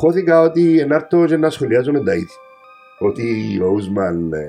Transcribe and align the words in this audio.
αγχώθηκα 0.00 0.40
ότι 0.40 0.78
ενάρτω 0.80 1.24
και 1.24 1.36
να 1.36 1.50
σχολιάζω 1.50 1.92
με 1.92 2.00
τα 2.00 2.14
ίδια. 2.14 2.34
Ότι 2.98 3.58
ο 3.64 3.66
Ούσμαν 3.66 4.32
ε, 4.32 4.46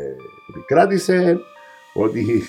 κράτησε, 0.65 1.39
ότι 1.93 2.43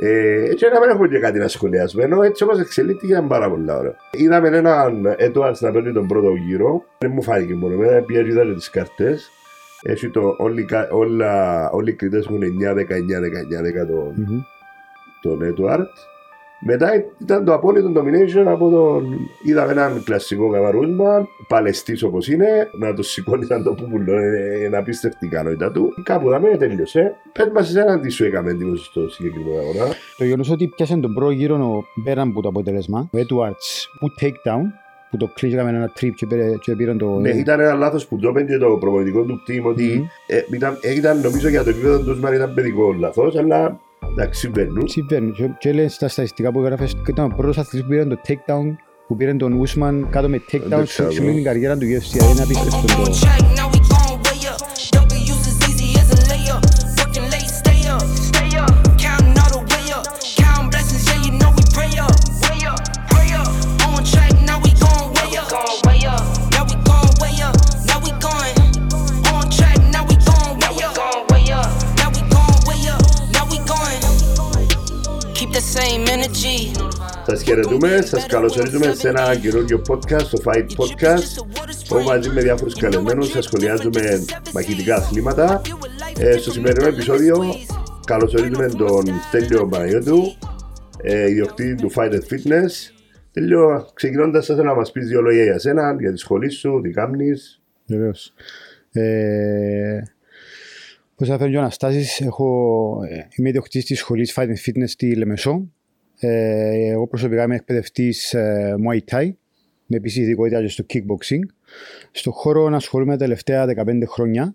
ε, 0.00 0.44
έτσι 0.50 0.64
να 0.72 0.80
μην 0.80 0.88
έχουμε 0.90 1.08
και 1.08 1.18
κάτι 1.18 1.38
να 1.38 1.48
σχολιάσουμε, 1.48 2.04
ενώ 2.04 2.22
έτσι 2.22 2.42
όπως 2.42 2.58
εξελίχθηκε 2.60 3.12
ήταν 3.12 3.26
πάρα 3.28 3.50
πολύ 3.50 3.72
ωραίο. 3.72 3.94
Είδαμε 4.10 4.48
έναν 4.48 5.14
Έντουαρτς 5.16 5.60
να 5.60 5.72
παίρνει 5.72 5.92
τον 5.92 6.06
πρώτο 6.06 6.34
γύρο, 6.34 6.84
δεν 6.98 7.10
μου 7.14 7.22
φάνηκε 7.22 7.54
μόνο 7.54 7.74
εμένα, 7.74 8.00
πήγα 8.02 8.22
και 8.22 8.28
είδατε 8.28 8.54
τις 8.54 8.70
καρτές. 8.70 9.30
Έχει 9.82 10.08
το, 10.10 10.34
όλοι, 10.38 10.64
κα- 10.64 10.88
όλα, 10.90 11.70
όλοι 11.70 11.90
οι 11.90 11.94
κριτές 11.94 12.24
έχουν 12.24 12.40
9, 12.42 12.74
19, 12.74 13.20
19, 13.20 13.60
10 13.62 13.86
τον, 13.86 14.14
Μμμ. 14.16 14.40
τον 15.22 15.42
Έντουαρτ. 15.42 15.88
Μετά 16.66 16.90
ήταν 17.20 17.44
το 17.44 17.52
απόλυτο 17.54 17.92
domination 18.00 18.44
από 18.46 18.70
τον. 18.70 19.16
Είδαμε 19.42 19.72
έναν 19.72 20.02
κλασικό 20.04 20.48
καμαρούσμα, 20.50 21.28
παλαιστής 21.48 22.02
όπως 22.02 22.28
είναι, 22.28 22.46
να 22.78 22.94
το 22.94 23.02
σηκώνει 23.02 23.44
σαν 23.44 23.62
το 23.62 23.72
πούπουλο, 23.74 24.16
ε, 24.16 24.64
είναι 24.64 24.76
απίστευτη 24.76 25.24
η 25.24 25.28
ικανότητα 25.32 25.72
του. 25.72 25.92
Κάπου 26.02 26.28
δαμε 26.28 26.56
τέλειωσε. 26.56 27.12
Πες 27.32 27.50
μας, 27.54 27.68
εσένα 27.68 28.00
τι 28.00 28.08
σου 28.10 28.24
έκαμε 28.24 28.50
εντύπωση 28.50 28.84
στο 28.84 29.08
συγκεκριμένο 29.08 29.58
αγώνα. 29.58 29.92
Το 30.16 30.24
γεγονός 30.24 30.50
ότι 30.50 30.68
πιάσε 30.76 30.96
τον 30.96 31.14
πρώτο 31.14 31.30
γύρο 31.30 31.54
ο- 31.56 31.84
πέραν 32.04 32.28
από 32.28 32.42
το 32.42 32.48
αποτέλεσμα, 32.48 33.08
ο 33.12 33.18
Edwards 33.18 33.66
που 33.98 34.06
takedown, 34.20 34.62
που 35.10 35.16
το 35.16 35.30
κλείσαμε 35.34 35.70
ένα 35.70 35.92
trip 36.00 36.10
και 36.16 36.26
πήρε, 36.26 36.54
και 36.60 36.74
πήρε 36.76 36.94
το... 36.94 37.06
Ναι, 37.18 37.30
ήταν 37.30 37.60
ένα 37.60 37.74
λάθος 37.74 38.06
που 38.06 38.18
το 38.18 38.28
έπαιρνε 38.28 38.56
το 38.58 38.76
προπονητικό 38.80 39.22
του 39.22 39.40
team 39.48 39.62
ότι 39.64 39.84
Μμμ. 39.84 40.04
ε, 40.26 40.44
ήταν, 40.54 40.78
ήταν, 40.96 41.20
νομίζω 41.20 41.48
για 41.48 41.62
το 41.64 41.70
επίπεδο 41.70 41.98
του 41.98 42.10
Ούσμαν 42.10 42.34
ήταν 42.34 42.54
παιδικό 42.54 42.92
λάθος, 42.98 43.36
αλλά 43.36 43.80
εντάξει, 44.10 44.40
συμβαίνουν. 44.40 44.88
Συμβαίνει. 44.88 45.30
Και- 45.30 45.50
Και 45.58 45.72
λέει 45.72 45.88
στα 45.88 46.08
στατιστικά 46.08 46.52
που 46.52 46.60
έγραφες, 46.60 46.96
ήταν 47.08 47.24
ο 47.24 47.34
πρώτος 47.36 47.58
αθλητής 47.58 47.82
που 47.82 47.88
πήρε 47.88 48.04
το 48.04 48.20
takedown, 48.28 48.74
που 49.06 49.16
πήρε 49.16 49.34
τον 49.34 49.52
Ούσμαν 49.52 50.06
κάτω 50.10 50.28
με 50.28 50.40
Δεν 50.50 50.60
takedown 50.62 50.82
ξέρω. 50.84 51.10
σε 51.10 51.22
όλη 51.22 51.34
την 51.34 51.42
καριέρα 51.44 51.74
του 51.78 51.86
UFC. 51.86 52.10
Δηλαδή 52.12 52.32
είναι 52.32 52.42
απίστευτο 52.42 53.02
On 53.02 53.70
το... 53.72 53.79
same 76.32 76.76
energy. 76.76 76.90
Σας 77.26 77.42
χαιρετούμε, 77.42 78.00
σας 78.00 78.26
καλωσορίζουμε 78.26 78.94
σε 78.94 79.08
ένα 79.08 79.36
καινούργιο 79.36 79.82
podcast, 79.88 80.22
το 80.22 80.42
Fight 80.44 80.66
Podcast, 80.76 81.44
όπου 81.90 82.04
μαζί 82.04 82.30
με 82.30 82.40
διάφορους 82.42 82.74
καλεσμένους 82.74 83.28
θα 83.30 83.42
σχολιάζουμε 83.42 84.24
μαχητικά 84.54 84.94
αθλήματα. 84.94 85.60
Ε, 86.18 86.36
στο 86.36 86.50
σημερινό 86.50 86.86
επεισόδιο 86.86 87.54
καλωσορίζουμε 88.06 88.68
τον 88.68 89.04
Στέλιο 89.28 89.66
Παναγιώτου, 89.68 90.22
ε, 91.02 91.30
ιδιοκτήτη 91.30 91.74
του 91.74 91.92
Fight 91.94 92.12
and 92.12 92.14
Fitness. 92.14 92.70
Τέλειο, 93.32 93.90
ξεκινώντας, 93.94 94.46
θα 94.46 94.52
ήθελα 94.52 94.68
να 94.68 94.74
μας 94.76 94.92
πεις 94.92 95.08
δύο 95.08 95.20
λόγια 95.20 95.42
για 95.42 95.58
σένα, 95.58 95.96
για 96.00 96.12
τη 96.12 96.18
σχολή 96.18 96.50
σου, 96.50 96.80
τι 96.82 96.90
κάνεις. 96.90 97.60
Βεβαίως. 97.86 98.32
Ε, 98.92 100.02
Πώς 101.16 101.28
αναφέρει 101.28 101.56
ο 101.56 101.60
Αναστάσης, 101.60 102.20
έχω, 102.20 102.98
ε, 103.10 103.26
είμαι 103.36 103.48
ιδιοκτήτης 103.48 103.84
της 103.86 103.98
σχολής 103.98 104.34
Fight 104.36 104.46
and 104.46 104.68
Fitness 104.68 104.88
στη 104.88 105.14
Λεμεσό. 105.14 105.70
Ε, 106.20 106.90
εγώ 106.90 107.06
προσωπικά 107.06 107.42
είμαι 107.42 107.54
εκπαιδευτής 107.54 108.34
ε, 108.34 108.74
Muay 108.88 108.98
Thai, 109.14 109.30
με 109.86 109.96
επίσης 109.96 110.22
ειδικότητα 110.22 110.60
και 110.60 110.68
στο 110.68 110.84
kickboxing. 110.92 111.42
Στον 112.10 112.32
χώρο 112.32 112.64
ασχολούμαι 112.64 113.12
τα 113.12 113.18
τελευταία 113.18 113.66
15 113.66 114.02
χρόνια. 114.06 114.54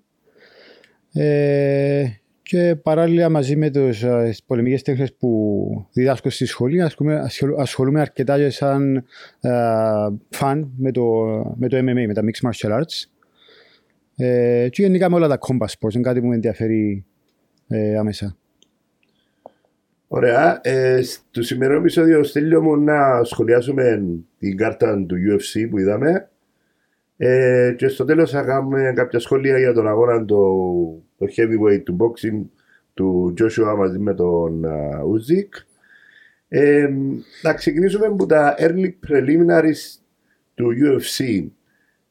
Ε, 1.13 2.05
και 2.41 2.75
παράλληλα 2.75 3.29
μαζί 3.29 3.55
με 3.55 3.69
τους, 3.69 4.03
ε, 4.03 4.23
τις 4.29 4.43
πολεμικές 4.43 4.81
τέχνες 4.81 5.13
που 5.13 5.87
διδάσκω 5.91 6.29
στη 6.29 6.45
σχολή 6.45 6.81
ασχολούμαι, 6.81 7.19
ασχολ- 7.19 7.59
ασχολούμαι 7.59 8.01
αρκετά 8.01 8.37
και 8.37 8.49
σαν 8.49 8.95
ε, 9.41 9.51
φαν 10.29 10.71
με 10.77 10.91
το, 10.91 11.03
με 11.55 11.67
το 11.67 11.77
MMA, 11.77 12.05
με 12.07 12.13
τα 12.13 12.21
Mixed 12.21 12.49
Martial 12.49 12.79
Arts. 12.79 13.03
Ε, 14.15 14.67
και 14.69 14.81
γενικά 14.81 15.09
με 15.09 15.15
όλα 15.15 15.27
τα 15.27 15.37
combat 15.41 15.67
sports, 15.67 15.93
είναι 15.93 16.03
κάτι 16.03 16.21
που 16.21 16.27
με 16.27 16.35
ενδιαφέρει 16.35 17.05
ε, 17.67 17.97
άμεσα. 17.97 18.37
Ωραία. 20.07 20.59
Ε, 20.63 21.01
στο 21.01 21.41
σημερινό 21.41 21.79
επεισόδιο, 21.79 22.23
Στέλιο 22.23 22.61
μου, 22.61 22.77
να 22.77 23.23
σχολιάσουμε 23.23 24.03
την 24.39 24.57
κάρτα 24.57 25.05
του 25.05 25.15
UFC 25.15 25.67
που 25.69 25.77
είδαμε. 25.77 26.29
Ε, 27.17 27.73
και 27.77 27.87
στο 27.87 28.05
τέλος 28.05 28.31
θα 28.31 28.43
κάνουμε 28.43 28.91
κάποια 28.95 29.19
σχόλια 29.19 29.57
για 29.57 29.73
τον 29.73 29.87
αγώνα 29.87 30.25
το, 30.25 30.35
το 31.17 31.25
heavyweight 31.35 31.83
του 31.83 31.97
boxing 31.99 32.41
του 32.93 33.33
Joshua 33.39 33.75
μαζί 33.77 33.99
με 33.99 34.13
τον 34.13 34.65
Uzik. 35.13 35.63
Ε, 36.47 36.89
να 37.41 37.53
ξεκινήσουμε 37.53 38.05
από 38.05 38.25
τα 38.25 38.55
early 38.59 38.89
preliminaries 39.07 39.99
του 40.53 40.71
UFC. 40.83 41.47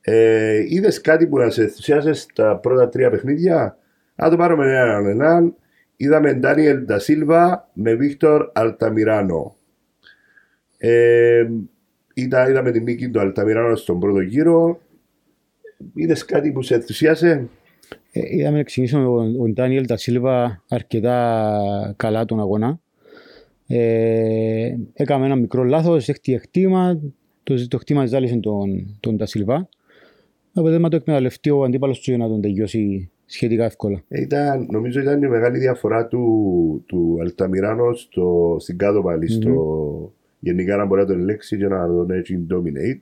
Ε, 0.01 0.65
Είδες 0.69 1.01
κάτι 1.01 1.27
που 1.27 1.39
να 1.39 1.51
σε 1.51 1.63
ενθουσιάσε 1.63 2.13
στα 2.13 2.57
πρώτα 2.57 2.89
τρία 2.89 3.11
παιχνίδια; 3.11 3.79
Να 4.15 4.31
το 4.31 4.37
πάρουμε 4.37 4.67
έναν 4.67 5.07
έναν. 5.07 5.55
Είδαμε 5.97 6.35
Ντάνιελ 6.35 6.85
Ντασίλβα 6.85 7.71
με 7.73 7.95
Βίκτορ 7.95 8.51
Αλταμιράνο. 8.55 9.57
Ε, 10.79 11.49
είδα, 12.15 12.51
είδαμε 12.51 12.71
την 12.71 12.83
νίκη 12.83 13.09
του 13.11 13.21
Αλταμιράνο 13.21 13.77
στον 13.77 14.01
πρώτο 14.01 14.21
γύρο. 14.21 14.81
Είδες 15.95 16.25
κάτι 16.25 16.53
που 16.53 16.63
σε 16.63 16.75
ενθουσιάσε. 16.75 17.49
Ε, 18.13 18.21
είδαμε 18.37 18.57
να 18.57 18.63
ξεκινήσουμε 18.63 19.05
ο, 19.07 19.43
ο 19.43 19.49
Ντάνιελ 19.49 19.87
Τασίλβα 19.87 20.63
αρκετά 20.69 21.95
καλά 21.97 22.25
τον 22.25 22.41
αγώνα. 22.41 22.81
Ε, 23.67 24.77
έκαμε 24.93 25.27
ένα 25.27 25.37
μικρό 25.37 25.63
λάθος, 25.65 26.05
δέχτηκε 26.05 26.39
χτύμα, 26.39 27.01
το, 27.43 27.69
το 27.69 27.79
χτύμα 27.79 28.07
ζάλισε 28.07 28.37
τον, 28.37 28.97
τον 29.01 29.17
Τασίλβα. 29.17 29.69
Αποτέλεσμα 30.55 30.89
το 30.89 30.97
εκμεταλλευτεί 30.97 31.51
ο 31.51 31.63
αντίπαλος 31.63 32.01
του 32.01 32.11
για 32.11 32.19
να 32.19 32.29
τον 32.29 32.41
τελειώσει 32.41 33.11
σχετικά 33.27 33.65
εύκολα. 33.65 34.03
Ε, 34.09 34.21
Ήταν, 34.21 34.67
νομίζω 34.71 35.01
ήταν 35.01 35.23
η 35.23 35.29
μεγάλη 35.29 35.59
διαφορά 35.59 36.07
του, 36.07 36.85
του 36.87 37.19
Αλταμιράνο 37.21 37.93
στο, 37.93 38.57
στην 38.61 38.79
κάτω 38.79 39.03
πάλι. 39.03 39.29
στο, 39.29 40.13
γενικά 40.39 40.77
να 40.77 40.85
μπορεί 40.85 41.01
να 41.01 41.07
τον 41.07 41.21
ελέγξει 41.21 41.57
και 41.57 41.67
να 41.67 41.87
τον 41.87 42.11
έτσι 42.11 42.47
dominate. 42.51 43.01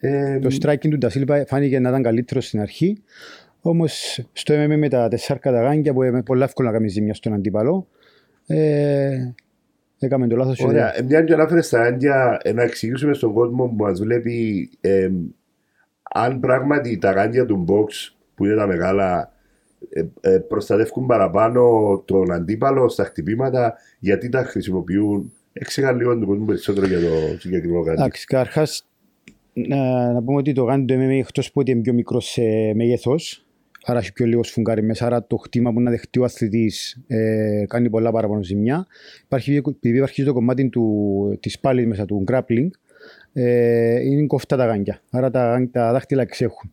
Ε, 0.00 0.38
Το 0.38 0.48
striking 0.60 0.88
του 0.90 0.98
Ντασίλβα 0.98 1.46
φάνηκε 1.46 1.78
να 1.78 1.88
ήταν 1.88 2.02
καλύτερο 2.02 2.40
στην 2.40 2.60
αρχή. 2.60 3.02
Όμως 3.60 4.24
στο 4.32 4.54
MMA 4.54 4.76
με 4.76 4.88
τα 4.88 5.08
τεσσάρ 5.08 5.38
καταγάνια 5.38 5.92
που 5.92 6.02
είναι 6.02 6.22
πολύ 6.22 6.42
εύκολο 6.42 6.68
να 6.68 6.74
κάνεις 6.74 6.92
ζημιά 6.92 7.14
στον 7.14 7.32
αντίπαλο, 7.32 7.88
ε, 8.46 9.32
έκαμε 9.98 10.26
το 10.26 10.36
λάθος. 10.36 10.60
Ωραία. 10.60 10.98
Ε, 10.98 11.02
Μια 11.02 11.22
και 11.22 11.32
ανάφερε 11.32 11.62
στα 11.62 11.82
άντια, 11.82 12.40
ε, 12.42 12.52
να 12.52 12.62
εξηγήσουμε 12.62 13.14
στον 13.14 13.32
κόσμο 13.32 13.66
που 13.66 13.74
μας 13.84 14.00
βλέπει 14.00 14.70
ε, 14.80 15.10
αν 16.02 16.40
πράγματι 16.40 16.98
τα 16.98 17.10
γάντια 17.10 17.46
του 17.46 17.64
box 17.68 18.16
που 18.38 18.44
είναι 18.44 18.54
τα 18.54 18.66
μεγάλα 18.66 19.32
ε, 19.88 20.04
ε, 20.20 20.38
προστατεύουν 20.38 21.06
παραπάνω 21.06 21.62
τον 22.04 22.32
αντίπαλο 22.32 22.88
στα 22.88 23.04
χτυπήματα, 23.04 23.74
γιατί 23.98 24.28
τα 24.28 24.44
χρησιμοποιούν. 24.44 25.32
Έξεγα 25.52 25.92
λίγο 25.92 26.12
τον 26.12 26.26
κόσμο 26.26 26.44
περισσότερο 26.44 26.86
για 26.86 27.00
το 27.00 27.38
συγκεκριμένο 27.38 27.80
γάντι. 27.80 28.00
Εντάξει, 28.00 28.26
καταρχάς 28.26 28.86
να, 29.52 30.12
να 30.12 30.22
πούμε 30.22 30.36
ότι 30.36 30.52
το 30.52 30.62
γάντι 30.62 30.94
του 30.94 31.00
MMA 31.00 31.18
εκτός 31.18 31.52
που 31.52 31.60
ότι 31.60 31.70
είναι 31.70 31.80
πιο 31.80 31.92
μικρός 31.92 32.26
σε 32.30 32.42
μέγεθος, 32.74 33.46
άρα 33.84 33.98
έχει 33.98 34.12
πιο 34.12 34.26
λίγος 34.26 34.48
σφουγγάρι 34.48 34.82
μέσα, 34.82 35.06
άρα 35.06 35.26
το 35.26 35.36
χτύμα 35.36 35.72
που 35.72 35.80
να 35.80 35.90
δεχτεί 35.90 36.18
ο 36.18 36.24
αθλητής 36.24 37.00
ε, 37.06 37.64
κάνει 37.68 37.90
πολλά 37.90 38.10
παραπάνω 38.10 38.42
ζημιά. 38.42 38.86
Υπάρχει, 39.24 39.54
επειδή 39.56 39.96
υπάρχει 39.96 40.24
το 40.24 40.32
κομμάτι 40.32 40.68
του, 40.68 41.38
της 41.40 41.58
πάλης 41.58 41.86
μέσα 41.86 42.04
του 42.04 42.24
grappling, 42.30 42.68
ε, 43.32 44.00
είναι 44.00 44.26
κοφτά 44.26 44.56
τα 44.56 44.66
γάντια, 44.66 45.00
άρα 45.10 45.30
τα, 45.30 45.68
τα 45.70 45.92
δάχτυλα 45.92 46.22
εξέχουν. 46.22 46.72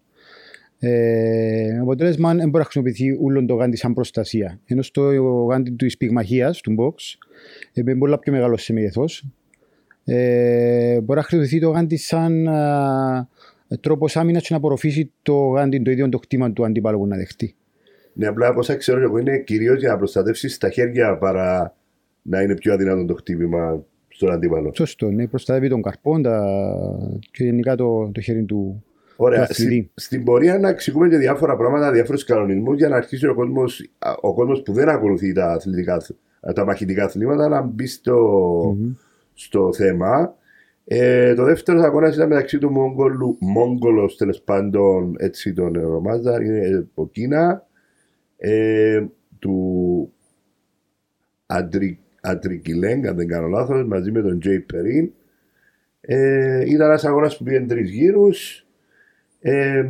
Ε, 0.87 1.77
αποτέλεσμα 1.79 2.29
δεν 2.29 2.49
μπορεί 2.49 2.57
να 2.57 2.63
χρησιμοποιηθεί 2.63 3.17
όλο 3.21 3.45
το 3.45 3.53
γάντι 3.53 3.77
σαν 3.77 3.93
προστασία. 3.93 4.59
Ενώ 4.65 4.81
στο 4.81 5.01
γάντι 5.49 5.71
τη 5.71 5.95
πυγμαχίας, 5.97 6.61
του 6.61 6.75
box, 6.79 6.93
ε, 7.73 7.81
είναι 7.81 7.95
πολλά 7.95 8.19
πιο 8.19 8.33
μεγάλο 8.33 8.57
σε 8.57 8.73
μέγεθο. 8.73 9.05
Ε, 10.03 11.01
μπορεί 11.01 11.19
να 11.19 11.25
χρησιμοποιηθεί 11.25 11.59
το 11.59 11.69
γάντι 11.69 11.97
σαν 11.97 12.47
α, 12.47 13.27
τρόπος 13.79 14.17
άμυνας 14.17 14.41
και 14.41 14.47
να 14.51 14.57
απορροφήσει 14.57 15.11
το 15.21 15.47
γάντι 15.47 15.81
το 15.81 15.91
ίδιο 15.91 16.09
το 16.09 16.17
χτήμα 16.17 16.51
του 16.51 16.65
αντίπαλου 16.65 16.97
που 16.97 17.07
να 17.07 17.17
δεχτεί. 17.17 17.55
Ναι, 18.13 18.27
απλά 18.27 18.47
από 18.47 18.59
όσα 18.59 18.75
ξέρω 18.75 19.01
εγώ 19.01 19.17
είναι 19.17 19.37
κυρίως 19.39 19.79
για 19.79 19.89
να 19.89 19.97
προστατεύσεις 19.97 20.57
τα 20.57 20.69
χέρια 20.69 21.17
παρά 21.17 21.75
να 22.21 22.41
είναι 22.41 22.55
πιο 22.55 22.73
αδυνατό 22.73 23.05
το 23.05 23.13
χτύπημα 23.13 23.85
στον 24.07 24.31
αντίπαλο. 24.31 24.71
Σωστό, 24.75 25.11
ναι, 25.11 25.27
προστατεύει 25.27 25.69
τον 25.69 25.81
καρπόν 25.81 26.21
τα... 26.21 26.45
και 27.31 27.43
γενικά 27.43 27.75
το, 27.75 28.11
το 28.13 28.21
χέρι 28.21 28.43
του, 28.43 28.83
Ωραία. 29.15 29.37
του 29.37 29.43
αθλητή. 29.43 29.91
Στη, 29.93 30.05
στην 30.05 30.23
πορεία 30.23 30.59
να 30.59 30.69
εξηγούμε 30.69 31.09
και 31.09 31.17
διάφορα 31.17 31.55
πράγματα, 31.55 31.91
διάφορους 31.91 32.23
κανονισμούς 32.23 32.77
για 32.77 32.89
να 32.89 32.95
αρχίσει 32.95 33.27
ο 33.27 33.33
κόσμος 33.33 33.89
ο 34.21 34.33
κόσμος 34.33 34.61
που 34.61 34.73
δεν 34.73 34.89
ακολουθεί 34.89 35.33
τα, 35.33 35.51
αθλητικά, 35.51 36.01
τα 36.55 36.65
μαχητικά 36.65 37.03
αθλήματα 37.03 37.47
να 37.47 37.61
μπει 37.61 37.87
στο, 37.87 38.17
Μμμ. 38.77 38.93
στο 39.33 39.73
θέμα. 39.73 40.35
Ε, 40.87 41.33
το 41.33 41.43
δεύτερο 41.43 41.81
αγώνα 41.81 42.07
ήταν 42.13 42.27
μεταξύ 42.27 42.57
του 42.57 42.71
Μόγγολου, 42.71 43.37
Μόγγολος 43.39 44.17
τέλος 44.17 44.41
πάντων, 44.41 45.15
έτσι 45.17 45.53
τον 45.53 45.75
ονομάζα, 45.75 46.43
είναι 46.43 46.87
από 46.91 47.09
Κίνα, 47.11 47.67
ε, 48.37 49.05
του 49.39 50.13
Αντρι, 51.45 51.99
Αντρικιλέγκ, 52.21 53.07
αν 53.07 53.15
δεν 53.15 53.27
κάνω 53.27 53.47
λάθος, 53.47 53.85
μαζί 53.85 54.11
με 54.11 54.21
τον 54.21 54.39
Τζέι 54.39 54.59
Περίν. 54.59 55.11
Ε, 56.01 56.63
ήταν 56.65 56.87
ένας 56.87 57.05
αγώνας 57.05 57.37
που 57.37 57.43
πήγε 57.43 57.59
τρεις 57.59 57.89
γύρους. 57.89 58.64
Ε, 59.47 59.85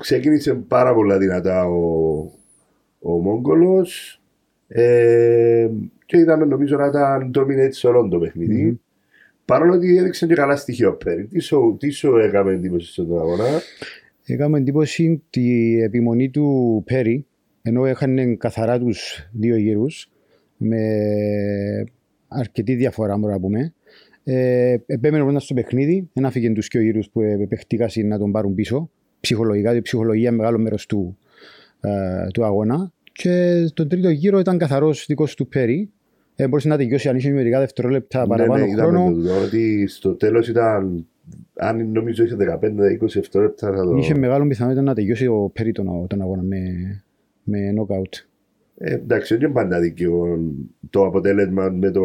ξεκίνησε 0.00 0.54
πάρα 0.54 0.94
πολλά 0.94 1.18
δυνατά 1.18 1.64
ο, 1.64 2.18
ο 2.98 3.10
Μόγγολος 3.10 4.20
ε, 4.68 5.68
και 6.06 6.18
είδαμε 6.18 6.44
νομίζω 6.44 6.76
να 6.76 6.86
ήταν 6.86 7.30
dominate 7.34 7.70
σε 7.70 7.86
όλο 7.86 8.08
το 8.08 8.18
παιχνίδι. 8.18 8.80
Παρόλο 9.44 9.74
ότι 9.74 9.96
έδειξε 9.96 10.26
και 10.26 10.34
καλά 10.34 10.56
στοιχεία 10.56 10.88
ο 10.88 10.92
Πέρι. 10.92 11.26
Τι 11.26 11.38
σου, 11.40 11.76
τι 11.78 11.90
σου 11.90 12.16
έκαμε 12.16 12.52
εντύπωση 12.52 12.92
στον 12.92 13.18
αγώνα; 13.18 13.44
Έκαμε 14.24 14.58
εντύπωση 14.58 15.22
τη 15.30 15.78
επιμονή 15.82 16.30
του 16.30 16.82
Πέρι, 16.86 17.26
ενώ 17.62 17.88
είχαν 17.88 18.36
καθαρά 18.36 18.78
τους 18.78 19.28
δύο 19.32 19.56
γύρους, 19.56 20.10
με 20.56 20.80
αρκετή 22.28 22.74
διαφορά, 22.74 23.16
μπορούμε 23.16 23.32
να 23.32 23.40
πούμε. 23.40 23.74
Ε, 24.32 24.76
επέμενε 24.86 25.24
πρώτα 25.24 25.40
στο 25.40 25.54
παιχνίδι, 25.54 26.08
δεν 26.12 26.24
άφηγε 26.24 26.52
τους 26.52 26.68
δύο 26.72 26.82
γύρους 26.82 27.10
που 27.10 27.20
επεχτήκασαν 27.20 28.06
να 28.06 28.18
τον 28.18 28.32
πάρουν 28.32 28.54
πίσω. 28.54 28.90
Ψυχολογικά, 29.20 29.74
η 29.74 29.80
ψυχολογία 29.82 30.28
είναι 30.28 30.36
μεγάλο 30.36 30.58
μέρος 30.58 30.86
του, 30.86 31.18
ε, 31.80 32.26
του 32.32 32.44
αγώνα. 32.44 32.92
Και 33.12 33.64
τον 33.74 33.88
τρίτο 33.88 34.08
γύρο 34.08 34.38
ήταν 34.38 34.58
καθαρός 34.58 35.04
δικός 35.08 35.34
του 35.34 35.48
Πέρι. 35.48 35.90
Ε, 36.36 36.48
μπορούσε 36.48 36.68
να 36.68 36.76
τελειώσει 36.76 37.08
αν 37.08 37.16
είχε 37.16 37.30
μερικά 37.30 37.58
δευτερόλεπτα 37.58 38.26
παραπάνω 38.26 38.64
ναι, 38.64 38.72
ναι, 38.74 38.82
χρόνο. 38.82 39.10
είδαμε 39.10 39.28
το, 39.28 39.44
ότι 39.44 39.86
στο 39.86 40.14
τέλος 40.14 40.48
ήταν. 40.48 41.06
Αν 41.54 41.90
νομίζω 41.92 42.24
είχε 42.24 42.36
15-20 42.38 42.98
δευτερόλεπτα 43.00 43.72
θα 43.72 43.84
το. 43.84 43.96
Είχε 43.96 44.18
μεγάλο 44.18 44.46
πιθανότητα 44.46 44.82
να 44.82 44.94
τελειώσει 44.94 45.26
ο 45.26 45.50
Πέρι 45.52 45.72
τον, 45.72 46.06
τον 46.06 46.20
αγώνα 46.20 46.42
με, 46.42 46.62
με 47.42 47.58
knockout. 47.76 48.24
Ε, 48.78 48.94
εντάξει, 48.94 49.34
δεν 49.34 49.42
είναι 49.44 49.52
πάντα 49.52 49.80
δίκαιο 49.80 50.38
το 50.90 51.04
αποτέλεσμα 51.04 51.68
με 51.68 51.90
το, 51.90 52.02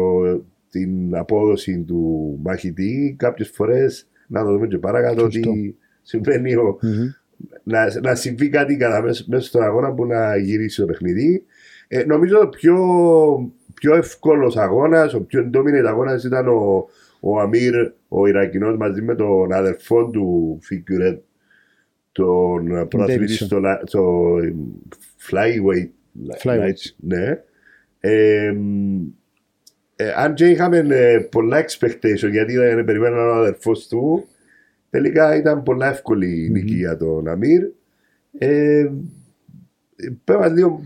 την 0.70 1.16
απόδοση 1.16 1.84
του 1.86 2.38
μαχητή. 2.42 3.14
Κάποιες 3.18 3.48
φορές 3.50 4.08
να 4.26 4.44
το 4.44 4.52
δούμε 4.52 4.66
και 4.66 4.78
παρακάτω 4.78 5.20
Σωστό. 5.20 5.50
ότι 5.50 5.76
συμβαίνει 6.02 6.54
ο, 6.54 6.78
Μμμ. 6.82 7.08
να, 7.62 8.00
να 8.00 8.14
συμβεί 8.14 8.48
κάτι 8.48 8.76
κατά 8.76 9.02
μέσα, 9.02 9.24
μέσα 9.28 9.46
στον 9.46 9.62
αγώνα 9.62 9.92
που 9.92 10.06
να 10.06 10.36
γυρίσει 10.36 10.80
το 10.80 10.86
παιχνίδι. 10.86 11.44
Ε, 11.88 12.04
νομίζω 12.04 12.38
ο 12.40 12.48
πιο, 12.48 12.76
πιο 13.74 13.94
εύκολος 13.94 14.56
αγώνας, 14.56 15.14
ο 15.14 15.20
πιο 15.20 15.50
dominant 15.54 15.86
αγώνας 15.88 16.24
ήταν 16.24 16.48
ο, 16.48 16.88
ο 17.20 17.40
Αμύρ, 17.40 17.74
ο 18.08 18.26
Ιρακινός, 18.26 18.76
μαζί 18.76 19.02
με 19.02 19.14
τον 19.14 19.52
αδερφό 19.52 20.10
του 20.10 20.58
Φίγκουρετ, 20.62 21.20
τον 22.12 22.88
πρωταθλητή 22.88 23.32
Davidson. 23.40 23.44
στο, 23.46 23.58
λα- 23.60 23.80
στο 23.84 24.34
flyweight. 25.30 25.88
Flyweight. 26.42 26.94
Ναι. 26.96 27.38
Ε, 28.00 28.52
ε, 29.96 30.12
αν 30.16 30.34
και 30.34 30.46
είχαμε 30.46 30.78
ε, 30.78 31.18
πολλά 31.18 31.64
expectation 31.64 32.30
γιατί 32.30 32.56
δεν 32.56 32.84
περιμέναν 32.84 33.28
ο 33.28 33.34
αδερφό 33.34 33.72
του, 33.72 34.26
τελικά 34.90 35.36
ήταν 35.36 35.62
πολλά 35.62 35.88
εύκολη 35.88 36.44
η 36.44 36.50
νίκη 36.50 36.74
για 36.74 36.96
τον 36.96 37.28
Αμύρ. 37.28 37.62
Ε, 38.38 38.90
Πέμπα 40.24 40.48
λίγο 40.48 40.80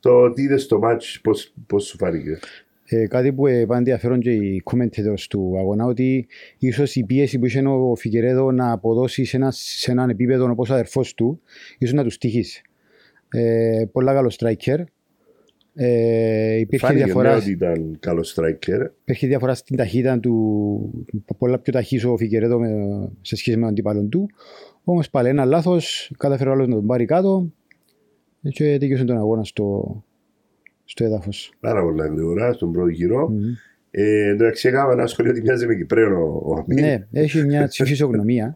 το 0.00 0.32
τι 0.32 0.42
είδες 0.42 0.62
στο 0.62 0.78
μάτς, 0.78 1.20
πώς, 1.20 1.54
πώς 1.66 1.84
σου 1.84 1.96
φάνηκε. 1.96 2.38
Ε, 2.84 3.06
κάτι 3.06 3.32
που 3.32 3.46
ε, 3.46 3.60
πάντα 3.60 3.76
ενδιαφέρον 3.76 4.20
και 4.20 4.32
οι 4.32 4.62
commentators 4.70 5.20
του 5.28 5.58
αγώνα 5.58 5.84
ότι 5.84 6.26
ίσως 6.58 6.96
η 6.96 7.04
πίεση 7.04 7.38
που 7.38 7.46
είχε 7.46 7.66
ο 7.66 7.94
Φιγκερέδο 7.96 8.52
να 8.52 8.72
αποδώσει 8.72 9.24
σε, 9.24 9.36
ένα, 9.36 9.50
σε 9.50 9.90
έναν 9.90 10.10
επίπεδο 10.10 10.50
όπως 10.50 10.70
ο 10.70 10.72
αδερφός 10.72 11.14
του 11.14 11.40
ίσως 11.78 11.94
να 11.94 12.04
τους 12.04 12.18
τύχησε. 12.18 12.62
Ε, 13.28 13.84
πολλά 13.92 14.14
καλό 14.14 14.32
striker. 14.38 14.84
Ε, 15.80 16.58
υπήρχε, 16.58 16.86
Φάνηκε 16.86 17.04
διαφορά, 17.04 17.30
ναι, 17.30 17.36
ότι 17.36 17.50
ήταν 17.50 17.96
καλός 18.00 18.36
striker. 18.36 18.86
υπήρχε 19.00 19.26
διαφορά 19.26 19.54
στην 19.54 19.76
ταχύτητα 19.76 20.20
του, 20.20 21.06
πολλά 21.38 21.58
πιο 21.58 21.72
ταχύς 21.72 22.04
ο 22.04 22.16
Φιγκερέδο 22.16 22.58
με, 22.58 22.68
σε 23.20 23.36
σχέση 23.36 23.56
με 23.56 23.62
τον 23.62 23.70
αντίπαλο 23.70 24.02
του. 24.02 24.30
Όμως 24.84 25.10
πάλι 25.10 25.28
ένα 25.28 25.44
λάθος, 25.44 26.12
κατάφερε 26.18 26.50
ο 26.50 26.52
άλλος 26.52 26.68
να 26.68 26.74
τον 26.74 26.86
πάρει 26.86 27.04
κάτω 27.04 27.52
και 28.50 28.78
τελειώσε 28.78 29.04
τον 29.04 29.16
αγώνα 29.16 29.44
στο, 29.44 30.02
στο 30.84 31.04
έδαφος. 31.04 31.52
Πάρα 31.60 31.82
πολλά 31.82 32.06
γρήγορα 32.06 32.52
στον 32.52 32.72
πρώτο 32.72 32.88
γύρο. 32.88 33.28
Μμμ. 33.28 33.42
Ε, 33.90 34.28
εντάξει, 34.28 34.68
έκανα 34.68 34.92
ένα 34.92 35.06
σχολείο 35.06 35.30
ότι 35.30 35.40
μοιάζει 35.40 35.66
με 35.66 35.74
Κυπρέο 35.74 36.24
ο, 36.24 36.42
ο 36.44 36.58
Αμύρ. 36.58 36.80
Ναι, 36.80 37.06
έχει 37.12 37.42
μια 37.42 37.68
φυσιογνωμία. 37.84 38.52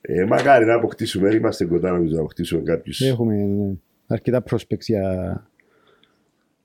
Ε, 0.00 0.24
μακάρι 0.24 0.64
να 0.64 0.74
αποκτήσουμε, 0.74 1.34
είμαστε 1.34 1.64
κοντά 1.64 1.90
νομίζω 1.90 2.14
να 2.14 2.20
αποκτήσουμε 2.20 2.62
κάποιους. 2.62 3.00
Έχουμε 3.00 3.34
ναι, 3.34 3.72
αρκετά 4.06 4.42
prospects 4.50 4.80
για... 4.86 5.49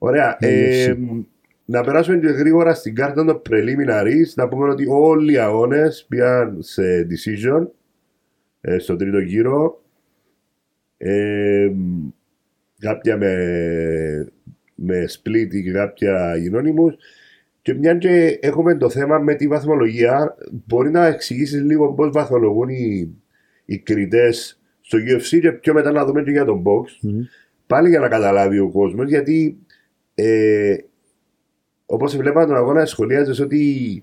Ωραία. 0.06 0.36
Ναι, 0.40 0.48
Ε, 0.48 0.92
UFC. 0.92 1.24
να 1.64 1.80
περάσουμε 1.82 2.18
και 2.18 2.26
γρήγορα 2.26 2.74
στην 2.74 2.94
κάρτα 2.94 3.24
των 3.24 3.42
preliminaries. 3.50 4.32
Να 4.34 4.48
πούμε 4.48 4.68
ότι 4.70 4.86
όλοι 4.88 5.32
οι 5.32 5.38
αγώνες 5.38 6.06
πήγαν 6.08 6.56
σε 6.62 7.06
decision 7.10 7.66
ε, 8.60 8.78
στο 8.78 8.96
τρίτο 8.96 9.18
γύρο. 9.18 9.82
Ε, 10.96 11.70
κάποια 12.78 13.16
με, 13.16 13.34
με 14.74 15.04
split 15.08 15.48
και 15.64 15.72
κάποια 15.72 16.32
unanimous. 16.52 16.94
Και 17.62 17.74
μια 17.74 17.94
και 17.94 18.38
έχουμε 18.42 18.74
το 18.76 18.90
θέμα 18.90 19.18
με 19.18 19.34
τη 19.34 19.46
βαθμολογία, 19.48 20.36
μπορεί 20.66 20.90
να 20.90 21.06
εξηγήσεις 21.06 21.62
λίγο 21.62 21.92
πώς 21.92 22.10
βαθμολογούν 22.10 22.68
οι, 22.68 23.14
οι 23.64 23.78
κριτές 23.78 24.60
στο 24.80 24.98
UFC 24.98 25.40
και 25.40 25.52
πιο 25.52 25.72
μετά 25.74 25.92
να 25.92 26.04
δούμε 26.04 26.22
και 26.22 26.30
για 26.30 26.44
τον 26.44 26.62
box 26.66 26.84
Μμμ. 27.02 27.20
πάλι 27.66 27.88
για 27.88 28.00
να 28.00 28.08
καταλάβει 28.08 28.58
ο 28.58 28.68
κόσμος, 28.70 29.08
γιατί 29.08 29.58
ε, 30.18 30.76
όπως 31.86 32.16
βλέπαμε 32.16 32.46
τον 32.46 32.56
αγώνα, 32.56 32.84
σχολιάζει 32.86 33.42
ότι 33.42 34.02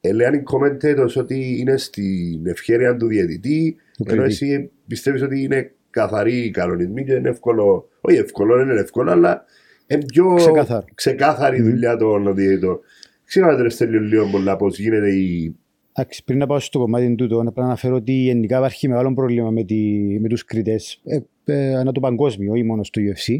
ε, 0.00 0.12
λένε 0.12 0.36
οι 0.36 0.42
commentators 0.52 1.12
ότι 1.16 1.56
είναι 1.60 1.76
στην 1.76 2.46
ευχαίρεια 2.46 2.96
του 2.96 3.06
διαιτητή, 3.06 3.76
Του 3.96 4.04
ενώ 4.08 4.22
κριτή. 4.22 4.32
εσύ 4.34 4.70
πιστεύεις 4.86 5.22
ότι 5.22 5.42
είναι 5.42 5.72
καθαροί 5.90 6.36
οι 6.44 6.50
κανονισμοί 6.50 7.04
και 7.04 7.12
είναι 7.12 7.28
εύκολο. 7.28 7.88
Όχι 8.00 8.16
εύκολο, 8.16 8.56
δεν 8.56 8.68
είναι 8.68 8.80
εύκολο, 8.80 9.10
αλλά 9.10 9.44
είναι 9.86 10.04
πιο 10.04 10.34
Ξεκάθαρο. 10.34 10.84
ξεκάθαρη 10.94 11.56
η 11.56 11.60
Μμμ. 11.60 11.68
δουλειά 11.70 11.96
των 11.96 12.34
διαιτητών. 12.34 12.80
Ξέρω 13.24 13.56
ρε 13.62 13.68
Στέλιο 13.68 14.00
λίγο 14.00 14.26
πολλά 14.30 14.56
πώς 14.56 14.78
γίνεται 14.78 15.10
η. 15.14 15.56
Εντάξει, 15.96 16.24
πριν 16.24 16.38
να 16.38 16.46
πάω 16.46 16.58
στο 16.58 16.78
κομμάτι 16.78 17.14
τούτο, 17.14 17.36
να 17.36 17.42
πρέπει 17.42 17.60
να 17.60 17.64
αναφέρω 17.66 17.94
ότι 17.96 18.12
γενικά 18.12 18.56
υπάρχει 18.58 18.88
μεγάλο 18.88 19.14
πρόβλημα 19.14 19.50
με, 19.50 19.64
τη, 19.64 19.74
με 20.20 20.28
τους 20.28 20.44
κριτές, 20.44 21.00
ε, 21.04 21.18
ε, 21.44 21.74
ανά 21.76 21.92
το 21.92 22.00
παγκόσμιο, 22.00 22.52
όχι 22.52 22.62
μόνο 22.62 22.84
στο 22.84 23.00
UFC. 23.02 23.36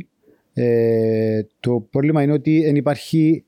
Ε, 0.54 1.40
το 1.60 1.86
πρόβλημα 1.90 2.22
είναι 2.22 2.32
ότι 2.32 2.62
δεν 2.62 2.76
υπάρχει 2.76 3.44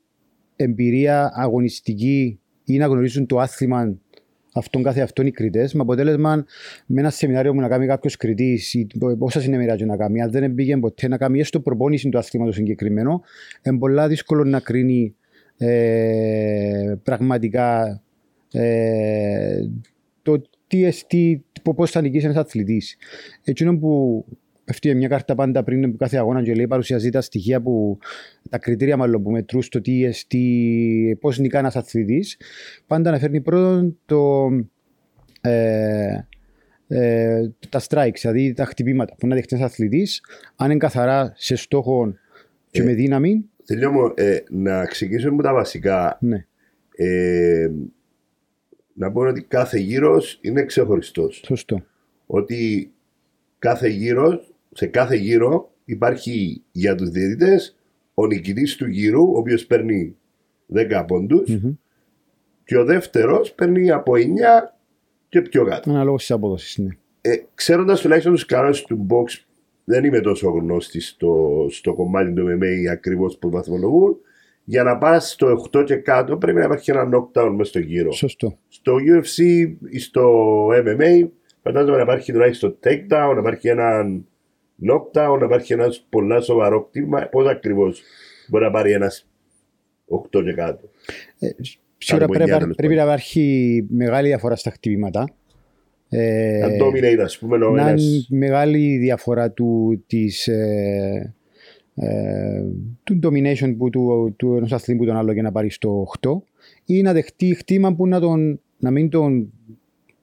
εμπειρία 0.55 1.31
αγωνιστική 1.33 2.39
ή 2.63 2.77
να 2.77 2.85
γνωρίζουν 2.85 3.25
το 3.25 3.39
άθλημα 3.39 3.97
αυτόν 4.53 4.83
κάθε 4.83 5.01
αυτόν 5.01 5.27
οι 5.27 5.31
κριτές. 5.31 5.73
Με 5.73 5.81
αποτέλεσμα, 5.81 6.45
με 6.85 6.99
ένα 6.99 7.09
σεμινάριο 7.09 7.53
που 7.53 7.59
να 7.59 7.67
κάνει 7.67 7.85
κάποιος 7.85 8.17
κριτής, 8.17 8.75
όσα 9.17 9.41
συνεμεράζει 9.41 9.85
να 9.85 9.97
κάνει, 9.97 10.21
αν 10.21 10.31
δεν 10.31 10.53
πήγε 10.53 10.77
ποτέ 10.77 11.07
να 11.07 11.17
κάνει 11.17 11.39
έστω 11.39 11.59
προπόνηση 11.59 12.09
του 12.09 12.17
άθληματος 12.17 12.55
συγκεκριμένο, 12.55 13.21
είναι 13.63 13.77
πολλά 13.77 14.07
δύσκολο 14.07 14.43
να 14.43 14.59
κρίνει 14.59 15.15
ε, 15.57 16.95
πραγματικά 17.03 18.01
ε, 18.51 19.59
το 20.21 20.41
τι 20.67 20.83
εστί, 20.83 21.45
πώς 21.75 21.91
θα 21.91 22.01
νικήσει 22.01 22.25
ένας 22.25 22.37
αθλητής. 22.37 22.97
Εκείνο 23.43 23.77
που 23.77 24.25
πέφτει 24.67 24.95
μια 24.95 25.07
κάρτα 25.07 25.35
πάντα 25.35 25.63
πριν 25.63 25.83
από 25.85 25.97
κάθε 25.97 26.17
αγώνα 26.17 26.43
και 26.43 26.53
λέει 26.53 26.67
παρουσιάζει 26.67 27.09
τα 27.09 27.21
στοιχεία 27.21 27.61
που, 27.61 27.97
τα 28.49 28.57
κριτήρια 28.57 28.97
μάλλον 28.97 29.23
που 29.23 29.31
μετρούν 29.31 29.61
στο 29.61 29.81
τι 29.81 30.03
εστί, 30.03 31.17
πώς 31.21 31.37
νικά 31.39 31.59
ένας 31.59 31.75
αθλητής, 31.75 32.37
πάντα 32.87 33.09
αναφέρνει 33.09 33.41
πρώτον 33.41 33.97
το, 34.05 34.47
ε, 35.41 36.17
ε, 36.87 37.49
τα 37.69 37.81
strikes, 37.87 38.19
δηλαδή 38.21 38.53
τα 38.53 38.65
χτυπήματα 38.65 39.15
που 39.19 39.27
να 39.27 39.35
δεχτεί 39.35 39.55
ένας 39.55 39.71
αθλητής, 39.71 40.21
αν 40.55 40.69
είναι 40.69 40.79
καθαρά 40.79 41.33
σε 41.35 41.55
στόχο 41.55 42.13
και 42.71 42.81
Ε. 42.81 42.85
με 42.85 42.93
δύναμη, 42.93 43.45
Τελειώ 43.65 43.91
μου, 43.91 44.11
ε, 44.15 44.37
να 44.49 44.85
ξεκινήσουμε 44.85 45.35
με 45.35 45.43
τα 45.43 45.53
βασικά. 45.53 46.17
ναι. 46.21 46.45
Ε, 46.95 47.69
να 48.93 49.11
πω 49.11 49.21
ότι 49.21 49.41
κάθε 49.41 49.77
γύρος 49.79 50.39
είναι 50.41 50.63
ξεχωριστός. 50.65 51.41
Σωστό. 51.45 51.83
ότι 52.25 52.91
κάθε 53.59 53.87
γύρος, 53.87 54.53
σε 54.77 54.85
κάθε 54.85 55.15
γύρο 55.15 55.71
υπάρχει 55.85 56.63
για 56.71 56.95
τους 56.95 57.09
διαιτητές 57.09 57.77
ο 58.13 58.25
νικητής 58.25 58.75
του 58.75 58.87
γύρου, 58.87 59.23
ο 59.33 59.37
οποίος 59.37 59.65
παίρνει 59.65 60.15
10 60.73 61.05
πόντους 61.07 61.49
Μμμ. 61.49 61.71
και 62.63 62.77
ο 62.77 62.85
δεύτερος 62.85 63.53
παίρνει 63.53 63.91
από 63.91 64.13
9 64.15 64.73
και 65.29 65.41
πιο 65.41 65.65
κάτω. 65.65 65.89
Αναλόγως 65.89 66.21
της 66.21 66.31
απόδοσης, 66.31 66.77
ναι. 66.77 66.89
Ε, 67.21 67.35
ξέροντας 67.53 68.01
τουλάχιστον 68.01 68.33
τους 68.33 68.45
κανόνες 68.45 68.81
του 68.81 69.05
box, 69.09 69.45
δεν 69.83 70.03
είμαι 70.03 70.19
τόσο 70.19 70.49
γνώστης 70.49 71.07
στο, 71.07 71.65
στο 71.69 71.93
κομμάτι 71.93 72.33
του 72.33 72.45
MMA 72.47 72.91
ακριβώς 72.91 73.37
που 73.37 73.49
βαθμολογούν. 73.49 74.17
για 74.63 74.83
να 74.83 74.97
πας 74.97 75.31
στο 75.31 75.67
8 75.71 75.83
και 75.85 75.95
κάτω 75.95 76.37
πρέπει 76.37 76.57
να 76.57 76.63
υπάρχει 76.63 76.91
ένα 76.91 77.09
knockdown 77.11 77.53
μέσα 77.57 77.69
στο 77.69 77.79
γύρο. 77.79 78.11
Σωστό. 78.11 78.57
Στο 78.67 78.95
UFC 78.95 79.67
ή 79.89 79.99
στο 79.99 80.67
MMA 80.67 81.27
φαντάζομαι 81.63 81.95
να 81.97 82.03
υπάρχει 82.03 82.31
τουλάχιστον 82.31 82.77
takedown, 82.83 83.31
να 83.33 83.39
υπάρχει 83.39 83.67
ένα 83.67 84.19
knockdown, 84.81 85.37
να 85.39 85.45
υπάρχει 85.45 85.73
ένας 85.73 86.05
πολλά 86.09 86.41
σοβαρό 86.41 86.83
κτύπημα. 86.83 87.27
Πώς 87.31 87.47
ακριβώς 87.47 88.01
μπορεί 88.47 88.63
να 88.63 88.71
πάρει 88.71 88.91
ένας 88.91 89.27
8 90.07 90.43
και 90.43 90.53
κάτω; 90.53 90.89
Ε, 91.39 91.49
Σίγουρα 91.97 92.25
Κάπου 92.25 92.37
πρέπει, 92.37 92.49
εννιά, 92.49 92.57
τέλος 92.57 92.75
πρέπει 92.75 92.95
να 92.95 93.03
υπάρχει 93.03 93.85
μεγάλη 93.89 94.27
διαφορά 94.27 94.55
στα 94.55 94.69
χτυπήματα. 94.69 95.29
Ε, 96.09 96.63
Αν 96.63 96.71
dominate, 96.71 97.19
ας 97.23 97.37
πούμε, 97.37 97.65
ο 97.65 97.71
να 97.71 97.89
ένας... 97.89 98.03
είναι 98.03 98.37
μεγάλη 98.45 98.79
η 98.79 98.97
διαφορά 98.97 99.51
του, 99.51 100.03
της, 100.07 100.47
ε, 100.47 101.35
ε, 101.95 102.63
του 103.03 103.19
domination 103.23 103.75
που, 103.77 103.89
του, 103.89 104.33
του 104.37 104.55
ενός 104.55 104.71
αθλητή 104.71 104.99
που 104.99 105.05
τον 105.05 105.15
άλλο 105.15 105.31
για 105.31 105.41
να 105.41 105.51
πάρει 105.51 105.69
στο 105.69 106.07
8 106.21 106.29
ή 106.85 107.01
να 107.01 107.13
δεχτεί 107.13 107.55
χτήμα 107.55 107.95
που 107.95 108.07
να, 108.07 108.19
τον, 108.19 108.61
να 108.77 108.91
μην 108.91 109.09
τον 109.09 109.51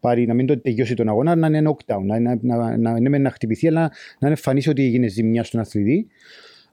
πάρει, 0.04 0.26
να 0.26 0.34
μην 0.34 0.46
τον 0.46 0.60
τελειώσει 0.62 0.94
τον 0.94 1.08
αγώνα, 1.08 1.34
να 1.34 1.46
είναι 1.46 1.62
knockdown, 1.70 2.02
να, 2.04 2.20
να, 2.20 2.38
να, 2.42 2.76
να, 2.76 3.00
να, 3.00 3.18
να 3.18 3.30
χτυπηθεί, 3.30 3.68
αλλά 3.68 3.80
να 3.80 3.88
είναι 4.20 4.28
εμφανίσει 4.28 4.70
ότι 4.70 4.84
έγινε 4.84 5.06
ζημιά 5.06 5.44
στον 5.44 5.60
αθλητή. 5.60 6.06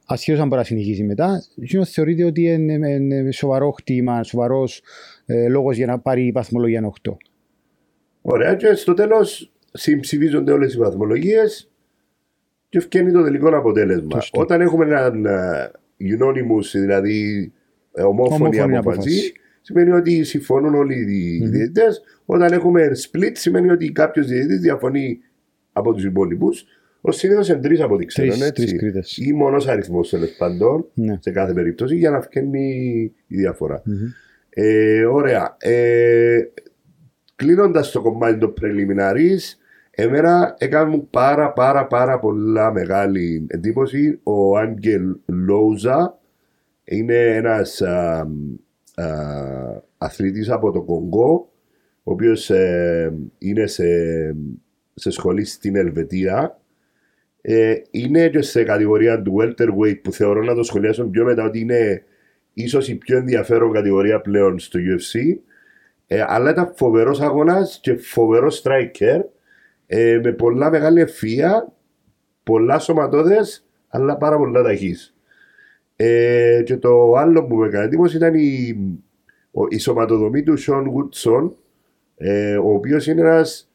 Ασχέτω 0.06 0.42
αν 0.42 0.48
μπορεί 0.48 0.60
να 0.60 0.68
συνεχίσει 0.68 1.04
μετά, 1.04 1.44
εκείνος 1.62 1.90
θεωρείται 1.90 2.24
ότι 2.24 2.42
είναι, 2.42 2.74
είναι, 2.74 2.90
είναι 2.90 3.32
σοβαρό 3.32 3.72
χτήμα, 3.72 4.24
σοβαρός 4.24 4.82
ε, 5.26 5.48
λόγος 5.48 5.78
για 5.78 5.86
να 5.86 6.00
πάρει 6.00 6.32
βαθμολογία 6.32 6.92
8. 7.04 7.12
Ωραία, 8.22 8.56
και 8.56 8.74
στο 8.74 8.94
τέλος 8.94 9.52
συμψηφίζονται 9.74 10.52
όλες 10.52 10.74
οι 10.74 10.78
βαθμολογίες 10.78 11.72
και 12.70 12.80
φτιάχνει 12.80 13.12
το 13.12 13.24
τελικό 13.24 13.58
αποτέλεσμα. 13.58 14.10
Σωστό. 14.20 14.42
Όταν 14.42 14.62
έχουμε 14.62 14.86
έναν 14.86 15.26
ε, 15.26 15.72
unanimous, 16.00 16.66
δηλαδή 16.74 17.52
ε, 17.94 18.02
ομόφωνη, 18.02 18.44
Ομόφωνη 18.44 18.78
απόφαση, 18.78 19.00
απόφαση. 19.00 19.34
Σημαίνει 19.62 19.92
ότι 19.92 20.24
συμφωνούν 20.24 20.76
όλοι 20.76 20.96
οι 20.96 21.40
Μμμ. 21.44 21.52
διαιτητές. 21.52 22.02
Όταν 22.26 22.52
έχουμε 22.54 22.92
split, 22.96 23.32
σημαίνει 23.34 23.70
ότι 23.70 23.92
κάποιος 23.92 24.28
διαιτητής 24.28 24.60
διαφωνεί 24.60 25.20
από 25.72 25.94
τους 25.94 26.04
υπόλοιπους. 26.04 26.66
Ω 27.02 27.12
συνήθως 27.12 27.50
είναι 27.50 27.60
τρεις 27.60 27.82
από 27.82 27.94
ό,τι 27.94 28.06
ξέρω, 28.06 28.28
Τρεις- 28.28 28.42
έτσι. 28.42 28.66
τρεις 28.66 28.78
κρίτες. 28.80 29.18
Ή 29.18 29.34
μονό 29.34 29.64
αριθμός 29.68 30.10
τέλος 30.10 30.30
πάντων, 30.38 30.86
Ναι. 30.94 31.18
σε 31.20 31.32
κάθε 31.32 31.54
περίπτωση, 31.54 31.96
για 31.96 32.10
να 32.10 32.22
φτιάχνει 32.22 32.70
η 33.28 33.36
διαφορά. 33.36 33.82
Μμμ. 33.86 33.96
Ε, 34.50 35.06
ωραία. 35.06 35.56
Ε, 35.60 36.40
Κλείνοντας 37.36 37.92
το 37.92 38.02
κομμάτι 38.02 38.38
των 38.38 38.54
preliminaries, 38.62 39.40
εμένα 39.92 40.56
έκανε 40.58 40.90
μου 40.90 41.08
πάρα 41.10 41.52
πάρα 41.54 41.88
πάρα 41.88 42.20
πολλά 42.20 42.72
μεγάλη 42.72 43.46
εντύπωση 43.48 44.20
ο 44.24 44.58
Άγγελ 44.58 45.16
Λόουζα. 45.26 46.20
Είναι 46.84 47.36
ένας 47.36 47.82
α, 47.82 48.20
α, 48.20 48.28
αθλητής 49.98 50.50
από 50.50 50.72
το 50.72 50.82
Κονγκό, 50.82 51.52
ο 52.04 52.12
οποίος 52.12 52.50
ε, 52.50 53.14
είναι 53.38 53.68
σε, 53.68 53.86
σε 54.94 55.10
σχολή 55.12 55.46
στην 55.46 55.76
Ελβετία. 55.76 56.60
Ε, 57.42 57.74
είναι 57.92 58.30
και 58.30 58.42
σε 58.42 58.64
κατηγορία 58.64 59.22
του 59.22 59.36
welterweight 59.40 60.02
που 60.02 60.12
θεωρώ 60.12 60.44
να 60.44 60.56
το 60.56 60.64
σχολιάσω 60.64 61.06
πιο 61.06 61.24
μετά 61.24 61.44
ότι 61.44 61.60
είναι 61.60 62.04
ίσως 62.54 62.88
η 62.88 62.96
πιο 62.96 63.18
ενδιαφέρον 63.18 63.72
κατηγορία 63.72 64.22
πλέον 64.22 64.60
στο 64.60 64.80
UFC. 64.80 65.20
Ε, 66.08 66.24
αλλά 66.28 66.50
ήταν 66.52 66.74
φοβερός 66.76 67.22
αγώνας 67.22 67.80
και 67.82 67.96
φοβερός 67.96 68.64
striker 68.64 69.22
ε, 69.88 70.20
με 70.24 70.32
πολλά 70.32 70.70
μεγάλη 70.70 71.06
ευφυΐα, 71.08 71.72
πολλά 72.44 72.80
σωματώδες, 72.80 73.68
αλλά 73.88 74.18
πάρα 74.18 74.38
πολλά 74.38 74.64
ταχύς. 74.64 75.16
Ε, 76.04 76.62
και 76.66 76.78
το 76.78 77.14
άλλο 77.14 77.46
που 77.46 77.56
με 77.56 77.68
έκανε 77.68 77.86
εντύπωση 77.86 78.16
ήταν 78.18 78.34
η, 78.36 78.78
ο- 79.52 79.68
η 79.70 79.78
σωματοδομή 79.78 80.44
του 80.44 80.58
Σον 80.58 80.86
Γουτσον, 80.88 81.56
ε, 82.18 82.58
ο 82.58 82.74
οποίος 82.74 83.08
είναι 83.08 83.22
ένας 83.22 83.70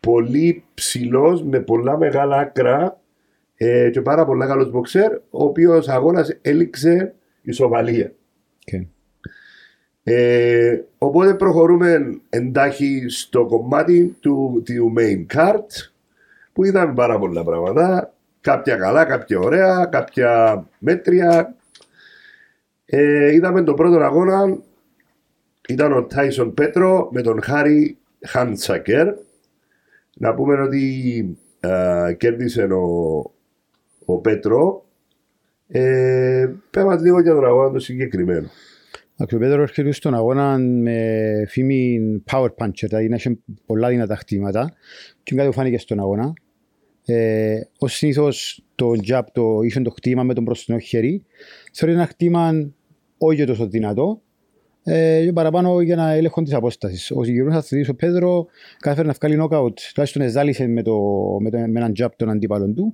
πολύ 0.00 0.64
ψηλός 0.74 1.42
με 1.42 1.60
πολλά 1.60 1.98
μεγάλα 1.98 2.36
άκρα 2.36 3.00
ε, 3.56 3.90
και 3.90 4.00
πάρα 4.00 4.24
πολλά 4.26 4.46
καλός 4.46 4.70
μποξέρ, 4.70 5.12
ο 5.12 5.20
οποίος 5.30 5.88
αγώνας 5.88 6.38
έληξε 6.42 7.14
ισοβαλία. 7.42 8.12
Okay. 8.70 8.86
Ε, 10.02 10.80
οπότε 10.98 11.34
προχωρούμε 11.34 12.20
εντάχει 12.28 13.04
στο 13.08 13.46
κομμάτι 13.46 14.16
του, 14.20 14.62
του 14.64 14.92
main 14.98 15.36
card 15.36 15.66
που 16.52 16.64
είδαμε 16.64 16.92
πάρα 16.94 17.18
πολλά 17.18 17.44
πράγματα. 17.44 18.14
Κάποια 18.40 18.76
καλά, 18.76 19.04
κάποια 19.04 19.38
ωραία, 19.38 19.88
κάποια 19.90 20.64
μέτρια. 20.78 21.56
Ε, 22.84 23.32
είδαμε 23.32 23.62
τον 23.62 23.74
πρώτο 23.74 23.96
αγώνα 23.96 24.58
ήταν 25.68 25.92
ο 25.92 26.04
Τάισον 26.04 26.54
Πέτρο 26.54 27.08
με 27.12 27.22
τον 27.22 27.42
Χάρι 27.42 27.98
Χάντσακερ. 28.26 29.08
Να 30.16 30.34
πούμε 30.34 30.60
ότι 30.60 31.38
α, 31.60 32.12
κέρδισε 32.12 32.62
ο, 32.62 32.86
ο 34.04 34.18
Πέτρο. 34.18 34.84
Ε, 35.66 36.48
πέμε 36.70 37.00
λίγο 37.00 37.20
για 37.20 37.32
τον 37.32 37.44
αγώνα 37.44 37.72
το 37.72 37.78
συγκεκριμένο. 37.78 38.48
Ο 39.16 39.24
Πέτρος 39.24 39.62
έρχεται 39.62 39.92
στον 39.92 40.14
αγώνα 40.14 40.58
με 40.58 41.44
φήμη 41.48 42.00
power 42.30 42.48
puncher, 42.58 42.86
δηλαδή 42.88 43.08
να 43.08 43.14
έχει 43.14 43.42
πολλά 43.66 43.88
δυνατά 43.88 44.16
χτήματα 44.16 44.72
και 45.22 45.34
κάτι 45.34 45.48
που 45.48 45.54
φάνηκε 45.54 45.78
στον 45.78 46.00
αγώνα. 46.00 46.32
Ε, 47.10 47.68
ως 47.78 47.94
συνήθως 47.94 48.64
το 48.74 48.92
jab, 49.06 49.22
το 49.32 49.60
ίσον 49.62 49.82
το 49.82 49.90
χτήμα 49.90 50.22
με 50.22 50.34
τον 50.34 50.42
μπροστινό 50.42 50.78
χέρι, 50.78 51.22
θεωρεί 51.72 51.94
ένα 51.94 52.06
χτήμα 52.06 52.70
όχι 53.18 53.44
τόσο 53.44 53.66
δυνατό, 53.66 54.20
ε, 54.82 55.24
και 55.24 55.32
παραπάνω 55.32 55.80
για 55.80 55.96
να 55.96 56.12
έλεγχον 56.12 56.44
της 56.44 56.54
απόστασης. 56.54 57.10
Ο 57.10 57.24
συγκεκριμένος 57.24 57.58
αθλητής, 57.58 57.88
ο 57.88 57.94
Πέτρο, 57.94 58.46
κατάφερε 58.78 59.06
να 59.06 59.14
βγάλει 59.20 59.42
knockout, 59.42 59.74
τουλάχιστον 59.92 60.22
εζάλισε 60.22 60.66
με, 60.66 60.82
το, 60.82 60.98
με, 61.40 61.50
το, 61.50 61.58
με 61.58 61.64
έναν 61.64 61.92
jab 61.98 62.08
τον 62.16 62.30
αντίπαλον 62.30 62.74
του 62.74 62.92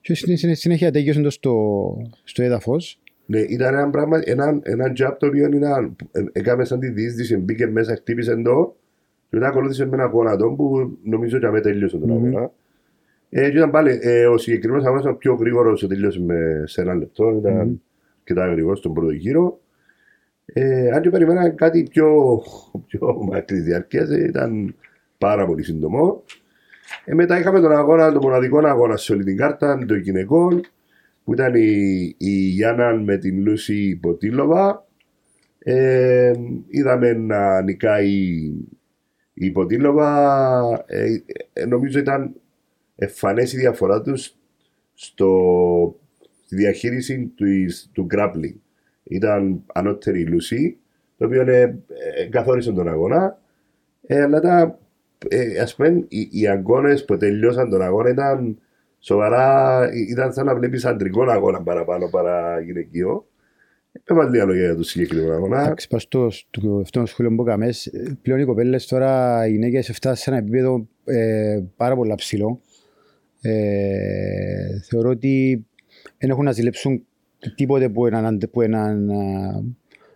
και 0.00 0.14
στη 0.14 0.36
συνέ- 0.36 0.56
συνέχεια 0.56 0.90
τέγιωσε 0.90 1.20
το 1.20 1.30
στο, 1.30 1.96
στο 2.24 2.42
έδαφος. 2.42 3.00
Ναι, 3.26 3.40
ήταν 3.40 3.74
ένα 3.74 3.90
πράγμα, 3.90 4.20
ένα, 4.24 4.60
ένα 4.62 4.92
job 4.98 5.16
το 5.18 5.26
οποίο 5.26 5.46
ήταν, 5.46 5.96
ε, 6.12 6.20
έκαμε 6.32 6.64
σαν 6.64 6.80
τη 6.80 6.88
διείσδυση, 6.88 7.36
μπήκε 7.36 7.66
μέσα, 7.66 7.94
χτύπησε 7.94 8.36
το 8.36 8.76
και 9.30 9.36
μετά 9.36 9.48
ακολούθησε 9.48 9.86
με 9.86 9.96
ένα 9.96 10.04
γόνατο 10.04 10.48
που 10.56 10.98
νομίζω 11.02 11.36
ότι 11.36 11.46
αμέ 11.46 11.60
τελείωσε 11.60 11.98
τον 11.98 12.10
Μμμ. 12.10 12.16
αγώνα. 12.16 12.50
Ε, 13.30 13.50
και 13.50 13.56
ήταν 13.56 13.70
πάλι, 13.70 13.98
ε, 14.02 14.26
ο 14.26 14.38
συγκεκριμένος 14.38 14.84
αγώνας 14.84 15.04
ήταν 15.04 15.18
πιο 15.18 15.34
γρήγορος, 15.34 15.86
τελείωσε 15.88 16.20
με, 16.20 16.62
σε 16.66 16.80
ένα 16.80 16.94
λεπτό, 16.94 17.36
ήταν 17.38 17.52
Μμμ. 17.52 17.74
αρκετά 18.18 18.46
γρήγορος 18.46 18.78
στον 18.78 18.94
πρώτο 18.94 19.10
γύρο. 19.10 19.60
Ε, 20.44 20.90
αν 20.90 21.02
και 21.02 21.10
περιμένα 21.10 21.50
κάτι 21.50 21.82
πιο, 21.90 22.40
πιο 22.86 23.18
μακρύ 23.30 23.60
διάρκειας, 23.60 24.10
ε, 24.10 24.24
ήταν 24.24 24.74
πάρα 25.18 25.46
πολύ 25.46 25.62
σύντομο. 25.62 26.24
Ε, 27.04 27.14
μετά 27.14 27.38
είχαμε 27.38 27.60
τον 27.60 27.72
αγώνα, 27.72 28.12
τον 28.12 28.22
μοναδικό 28.22 28.66
αγώνα 28.66 28.96
σε 28.96 29.12
όλη 29.12 29.24
την 29.24 29.36
κάρτα, 29.36 29.84
των 29.86 29.98
γυναικών, 29.98 30.60
που 31.24 31.32
ήταν 31.32 31.54
η, 31.54 32.14
η 32.18 32.30
Γιάννα 32.30 32.94
με 32.94 33.16
την 33.16 33.42
Λούση 33.42 33.96
Ποτήλοβα. 33.96 34.86
Ε, 35.58 36.32
είδαμε 36.68 37.12
να 37.12 37.62
νικάει 37.62 38.10
η 39.34 39.50
Ποτήλοβα. 39.50 40.84
Ε, 40.86 41.06
ε, 41.52 41.66
νομίζω 41.66 41.98
ήταν 41.98 42.34
εμφανές 42.98 43.52
η 43.52 43.56
διαφορά 43.56 44.02
τους 44.02 44.36
στο, 44.94 46.00
στη 46.44 46.56
διαχείριση 46.56 47.32
του, 47.34 47.46
του 47.92 48.06
grappling. 48.14 48.56
Ήταν 49.02 49.62
ανώτερη 49.66 50.20
η 50.20 50.26
Λούση, 50.26 50.78
το 51.16 51.24
οποίο 51.24 51.40
ε, 51.40 51.62
ε, 52.16 52.26
καθόρισε 52.30 52.72
τον 52.72 52.88
αγώνα. 52.88 53.38
Ε, 54.06 54.22
αλλά 54.22 54.40
τα, 54.40 54.78
ε, 55.28 55.58
ας 55.60 55.74
πούμε, 55.74 56.04
οι, 56.08 56.28
οι 56.30 56.48
αγώνες 56.48 57.04
που 57.04 57.16
τελειώσαν 57.16 57.70
τον 57.70 57.82
αγώνα 57.82 58.10
ήταν 58.10 58.58
σοβαρά, 58.98 59.82
ε, 59.92 59.98
ήταν 60.10 60.32
σαν 60.32 60.46
να 60.46 60.54
βλέπεις 60.54 60.84
αντρικό 60.84 61.22
αγώνα 61.22 61.62
παραπάνω 61.62 62.08
παρά 62.08 62.60
γυναικείο. 62.60 63.26
Ε, 63.92 64.14
μας 64.14 64.30
λίγα 64.30 64.44
λόγια 64.44 64.64
για 64.64 64.76
το 64.76 64.82
συγκεκριμένο 64.82 65.32
αγώνα. 65.32 65.62
Εντάξει, 65.62 65.88
πας 65.88 66.02
στο, 66.02 66.30
στο, 66.30 66.78
αυτό 66.82 67.00
το 67.00 67.06
σχολείο 67.06 67.34
που 67.34 67.42
έκαμε, 67.42 67.70
πλέον 68.22 68.40
οι 68.40 68.44
κοπέλες 68.44 68.86
τώρα, 68.86 69.46
οι 69.46 69.50
γυναίκες 69.50 69.90
φτάσουν 69.92 70.16
σε 70.16 70.30
ένα 70.30 70.38
επίπεδο 70.38 70.88
ε, 71.04 71.60
πάρα 71.76 71.94
πολύ 71.94 72.14
ψηλό. 72.14 72.60
Ε, 73.40 74.80
θεωρώ 74.88 75.10
ότι 75.10 75.66
δεν 76.18 76.30
έχουν 76.30 76.44
να 76.44 76.52
ζηλέψουν 76.52 77.06
τίποτε 77.54 77.88
που 77.88 78.06
έναν, 78.06 78.24
αντε- 78.24 78.50
που 78.50 78.60
έναν 78.60 79.10
α, 79.10 79.62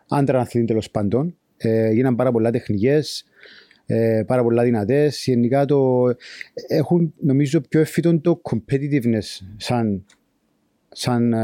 άντρα 0.09 0.41
αθλητή 0.41 0.67
τέλος 0.67 0.91
πάντων. 0.91 1.37
Ε, 1.57 1.91
γίναν 1.91 2.17
πάρα 2.17 2.33
πολλά 2.33 2.51
τεχνικές, 2.51 3.25
ε, 3.87 4.23
πάρα 4.27 4.43
πολλά 4.43 4.63
δυνατές. 4.63 5.25
Γενικά 5.25 5.65
το, 5.65 6.05
έχουν 6.69 7.15
νομίζω 7.21 7.61
πιο 7.61 7.81
εφήτον 7.81 8.21
το 8.21 8.41
competitiveness 8.43 9.41
σαν, 9.57 10.05
σαν, 10.89 11.33
ε, 11.33 11.43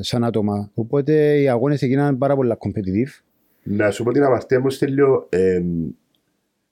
σαν 0.00 0.24
άτομα. 0.24 0.70
Οπότε 0.74 1.40
οι 1.40 1.48
αγώνες 1.48 1.82
έγιναν 1.82 2.18
πάρα 2.18 2.34
πολλά 2.34 2.58
competitive. 2.60 3.22
Να 3.62 3.90
σου 3.90 4.04
πω 4.04 4.12
την 4.12 4.22
αμαρτία 4.22 4.60
μου, 4.60 4.70
Στέλιο, 4.70 5.26
ε, 5.28 5.62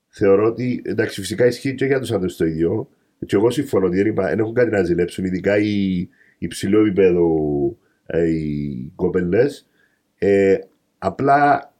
θεωρώ 0.09 0.47
ότι, 0.47 0.83
εντάξει, 0.85 1.21
φυσικά 1.21 1.47
ισχύει 1.47 1.75
και 1.75 1.85
για 1.85 2.01
τους 2.01 2.13
άντρες 2.13 2.37
το 2.37 2.47
ίδιο. 2.47 2.89
Και 3.27 3.37
εγώ 3.37 3.51
συμφωνώ 3.51 3.87
ότι 3.87 3.97
δεν, 3.97 4.07
υπά- 4.07 4.29
δεν 4.29 4.39
έχουν 4.39 4.55
κάτι 4.55 4.71
να 4.71 4.83
ζηλέψουν, 4.83 5.25
ειδικά 5.25 5.59
οι, 5.59 6.09
οι 6.39 6.47
ψηλό 6.49 6.81
επίπεδο 6.81 7.27
ε, 8.07 8.29
οι 8.29 8.93
κοπελές. 8.95 9.69
Ε, 10.19 10.59
απλά 10.99 11.73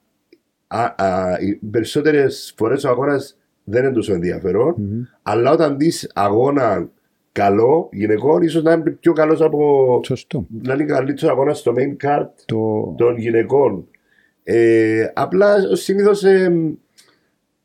α, 0.67 0.95
α, 0.97 1.39
οι 1.41 1.55
περισσότερες 1.55 2.55
φορές 2.57 2.85
ο 2.85 2.89
αγώνας 2.89 3.39
δεν 3.65 3.85
είναι 3.85 3.93
τόσο 3.93 4.13
ενδιαφέρον. 4.13 4.75
Μμμ. 4.79 5.03
Αλλά 5.23 5.51
όταν 5.51 5.79
δεις 5.79 6.11
αγώνα 6.15 6.91
καλό 7.33 7.89
γυναικών, 7.93 8.43
ίσως 8.43 8.63
να 8.63 8.73
είναι 8.73 8.91
πιο 8.91 9.13
καλός 9.13 9.41
από. 9.41 10.01
Σωστό. 10.05 10.47
να 10.63 10.75
είναι 10.75 10.85
καλύτερος 10.85 11.31
αγώνας 11.33 11.59
στο 11.59 11.75
main 11.77 12.07
card 12.07 12.27
Το... 12.45 12.95
των 12.99 13.17
γυναικών. 13.17 13.89
Ε, 14.43 15.11
απλά 15.15 15.77
συνήθως 15.77 16.25
ε, 16.25 16.53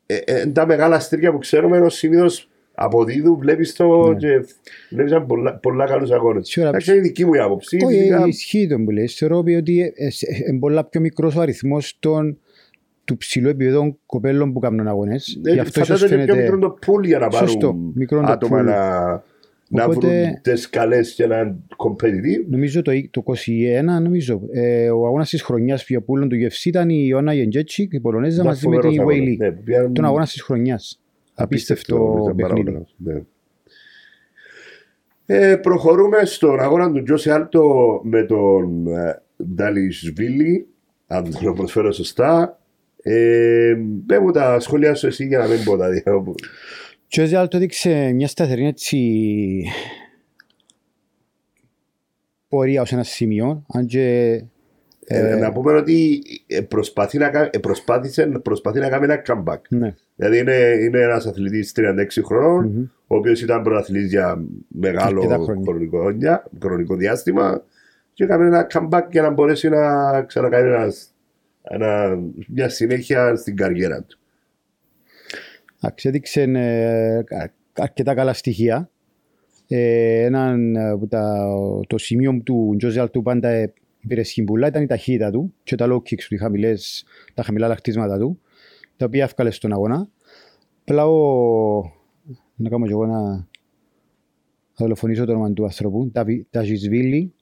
ε, 0.06 0.16
ε, 0.24 0.46
τα 0.46 0.66
μεγάλα 0.66 0.96
αστέρια 0.96 1.32
που 1.32 1.38
ξέρουμε 1.38 1.80
ως 1.80 1.94
συνήθως 1.94 2.50
αποδίδουν, 2.74 3.36
βλέπεις 3.38 3.74
το 3.74 4.08
Ναι. 4.08 4.14
και 4.16 4.44
βλέπεις 4.90 5.12
πολλά, 5.26 5.56
πολλά 5.58 5.84
καλούς 5.86 6.10
αγώνες. 6.10 6.48
Σίγουρα. 6.48 6.70
Εντάξει, 6.70 6.90
είναι 6.90 6.98
η 6.98 7.02
δική 7.02 7.24
μου 7.24 7.34
η 7.34 7.38
άποψη. 7.38 7.76
Όχι, 7.84 7.96
Φυσικά, 7.96 8.26
ισχύει 8.26 8.66
το 8.66 8.76
που 8.84 8.90
λες. 8.90 9.14
Θεωρώ 9.14 9.38
ότι 9.38 9.92
είναι 10.48 10.58
πολλά 10.58 10.84
πιο 10.84 11.00
μικρός 11.00 11.36
ο 11.36 11.40
αριθμός 11.40 11.96
των 11.98 12.38
του 13.04 13.16
ψηλού 13.16 13.48
επίπεδου 13.48 13.98
κοπέλων 14.06 14.52
που 14.52 14.58
κάνουν 14.60 14.88
αγώνες. 14.88 15.40
ε, 15.44 15.52
Γι' 15.52 15.58
αυτό 15.58 15.80
ίσως 15.80 15.98
φαντάζομαι 15.98 16.24
πιο 16.24 16.34
φαίνεται... 16.34 16.52
μικρό 16.52 16.68
το 16.68 16.78
pool 16.86 17.04
για 17.04 17.18
να 17.18 17.28
πάρουν 17.28 17.48
Σωστό, 17.48 17.76
μικρό 17.94 18.20
το 18.20 18.26
άτομα 18.32 18.60
pool. 18.60 18.64
να, 18.64 19.10
να 19.68 19.84
Οπότε- 19.84 20.06
βρουν 20.22 20.40
τις 20.42 20.68
καλές 20.70 21.12
και 21.14 21.26
να 21.26 21.38
είναι 21.38 21.56
competitive. 21.76 22.46
Νομίζω 22.50 22.82
το, 22.82 22.92
το 23.10 23.22
21, 23.26 24.02
νομίζω, 24.02 24.40
ε, 24.52 24.90
ο 24.90 25.06
αγώνας 25.06 25.28
της 25.28 25.42
χρονιάς 25.42 25.84
για 25.88 26.00
πούλων 26.00 26.28
του 26.28 26.36
UFC 26.36 26.64
ήταν 26.64 26.88
η 26.88 27.04
Ιώνα 27.08 27.32
Γεντζέτσικ, 27.32 27.92
η 27.92 28.00
Πολωνέζα, 28.00 28.34
Ήταν 28.34 28.46
μαζί 28.46 28.68
με 28.68 28.74
φοβερός 28.74 28.94
τη 28.94 29.00
αγώνας. 29.00 29.18
Βέιλι. 29.18 29.36
Ναι, 29.36 29.50
που 29.50 29.62
πιάνουν- 29.62 29.94
Τον 29.94 30.04
αγώνας 30.04 30.32
της 30.32 30.42
χρονιάς. 30.42 31.00
Απίστευτο 31.34 32.18
ήταν 32.22 32.36
πάρα 32.36 32.54
παιχνίδι. 32.54 32.70
ωραίος, 32.70 32.94
ναι. 32.96 33.22
Ε, 35.26 35.56
προχωρούμε 35.56 36.24
στον 36.24 36.60
αγώνα 36.60 36.92
του 36.92 37.02
Τζόσε 37.02 37.32
Άλτο 37.32 38.00
με 38.04 38.22
τον 38.22 38.86
ε, 38.86 39.22
Νταλισβίλη, 39.54 40.66
αν 41.06 41.38
το 41.42 41.52
προσφέρω 41.52 41.92
σωστά. 41.92 42.60
Ε, 43.02 43.74
πέ 44.06 44.18
μου 44.20 44.30
τα 44.30 44.60
σχόλια 44.60 44.94
σου 44.94 45.06
εσύ 45.06 45.26
για 45.26 45.38
να 45.38 45.46
μην 45.46 45.64
πω 45.64 45.76
τα 45.76 45.90
δύο. 45.90 46.34
Και 47.06 47.22
ο 47.22 47.26
Ζιάλτο 47.26 47.56
έδειξε 47.56 48.12
μια 48.12 48.28
σταθερή 48.28 48.66
έτσι 48.66 48.98
πορεία 52.48 52.82
ως 52.82 52.92
ένα 52.92 53.02
σημείο, 53.02 53.64
αν 53.72 53.86
και 53.86 54.44
Ε, 55.14 55.36
να 55.36 55.52
πούμε 55.52 55.72
ότι 55.72 56.22
ε, 56.46 56.60
προσπαθεί 56.60 57.18
να, 57.18 57.28
κα- 57.28 57.50
ε, 57.52 57.58
προσπάθησε, 57.58 58.26
προσπαθεί 58.26 58.78
να 58.78 58.88
κάνει 58.88 59.04
ένα 59.04 59.22
comeback. 59.26 59.60
ναι, 59.68 59.94
Δηλαδή 60.16 60.38
είναι, 60.38 60.54
είναι 60.80 61.00
ένας 61.00 61.26
αθλητής 61.26 61.72
36 61.76 62.22
χρονών, 62.24 62.66
Μμμ. 62.66 62.82
ο 63.06 63.16
οποίος 63.16 63.42
ήταν 63.42 63.62
πρωταθλητής 63.62 64.10
για 64.10 64.44
μεγάλο 64.68 65.20
Αρκετά 65.20 65.38
χρόνια. 65.42 65.62
χρονικό, 65.64 65.98
χρόνια- 66.00 66.44
χρονικό 66.62 66.96
διάστημα 66.96 67.62
και 68.12 68.24
έκανε 68.24 68.46
ένα 68.46 68.66
comeback 68.72 69.06
για 69.10 69.22
να 69.22 69.30
μπορέσει 69.30 69.68
να 69.68 70.22
ξανακάνει 70.22 70.68
ένας- 70.68 71.06
ένα, 71.62 72.18
μια 72.48 72.68
συνέχεια 72.68 73.36
στην 73.36 73.56
καριέρα 73.56 74.02
του. 74.02 74.18
Εντάξει, 75.80 76.08
έδειξε 76.08 76.42
ε, 76.42 77.22
κα- 77.24 77.52
αρκετά 77.78 78.14
καλά 78.14 78.32
στοιχεία. 78.32 78.90
Ε, 79.68 80.22
έναν 80.24 80.76
ε, 80.76 80.96
που 80.98 81.08
τα, 81.08 81.46
το 81.86 81.98
σημείο 81.98 82.40
του 82.44 82.74
Τζόζε 82.78 83.00
Αλτού 83.00 83.22
πάντα 83.22 83.72
ε, 84.02 84.04
υπηρεσχεί 84.04 84.42
πολλά 84.42 84.66
ήταν 84.66 84.82
η 84.82 84.86
ταχύτητα 84.86 85.30
του 85.30 85.54
και 85.62 85.74
τα 85.76 85.86
low 85.90 85.96
kicks 85.96 86.22
του, 86.28 86.34
οι 86.34 86.38
χαμηλές, 86.38 87.04
τα 87.34 87.42
χαμηλά 87.42 87.68
λαχτίσματα 87.68 88.18
του, 88.18 88.40
τα 88.96 89.04
οποία 89.06 89.24
εύκαλε 89.24 89.50
στον 89.50 89.72
αγώνα. 89.72 90.08
Απλά 90.80 91.06
ο... 91.06 91.92
Να 92.56 92.68
κάνω 92.68 92.86
και 92.86 92.92
εγώ 92.92 93.06
να 93.06 93.48
δολοφονήσω 94.76 95.24
το 95.24 95.32
όνομα 95.32 95.52
του 95.52 95.64
άνθρωπου, 95.64 96.10
Ταβι- 96.12 96.46
Ταζισβίλη, 96.50 97.32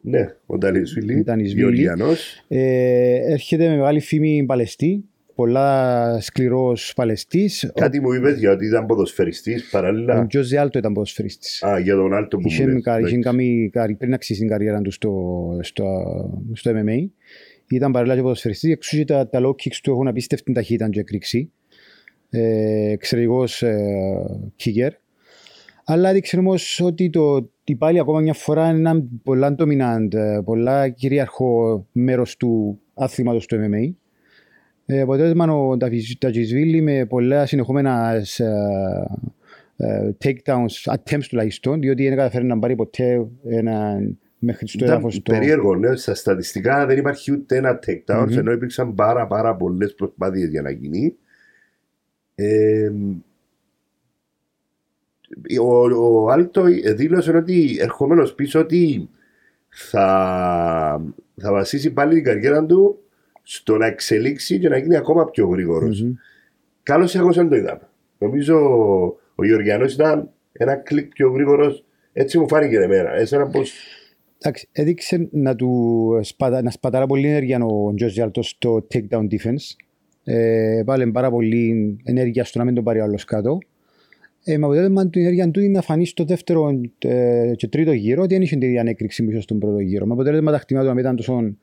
Ναι, 0.00 0.34
ο 0.46 0.58
Νταλισβίλη, 0.58 1.22
Ντανισβίλη. 1.22 1.60
Γεωργιανός. 1.60 2.44
ε, 2.48 3.32
έρχεται 3.32 3.68
με 3.68 3.76
μεγάλη 3.76 4.00
φήμη 4.00 4.44
Παλαιστή, 4.46 5.04
πολλά 5.42 6.20
σκληρός 6.20 6.92
Παλαιστής. 6.96 7.70
Κάτι 7.74 8.00
μου 8.00 8.12
είπες 8.12 8.38
για 8.38 8.50
ότι 8.52 8.66
ήταν 8.66 8.86
ποδοσφαιριστής 8.86 9.62
Ο 9.66 9.68
παράλληλα. 9.70 10.26
Τζόζε 10.26 10.58
Άλτο 10.58 10.78
ήταν 10.78 10.92
ποδοσφαιριστής. 10.92 11.62
Α, 11.62 11.78
για 11.78 11.94
τον 11.94 12.14
Άλτο 12.14 12.36
που 12.36 12.42
μου 12.42 12.48
Είχε, 12.50 12.64
λες. 12.66 12.82
κα- 12.82 12.92
είχε 13.00 13.06
Εντάξει. 13.08 13.18
κάνει, 13.20 13.70
κα- 13.72 13.96
πριν 13.98 14.12
αξίσει 14.14 14.38
την 14.40 14.48
καριέρα 14.48 14.80
του 14.80 14.90
στο, 14.90 15.12
στο, 15.62 15.84
στο 16.52 16.70
MMA. 16.74 17.08
Ήταν 17.70 17.92
παρέλα 17.92 18.14
και 18.14 18.22
ποδοσφαιριστής, 18.22 18.72
εξού 18.72 18.96
και 18.96 19.04
τα, 19.04 19.28
τα 19.28 19.40
low 19.42 19.50
kicks 19.50 19.76
του 19.82 19.90
έχουν 19.90 20.08
απίστευτη 20.08 20.52
ταχύτητα 20.52 20.88
και 20.88 21.00
εκρήξη. 21.00 21.50
Ε, 22.30 22.90
εξαιρετικός 22.90 23.62
ε, 23.62 23.76
kicker. 24.64 24.90
Αλλά 25.84 26.08
έδειξε 26.10 26.38
όμως 26.38 26.80
ότι 26.80 27.10
το, 27.10 27.32
ότι 27.34 27.76
πάλι 27.78 27.98
ακόμα 27.98 28.20
μια 28.20 28.34
φορά 28.34 28.68
είναι 28.68 28.78
ένα 28.78 29.02
πολλά 29.22 29.54
dominant, 29.58 30.14
ε, 30.14 30.40
πολλά 30.44 30.88
κυρίαρχο 30.88 31.86
μέρος 31.92 32.36
του 32.36 32.80
άθληματος 32.94 33.46
του 33.46 33.56
MMA. 33.56 33.94
Ε, 34.90 35.00
αποτέλεσμα 35.00 35.52
ο 35.52 35.76
Τατζισβίλη 36.18 36.80
με 36.80 37.06
πολλά 37.06 37.46
συνεχόμενα 37.46 38.22
ε, 38.36 38.46
ε, 39.76 40.10
takedowns, 40.24 40.94
attempts 40.94 41.24
τουλάχιστον, 41.28 41.80
διότι 41.80 42.08
δεν 42.08 42.16
καταφέρει 42.16 42.44
να 42.44 42.58
πάρει 42.58 42.76
ποτέ 42.76 43.26
ένα 43.48 44.00
μέχρι 44.38 44.68
στο 44.68 44.78
Ήταν 44.84 44.90
έδαφος 44.90 45.22
το... 45.22 45.32
περίεργο, 45.32 45.74
ναι. 45.74 45.96
Στα 45.96 46.14
στατιστικά 46.14 46.86
δεν 46.86 46.98
υπάρχει 46.98 47.32
ούτε 47.32 47.56
ένα 47.56 47.78
takedown, 47.86 48.26
Μμμ. 48.28 48.38
ενώ 48.38 48.52
υπήρξαν 48.52 48.94
πάρα, 48.94 49.26
πάρα 49.26 49.56
πολλές 49.56 49.94
προσπάθειες 49.94 50.48
για 50.48 50.62
να 50.62 50.70
γίνει. 50.70 51.16
Ε, 52.34 52.90
ο, 55.60 55.90
ο 55.90 56.30
Άλτο 56.30 56.64
δήλωσε 56.94 57.36
ότι 57.36 57.76
ερχόμενος 57.80 58.34
πίσω 58.34 58.60
ότι 58.60 59.08
θα, 59.68 61.12
θα 61.36 61.52
βασίσει 61.52 61.92
πάλι 61.92 62.14
την 62.14 62.24
καριέρα 62.24 62.66
του 62.66 63.02
στο 63.50 63.76
να 63.76 63.86
εξελίξει 63.86 64.58
και 64.58 64.68
να 64.68 64.78
γίνει 64.78 64.96
ακόμα 64.96 65.24
πιο 65.24 65.46
γρήγορος. 65.46 66.02
Μμμ. 66.02 66.12
Καλώς 66.82 67.14
εγώ 67.14 67.32
δεν 67.32 67.48
το 67.48 67.56
είδαμε. 67.56 67.88
Νομίζω 68.18 68.56
ο 69.34 69.44
Γεωργιανός 69.44 69.94
ήταν 69.94 70.30
ένα 70.52 70.76
κλικ 70.76 71.12
πιο 71.12 71.30
γρήγορος. 71.30 71.84
Έτσι 72.12 72.38
μου 72.38 72.48
φάνηκε 72.48 72.76
εμένα. 72.76 73.14
Έσαι 73.14 73.48
πως 73.52 73.72
Εντάξει, 74.38 74.68
έδειξε 74.72 75.28
να, 75.30 75.56
του 75.56 76.20
σπατα, 76.22 76.62
να 76.62 76.70
σπαταρά 76.70 77.06
πολύ 77.06 77.28
ενέργεια 77.28 77.64
ο 77.64 77.94
Τζος 77.94 78.12
Γιάλτο 78.12 78.42
στο 78.42 78.86
takedown 78.94 79.26
defense. 79.30 79.76
Ε, 80.24 80.84
βάλε 80.84 81.06
πάρα 81.06 81.30
πολύ 81.30 81.96
ενέργεια 82.04 82.44
στο 82.44 82.58
να 82.58 82.64
μην 82.64 82.74
τον 82.74 82.84
πάρει 82.84 83.00
ο 83.00 83.02
άλλος 83.02 83.24
κάτω. 83.24 83.58
Ε, 84.44 84.58
με 84.58 84.64
αποτέλεσμα 84.66 85.08
την 85.08 85.20
ενέργεια 85.20 85.50
του 85.50 85.60
είναι 85.60 85.72
να 85.72 85.82
φανείς 85.82 86.08
στο 86.08 86.24
δεύτερο 86.24 86.80
ε, 86.98 87.52
και 87.56 87.68
τρίτο 87.68 87.92
γύρο 87.92 88.22
ότι 88.22 88.34
δεν 88.34 88.42
είχε 88.42 88.56
την 88.56 88.68
ίδια 88.68 88.80
ανέκρηξη 88.80 89.24
πίσω 89.24 89.40
στον 89.40 89.58
πρώτο 89.58 89.78
γύρο. 89.78 90.06
Με 90.06 90.12
αποτέλεσμα 90.12 90.50
τα 90.50 90.58
χτυμάτα 90.58 90.84
του 90.84 90.88
να 90.88 90.94
μην 90.94 91.04
ήταν 91.04 91.16
τόσο 91.16 91.56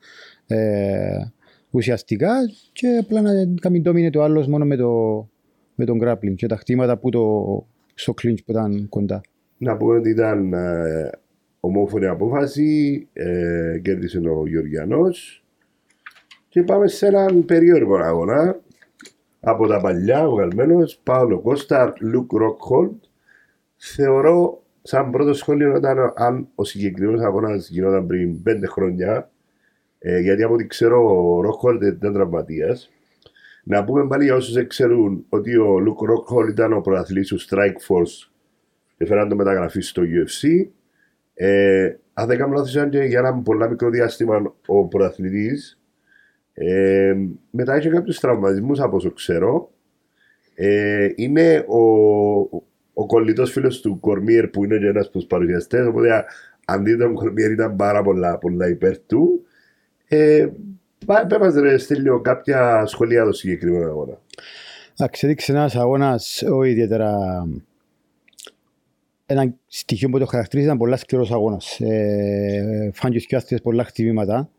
ε, 0.46 1.32
ουσιαστικά 1.70 2.32
και 2.72 2.98
απλά 3.00 3.20
να 3.20 3.30
κάνει 3.60 3.82
dominate 3.84 4.10
το 4.10 4.22
άλλος 4.22 4.46
μόνο 4.46 4.64
με, 4.64 4.76
το, 4.76 5.28
με 5.74 5.84
τον 5.84 5.98
grappling 6.02 6.34
και 6.34 6.46
τα 6.46 6.56
χτύματα 6.56 6.96
που 6.98 7.10
το, 7.10 7.66
στο 7.94 8.14
clinch 8.22 8.44
που 8.44 8.50
ήταν 8.50 8.86
κοντά. 8.88 9.20
Να 9.58 9.76
πούμε 9.76 9.96
ότι 9.96 10.10
ήταν 10.10 10.52
ε, 10.52 11.10
ομόφωνη 11.60 12.06
απόφαση, 12.06 13.08
ε, 13.12 13.78
κέρδισε 13.82 14.18
ο 14.18 14.46
Γεωργιανός 14.46 15.44
και 16.48 16.62
πάμε 16.62 16.86
σε 16.88 17.06
έναν 17.06 17.44
περίεργο 17.44 17.96
αγώνα 17.96 18.60
από 19.40 19.66
τα 19.66 19.80
παλιά, 19.80 20.28
βγαλμένος, 20.28 21.00
Παύλο 21.02 21.40
Κώστα, 21.40 21.92
Λουκ 22.00 22.32
Ροκχόλτ. 22.32 23.04
Θεωρώ 23.76 24.62
σαν 24.82 25.10
πρώτο 25.10 25.32
σχόλιο 25.32 25.76
ήταν 25.76 26.12
αν 26.16 26.48
ο 26.54 26.64
συγκεκριμένος 26.64 27.20
αγώνας 27.20 27.68
γινόταν 27.68 28.06
πριν 28.06 28.42
πέντε 28.42 28.66
χρόνια 28.66 29.30
ε, 30.08 30.18
γιατί 30.18 30.42
από 30.42 30.54
ό,τι 30.54 30.66
ξέρω 30.66 31.26
ο 31.36 31.40
Ροκχόλτ 31.40 31.82
ήταν 31.82 32.12
τραυματίας. 32.12 32.90
Να 33.64 33.84
πούμε 33.84 34.06
πάλι 34.06 34.24
για 34.24 34.34
όσους 34.34 34.52
δεν 34.52 34.68
ξέρουν 34.68 35.24
ότι 35.28 35.56
ο 35.56 35.78
Λουκ 35.78 36.00
Ροκχόλτ 36.00 36.48
ήταν 36.48 36.72
ο 36.72 36.80
πρωταθλητής 36.80 37.28
του 37.28 37.40
Strike 37.40 37.76
Force 37.88 38.30
έφεραν 38.96 39.28
το 39.28 39.36
μεταγραφή 39.36 39.80
στο 39.80 40.02
UFC. 40.02 40.66
Ε, 41.34 41.94
αν 42.12 42.26
δεν 42.26 42.38
κάνω 42.38 42.52
λάθος, 42.52 42.74
ήταν 42.74 42.90
και 42.90 42.98
για 42.98 43.18
ένα 43.18 43.34
πολλά 43.34 43.68
μικρό 43.68 43.90
διάστημα 43.90 44.54
ο 44.66 44.86
πρωταθλητής. 44.86 45.80
Ε, 46.52 47.14
μετά 47.50 47.76
είχε 47.76 47.88
κάποιους 47.88 48.20
τραυματισμούς 48.20 48.80
από 48.80 48.96
όσο 48.96 49.10
ξέρω. 49.10 49.70
Ε, 50.54 51.08
είναι 51.14 51.64
ο, 51.68 51.80
ο 52.92 53.06
κολλητός 53.06 53.50
φίλος 53.50 53.80
του 53.80 54.00
Κορμίερ 54.00 54.48
που 54.48 54.64
είναι 54.64 54.78
και 54.78 54.86
ένας 54.86 55.06
από 55.06 55.18
τους 55.18 55.26
παρουσιαστές, 55.26 55.86
οπότε 55.86 56.12
α- 56.12 56.26
αν 56.66 56.84
δείτε 56.84 57.02
τον 57.02 57.14
Κορμίερ 57.14 57.50
ήταν 57.50 57.76
πάρα 57.76 58.02
πολλά, 58.02 58.38
πολλά 58.38 58.68
υπέρ 58.68 58.98
του. 58.98 59.45
Ε, 60.08 60.46
πά- 61.06 61.26
πες 61.26 61.38
μας 61.38 61.54
ρε 61.54 61.78
Στέλιο 61.78 62.20
κάποια 62.20 62.86
σχολεία 62.86 63.16
για 63.16 63.24
το 63.24 63.32
συγκεκριμένο 63.32 63.84
αγώνα. 63.86 64.18
Εντάξει, 64.98 65.26
έδειξε 65.26 65.52
ένας 65.52 65.76
αγώνας 65.76 66.42
όχι 66.50 66.70
ιδιαίτερα 66.70 67.14
ένα 69.26 69.54
στοιχείο 69.66 70.08
που 70.08 70.18
το 70.18 70.26
χαρακτηρίζει 70.26 70.66
ήταν 70.66 70.78
πολλά 70.78 70.96
σκληρός 70.96 71.30
αγώνας. 71.32 71.80
Ε, 71.80 72.90
φάνηκε 72.94 73.24
και 73.26 73.36
άστιες 73.36 73.60
πολλά 73.60 73.84
χτυπήματα. 73.84 74.50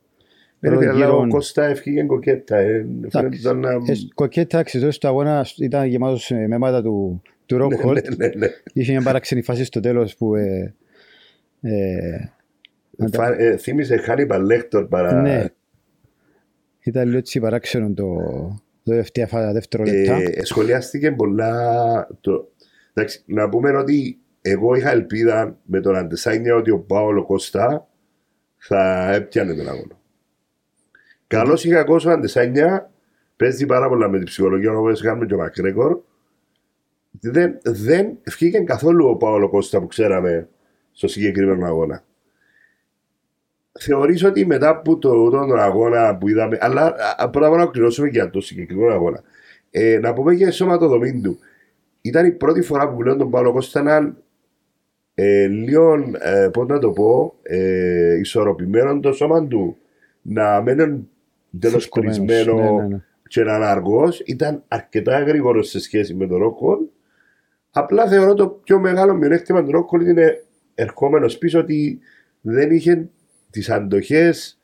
Ναι, 0.60 0.70
Πρώτο 0.70 0.90
αλλά 0.90 0.94
ο 0.94 1.16
γύρο- 1.16 1.28
Κώστα 1.28 1.66
έφυγε 1.66 2.04
κοκέτα. 2.04 2.58
Ε, 2.58 2.86
φαίνεται 3.10 3.38
σαν 3.38 3.60
να... 3.60 3.72
Ε, 3.72 3.78
Κοκέτα, 4.16 4.64
ξέρεις, 4.64 4.98
το 4.98 5.08
αγώνα 5.08 5.46
ήταν 5.58 5.86
γεμάτος 5.88 6.30
με 6.30 6.56
αίματα 6.56 6.82
του, 6.82 7.22
του 7.46 7.58
Rock 7.62 7.86
Holt. 7.86 7.94
Ναι, 8.18 8.28
ναι, 8.28 8.32
ναι. 8.38 8.48
Είχε 8.74 8.92
μια 8.92 9.02
παράξενη 9.02 9.42
φάση 9.42 9.64
στο 9.64 9.80
τέλος 9.80 10.16
που 10.16 10.36
ε, 10.36 10.74
ε, 11.62 12.30
Φα- 13.14 13.40
ε, 13.40 13.58
Θύμισε 13.58 13.98
Χάνιμπαλ 13.98 14.46
Λέκτορ 14.46 14.88
παρά. 14.88 15.22
ναι, 15.22 15.46
Ήταν 16.80 17.06
λίγο 17.06 17.18
έτσι 17.18 17.40
παράξενο 17.40 17.94
το, 17.94 18.04
το 18.84 18.92
τελευταία 18.92 19.28
φα- 19.28 19.52
δεύτερο 19.54 19.84
λεπτά. 19.84 20.16
Ε, 20.16 20.44
σχολιάστηκε 20.46 21.12
πολλά. 21.12 22.08
Το... 22.22 22.52
Εντάξει, 22.94 23.24
να 23.26 23.50
πούμε 23.50 23.70
ότι 23.78 24.20
εγώ 24.42 24.76
είχα 24.76 24.90
ελπίδα 24.92 25.58
με 25.64 25.82
τον 25.82 25.96
Αντεσάνια 25.96 26.56
ότι 26.56 26.72
ο 26.72 26.80
Πάολο 26.80 27.26
Κώστα 27.26 27.88
θα 28.58 29.12
έπιανε 29.14 29.54
τον 29.56 29.68
αγώνα. 29.70 30.00
Καλώς 31.28 31.66
ή 31.66 31.70
κακός 31.70 32.06
ο 32.06 32.12
Αντεσάνια 32.12 32.92
παίζει 33.36 33.66
πάρα 33.66 33.90
πολλά 33.90 34.10
με 34.10 34.18
την 34.18 34.26
ψυχολογία 34.26 34.72
όπως 34.78 35.02
κάνουμε 35.02 35.26
και 35.26 35.34
ο 35.34 35.38
Μακρέκορ. 35.38 36.00
Δεν, 37.20 37.58
δεν 37.64 38.18
βγήκε 38.26 38.60
καθόλου 38.60 39.08
ο 39.10 39.16
Πάολο 39.16 39.50
Κώστα 39.50 39.80
που 39.80 39.88
ξέραμε 39.88 40.50
στο 40.92 41.08
συγκεκριμένο 41.08 41.66
αγώνα. 41.66 42.04
Θεωρείς 43.80 44.24
ότι 44.24 44.46
μετά 44.46 44.70
από 44.70 44.98
το, 44.98 45.30
τον 45.30 45.60
αγώνα 45.60 46.18
που 46.18 46.28
είδαμε, 46.30 46.58
αλλά 46.62 46.96
α, 47.18 47.30
πρώτα 47.30 47.48
απ' 47.48 47.54
όλα 47.54 47.64
να 47.64 47.72
κληρώσουμε 47.72 48.08
για 48.08 48.30
το 48.30 48.42
συγκεκριμένο 48.42 48.94
αγώνα. 48.94 49.24
Ε, 49.72 50.00
να 50.00 50.14
πούμε 50.14 50.34
για 50.34 50.52
σωματοδομή 50.52 51.22
του. 51.22 51.40
Ήταν 52.02 52.26
η 52.26 52.32
πρώτη 52.32 52.62
φορά 52.62 52.90
που 52.90 52.98
βλέπω 52.98 53.18
τον 53.18 53.30
Παύλο 53.30 53.52
Κώστα 53.52 53.82
να 53.82 54.16
ε, 55.14 55.48
λίγο, 55.48 55.94
ε, 56.20 56.50
πώς 56.54 56.68
να 56.68 56.80
το 56.80 56.92
πω, 56.92 57.36
ε, 57.42 58.18
ισορροπημένο 58.18 59.00
το 59.00 59.14
σώμα 59.14 59.48
του. 59.48 59.78
Να 60.22 60.62
μένει 60.62 61.08
τέλος 61.60 61.84
Φουσκωμένος. 61.84 62.18
κλεισμένο 62.18 62.62
Ναι, 62.62 62.72
ναι, 62.72 62.88
ναι. 62.88 63.04
και 63.28 63.44
να 63.44 63.56
είναι 63.56 63.66
αργός. 63.66 64.20
Ήταν 64.26 64.64
αρκετά 64.68 65.20
γρήγορος 65.20 65.70
σε 65.70 65.80
σχέση 65.80 66.14
με 66.14 66.28
τον 66.28 66.38
Ρόκολ. 66.38 66.78
Απλά 67.72 68.08
θεωρώ 68.08 68.34
το 68.34 68.48
πιο 68.48 68.80
μεγάλο 68.80 69.14
μειονέκτημα 69.14 69.64
του 69.64 69.72
Ρόκολ 69.72 70.08
είναι 70.08 70.44
ερχόμενος 70.76 71.38
πίσω 71.38 71.60
ότι 71.60 72.00
δεν 72.42 72.72
είχε 72.72 73.10
τις 73.50 73.70
αντοχές, 73.70 74.60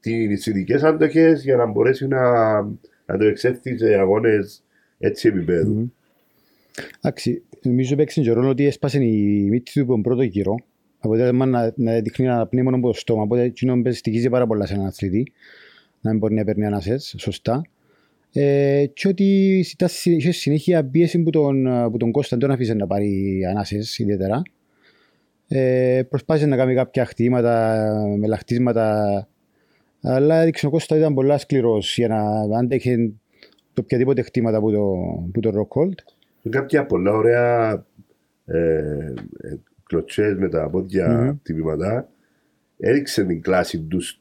τις 0.00 0.46
ειδικές 0.46 0.82
αντοχές 0.82 1.42
για 1.42 1.56
να 1.56 1.66
μπορέσει 1.66 2.06
να, 2.06 2.22
να 3.06 3.18
το 3.18 3.24
εξέλθει 3.24 3.78
σε 3.78 3.94
αγώνες 3.94 4.62
έτσι 4.98 5.28
επίπεδου. 5.28 5.74
Μμμ. 5.74 5.86
Εντάξει, 7.00 7.42
νομίζω 7.62 7.96
παίξει 7.96 8.22
και 8.22 8.32
ρόλο 8.32 8.48
ότι 8.48 8.66
έσπασε 8.66 9.04
η 9.04 9.46
μύτη 9.50 9.72
του 9.72 9.86
τον 9.86 10.02
πρώτο 10.02 10.22
γύρο. 10.22 10.54
Αποτέλεσμα 10.98 11.46
να, 11.46 11.72
να 11.76 12.00
δείχνει 12.00 12.26
να 12.26 12.46
πνίγει 12.46 12.64
μόνο 12.64 12.76
από 12.76 12.86
το 12.86 12.98
στόμα. 12.98 13.22
Οπότε 13.22 13.42
εκείνο 13.42 13.82
παίζει 13.82 13.98
στοιχίζει 13.98 14.28
πάρα 14.28 14.46
πολλά 14.46 14.66
σε 14.66 14.74
έναν 14.74 14.86
αθλητή. 14.86 15.32
Να 16.00 16.10
μην 16.10 16.18
μπορεί 16.18 16.34
να 16.34 16.44
παίρνει 16.44 16.66
ανάσες, 16.66 17.14
σωστά. 17.18 17.62
Ε, 18.32 18.84
και 18.92 19.08
ότι 19.08 19.58
ήταν 19.72 19.88
συ- 19.88 20.16
είχε 20.18 20.30
συνέχεια 20.30 20.84
πίεση 20.84 21.22
που 21.22 21.30
τον, 21.30 21.62
που 21.90 21.96
τον 21.96 22.10
Κώστα 22.10 22.36
δεν 22.36 22.46
τον 22.46 22.56
αφήσε 22.56 22.74
να 22.74 22.86
πάρει 22.86 23.40
ανάσες 23.50 23.98
ιδιαίτερα. 23.98 24.42
Ε, 25.52 26.02
προσπάθησε 26.08 26.46
να 26.46 26.56
κάνει 26.56 26.74
κάποια 26.74 27.04
χτήματα, 27.04 27.84
μελαχτίσματα, 28.18 29.28
αλλά 30.02 30.40
έδειξε 30.40 30.66
ο 30.66 30.70
Κώστα 30.70 30.96
ήταν 30.96 31.14
πολλά 31.14 31.38
σκληρός 31.38 31.96
για 31.96 32.08
να 32.08 32.58
άντεχε 32.58 33.12
το 33.72 33.80
οποιαδήποτε 33.82 34.22
χτήματα 34.22 34.56
από 34.56 34.70
το, 34.70 34.94
που 35.32 35.40
το 35.40 35.50
Rockhold. 35.54 35.94
Κάποια 36.50 36.86
πολλά 36.86 37.12
ωραία 37.12 37.84
ε, 38.46 38.58
ε, 39.40 39.56
κλωτσές 39.82 40.34
με 40.36 40.48
τα 40.48 40.70
πόδια 40.70 41.08
Μμμ. 41.08 41.36
τυπήματα 41.42 42.08
έριξε 42.78 43.24
την 43.24 43.42
κλάση 43.42 43.80
τους 43.80 44.20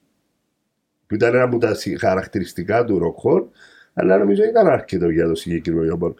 που 1.07 1.15
ήταν 1.15 1.33
ένα 1.33 1.43
από 1.43 1.57
τα 1.57 1.73
συ- 1.73 1.99
χαρακτηριστικά 1.99 2.85
του 2.85 2.99
Ροκχόρ 2.99 3.47
αλλά 3.93 4.17
νομίζω 4.17 4.43
ήταν 4.43 4.67
αρκετό 4.67 5.09
για 5.09 5.27
το 5.27 5.35
συγκεκριμένο 5.35 5.97
πόνο. 5.97 6.15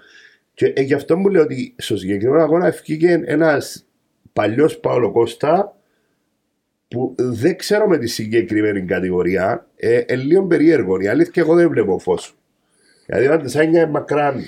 Και 0.54 0.66
ε, 0.66 0.82
γι' 0.82 0.94
αυτό 0.94 1.18
μου 1.18 1.28
λέω 1.30 1.42
ότι 1.42 1.76
στο 1.78 1.98
συγκεκριμένο 1.98 2.44
αγώνα 2.44 2.68
ευκήγε 2.68 3.22
ένας 3.26 3.89
παλιός 4.40 4.80
Παύλο 4.80 5.12
Κώστα 5.12 5.76
που 6.88 7.16
δεν 7.18 7.58
ξέρω 7.58 7.88
με 7.88 7.98
τη 7.98 8.08
συγκεκριμένη 8.08 8.82
κατηγορία 8.82 9.68
ε, 9.76 9.98
ε, 9.98 10.16
λίγο 10.16 10.46
περίεργο. 10.48 11.00
Η 11.00 11.08
αλήθεια 11.08 11.44
εγώ 11.44 11.56
δεν 11.56 11.70
βλέπω 11.70 12.00
φως. 12.00 12.38
Δηλαδή 13.06 13.28
ο 13.28 13.34
Αντεσάνια 13.34 13.82
είναι 13.82 13.92
μακράν 13.92 14.42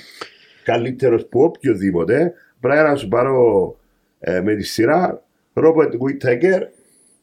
καλύτερος 0.63 1.25
που 1.25 1.41
οποιοδήποτε. 1.41 2.33
Πρέπει 2.59 2.83
να 2.89 2.95
σου 2.95 3.07
πάρω 3.07 3.75
ε, 4.19 4.41
με 4.41 4.55
τη 4.55 4.63
σειρά 4.63 5.23
Ρόμπερτ 5.53 5.95
Γουίττέκερ 5.95 6.63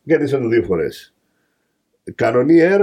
κέρδισε 0.04 0.38
το 0.38 0.48
δύο 0.48 0.62
φορές. 0.62 1.14
Κανονίερ 2.14 2.80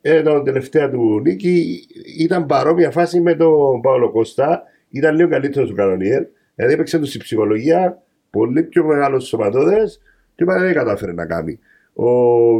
ήταν 0.00 0.44
τελευταία 0.44 0.90
του 0.90 1.20
νίκη 1.20 1.86
ήταν 2.18 2.46
παρόμοια 2.46 2.90
φάση 2.90 3.20
με 3.20 3.34
τον 3.34 3.80
Παύλο 3.80 4.10
Κώστα 4.10 4.62
ήταν 4.90 5.14
λίγο 5.14 5.28
καλύτερος 5.28 5.70
ο 5.70 5.74
Κανονίερ 5.74 6.22
δηλαδή 6.54 6.74
έπαιξε 6.74 6.98
τους 6.98 7.08
στη 7.08 7.18
ψυχολογία 7.18 8.00
πολύ 8.36 8.62
πιο 8.62 8.84
μεγάλος 8.84 9.26
σωματώδες 9.26 10.00
και 10.34 10.44
πάλι 10.44 10.64
δεν 10.64 10.74
κατάφερε 10.74 11.12
να 11.12 11.26
κάνει. 11.26 11.58
Ο 11.92 12.10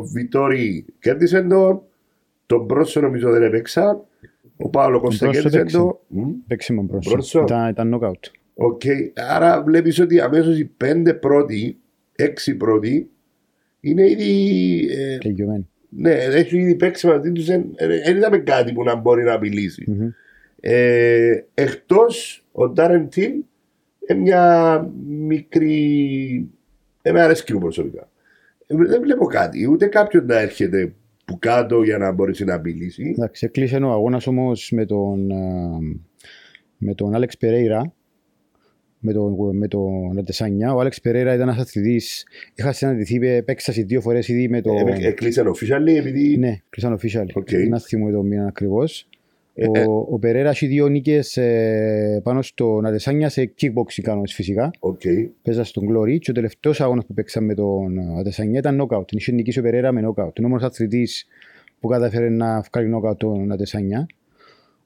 Βιτόρι 0.01 0.85
κέρδισε 1.01 1.43
τον, 1.43 1.83
τον 2.47 2.65
Μπρόσο 2.65 3.01
νομίζω 3.01 3.31
δεν 3.31 3.43
έπαιξα. 3.43 4.05
Ο 4.57 4.69
Παύλο 4.69 5.01
Κώστα 5.01 5.25
Μπρόσο 5.27 5.41
κέρδισε 5.41 5.59
έπαιξε. 5.61 5.77
τον. 5.77 5.99
Μμ. 6.07 6.31
Παίξει 6.47 6.73
με 6.73 6.83
μπρόσο. 6.83 7.11
Μπρόσο. 7.11 7.41
Ήταν, 7.43 7.69
ήταν 7.69 7.95
knockout. 8.01 8.31
Οκ. 8.55 8.83
Άρα 9.31 9.63
βλέπεις 9.63 10.01
ότι 10.01 10.21
αμέσως 10.21 10.59
οι 10.59 10.65
πέντε 10.65 11.15
πρώτοι, 11.15 11.79
έξι 12.17 12.55
πρώτοι, 12.57 13.11
είναι 13.81 14.11
ήδη. 14.11 14.87
Ε, 14.91 15.19
Τελειωμένη. 15.19 15.69
ναι, 15.89 16.11
έχει 16.13 16.57
ήδη 16.59 16.75
παίξει 16.75 17.07
μαζί 17.07 17.33
τους. 17.33 17.45
Δεν 17.47 18.17
είδαμε 18.17 18.39
κάτι 18.39 18.73
που 18.73 18.83
να 18.85 18.95
μπορεί 18.95 19.23
να 19.25 19.33
απειλήσει. 19.33 19.85
Μμμ. 19.87 20.09
Ε, 20.61 21.45
Εκτός 21.55 22.45
ο 22.53 22.69
Ντάρεν 22.69 23.09
Τιλ, 23.09 23.33
ε, 23.33 23.41
μια 24.15 24.91
μικρή. 25.07 26.51
Εμένα 27.03 27.25
αρέσκει 27.25 27.53
μου 27.53 27.59
προσωπικά. 27.59 28.11
Ε, 28.67 28.75
δεν 28.77 29.01
βλέπω 29.01 29.27
κάτι, 29.27 29.69
ούτε 29.71 29.87
κάποιον 29.87 30.27
να 30.27 30.39
έρχεται 30.41 30.95
που 31.25 31.39
κάτω 31.39 31.83
για 31.83 31.99
να 31.99 32.13
μπορέσει 32.13 32.45
να 32.45 32.55
απειλήσει. 32.55 33.15
Εντάξει, 33.17 33.47
έκλεισε 33.47 33.77
ο 33.77 33.91
αγώνας 33.91 34.27
όμως 34.27 34.71
με 34.73 34.87
τον, 34.87 35.33
α, 35.33 35.79
με 36.77 36.95
τον 36.95 37.15
Άλεξ 37.15 37.37
Περέιρα, 37.37 37.93
με 38.99 39.13
τον, 39.13 39.57
με 39.57 39.69
τον 39.69 40.19
Αντεσάνια. 40.19 40.75
Ο 40.75 40.81
Άλεξ 40.81 41.01
Περέιρα 41.01 41.35
ήταν 41.35 41.49
ένας 41.49 41.61
αθλητής, 41.61 42.27
είχα 42.55 42.73
συναντηθεί, 42.73 43.43
παίξα 43.43 43.73
δύο 43.73 44.01
φορές 44.01 44.29
ήδη 44.29 44.49
με 44.49 44.61
το... 44.61 44.73
Ε, 44.87 45.07
Έκλεισε 45.07 45.43
official 45.43 45.87
επειδή. 45.87 46.37
Ναι, 46.37 46.57
κλείσαν 46.71 46.99
official. 46.99 47.27
OK. 47.35 47.49
Να 47.69 47.79
θυμούμε 47.79 48.13
το 48.13 48.23
μήνα 48.23 48.47
ακριβώς. 48.47 49.09
Ε, 49.59 49.67
ε. 49.73 49.85
Ο, 49.89 50.07
ο 50.11 50.19
Περέρα 50.19 50.51
έχει 50.51 50.67
δύο 50.67 50.89
νίκες 50.89 51.37
ε, 51.37 52.21
πάνω 52.23 52.43
στον 52.43 52.87
Αντεσάνια 52.87 53.29
σε 53.29 53.55
kickboxing 53.61 54.03
κανόνες 54.03 54.35
φυσικά. 54.35 54.71
Οκ. 54.79 55.01
Παίζα 55.43 55.65
στον 55.65 55.85
Glory 55.91 56.19
και 56.19 56.31
ο 56.31 56.35
τελευταίος 56.35 56.81
αγώνας 56.81 57.07
που 57.07 57.15
παίξαμε 57.15 57.47
με 57.47 57.55
τον 57.55 58.19
Αντεσάνια 58.19 58.59
ήταν 58.59 58.83
knockout. 58.83 59.13
Είχε 59.13 59.33
νικήσει 59.33 59.59
ο 59.59 59.63
Περέρα 59.63 59.93
με 59.93 60.01
knockout. 60.01 60.39
Είναι 60.39 60.47
ο 60.47 60.49
μόνος 60.49 60.63
αθλητής 60.63 61.27
που 61.81 61.89
καταφέρει 61.89 62.31
να 62.31 62.65
βγάλει 62.73 62.95
knockout 62.95 63.17
τον 63.17 63.53
Αντεσάνια. 63.53 64.07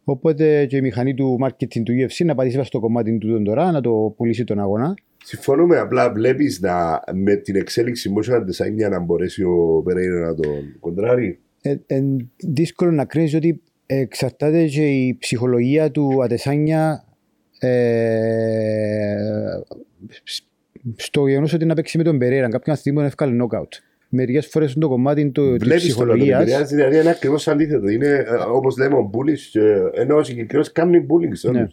Οπότε 0.05 0.67
και 0.67 0.77
η 0.77 0.81
μηχανή 0.81 1.15
του 1.15 1.39
marketing 1.43 1.83
του 1.83 1.93
UFC 1.99 2.25
να 2.25 2.35
πατήσει 2.35 2.63
στο 2.63 2.81
κομμάτι 2.81 3.19
του 3.19 3.29
τον 3.29 3.45
τώρα, 3.45 3.71
να 3.71 3.81
το 3.81 4.15
πουλήσει 4.17 4.45
τον 4.45 4.59
αγώνα. 4.59 4.95
Συμφωνούμε, 5.25 5.79
απλά 5.79 6.13
βλέπεις 6.13 6.61
να 6.61 7.03
με 7.15 7.37
την 7.37 7.57
εξέλιξη 7.57 8.13
που 8.13 8.21
έχει 8.21 8.45
Ντεσάνια 8.45 8.89
να 8.89 9.01
μπορέσει 9.01 9.43
ο 9.43 9.83
Περέιρα 9.85 10.27
να 10.27 10.35
τον 10.35 10.77
κοντράρει; 10.81 11.39
Ε, 11.61 11.77
ε, 11.87 12.03
δύσκολο 12.37 12.91
να 12.91 13.05
κρίνεις 13.05 13.35
ότι 13.35 13.63
εξαρτάται 13.99 14.65
και 14.67 14.89
η 14.89 15.17
ψυχολογία 15.21 15.91
του 15.91 16.23
Αντεσάνια 16.23 17.05
ε, 17.59 19.15
σ- 20.25 20.45
στο 20.97 21.27
γεγονός 21.27 21.53
ότι 21.53 21.65
να 21.65 21.75
παίξει 21.75 21.97
με 21.99 22.03
τον 22.05 22.19
Περέρα. 22.19 22.49
Κάποιον 22.49 22.75
αθλητή 22.77 22.93
μπορεί 22.93 23.07
να 23.07 23.13
βγάλει 23.19 23.43
knockout. 23.43 23.69
Μερικές 24.09 24.47
φορές 24.47 24.73
είναι 24.73 24.81
το 24.81 24.89
κομμάτι 24.89 25.31
του, 25.31 25.57
της 25.57 25.69
Βλέπεις 25.69 25.95
το 25.95 26.01
να 26.05 26.07
τον 26.07 26.17
ψυχολογίας. 26.17 26.41
επηρεάζει, 26.43 26.75
δηλαδή 26.75 26.97
είναι 26.99 27.11
ακριβώς 27.11 27.49
αντίθετο. 27.49 27.89
Είναι 27.89 28.25
όπως 28.53 28.77
λέμε 28.77 28.95
ο 28.97 29.03
Μπούλης, 29.11 29.55
ενώ 29.95 30.17
ο 30.17 30.23
συγκεκριμένος 30.23 30.73
κάνει 30.73 30.99
bullying 31.09 31.31
σε 31.33 31.51
Ναι. 31.51 31.59
όλου. 31.59 31.69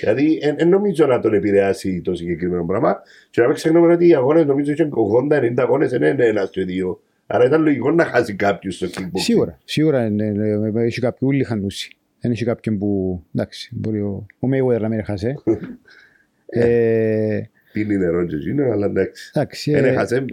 Δηλαδή 0.00 0.38
δεν 0.56 0.68
νομίζω 0.68 1.06
να 1.06 1.20
τον 1.20 1.34
επηρεάσει 1.34 2.00
το 2.00 2.14
συγκεκριμένο 2.14 2.64
πράγμα. 2.66 2.96
Και 3.30 3.40
να 3.40 3.46
μην 3.46 3.56
ξεχνάμε 3.56 3.92
ότι 3.92 4.08
οι 4.08 4.14
αγώνες 4.14 4.44
νομίζω 4.44 4.72
ότι 4.72 4.88
80-90 4.92 5.52
αγώνες 5.56 5.90
δεν 5.90 6.02
είναι 6.02 6.24
ένας 6.26 6.50
και 6.50 6.64
δύο. 6.64 7.02
Άρα 7.34 7.44
ήταν 7.44 7.62
λογικό 7.62 7.90
να 7.90 8.04
χάσει 8.04 8.34
κάποιος 8.34 8.74
στο 8.74 8.86
kickboxing. 8.86 9.10
Σίγουρα, 9.20 9.58
σίγουρα 9.64 10.06
είναι, 10.06 10.24
είναι, 10.24 10.82
έχει 10.84 11.00
κάποιοι 11.00 11.28
ούλοι 11.28 11.44
χανούσι. 11.44 11.96
Δεν 12.20 12.30
έχει 12.30 12.44
κάποιον 12.44 12.78
που, 12.78 13.22
εντάξει, 13.34 13.70
μπορεί 13.74 14.00
ο, 14.00 14.26
ο 14.40 14.48
Mayweather 14.52 14.80
να 14.80 14.88
μην 14.88 14.98
έχασε. 14.98 15.34
ε, 16.46 17.40
Πίνει 17.72 17.96
νερό 17.96 18.26
και 18.26 18.36
εκείνο, 18.36 18.72
αλλά 18.72 18.86
εντάξει. 18.86 19.30
εντάξει, 19.34 19.70
Δεν 19.72 19.84
ε, 19.84 19.88
έχασε 19.88 20.24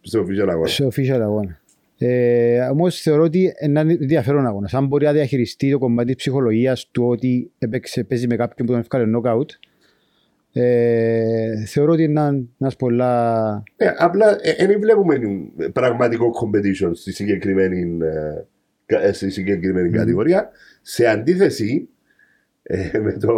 σε 0.00 0.18
official 0.18 0.48
αγώνα. 0.48 0.68
σε 0.68 0.86
official 0.86 1.20
αγώνα. 1.20 1.60
Ε, 1.98 2.60
Όμως 2.60 3.00
θεωρώ 3.00 3.22
ότι 3.22 3.38
είναι 3.38 3.54
ένα 3.80 3.80
ενδιαφέρον 3.80 4.46
αγώνα. 4.46 4.68
Αν 4.72 4.86
μπορεί 4.86 5.04
να 5.04 5.12
διαχειριστεί 5.12 5.70
το 5.70 5.78
κομμάτι 5.78 6.06
της 6.06 6.16
ψυχολογίας 6.16 6.88
του 6.90 7.04
ότι 7.04 7.50
έπαιξε, 7.58 8.04
παίζει 8.04 8.26
με 8.26 8.36
κάποιον 8.36 8.66
που 8.66 8.72
τον 8.72 8.82
έφυγε 8.90 9.18
knockout, 9.18 9.46
ε, 10.52 11.64
θεωρώ 11.66 11.92
ότι 11.92 12.02
είναι 12.02 12.20
ένας 12.20 12.34
ένας 12.58 12.76
πολλά. 12.76 13.42
Ναι, 13.76 13.92
απλά 13.98 14.36
δεν 14.66 14.80
βλέπουμε 14.80 15.18
πραγματικό 15.72 16.30
competition 16.42 16.90
στη 16.92 17.12
συγκεκριμένη, 17.12 17.98
ε, 18.04 18.44
κα- 18.86 19.12
στη 19.12 19.30
συγκεκριμένη 19.30 19.88
Μμμ. 19.88 19.94
κατηγορία. 19.96 20.50
Σε 20.82 21.06
αντίθεση 21.06 21.88
ε, 22.62 22.98
με 22.98 23.12
το 23.12 23.30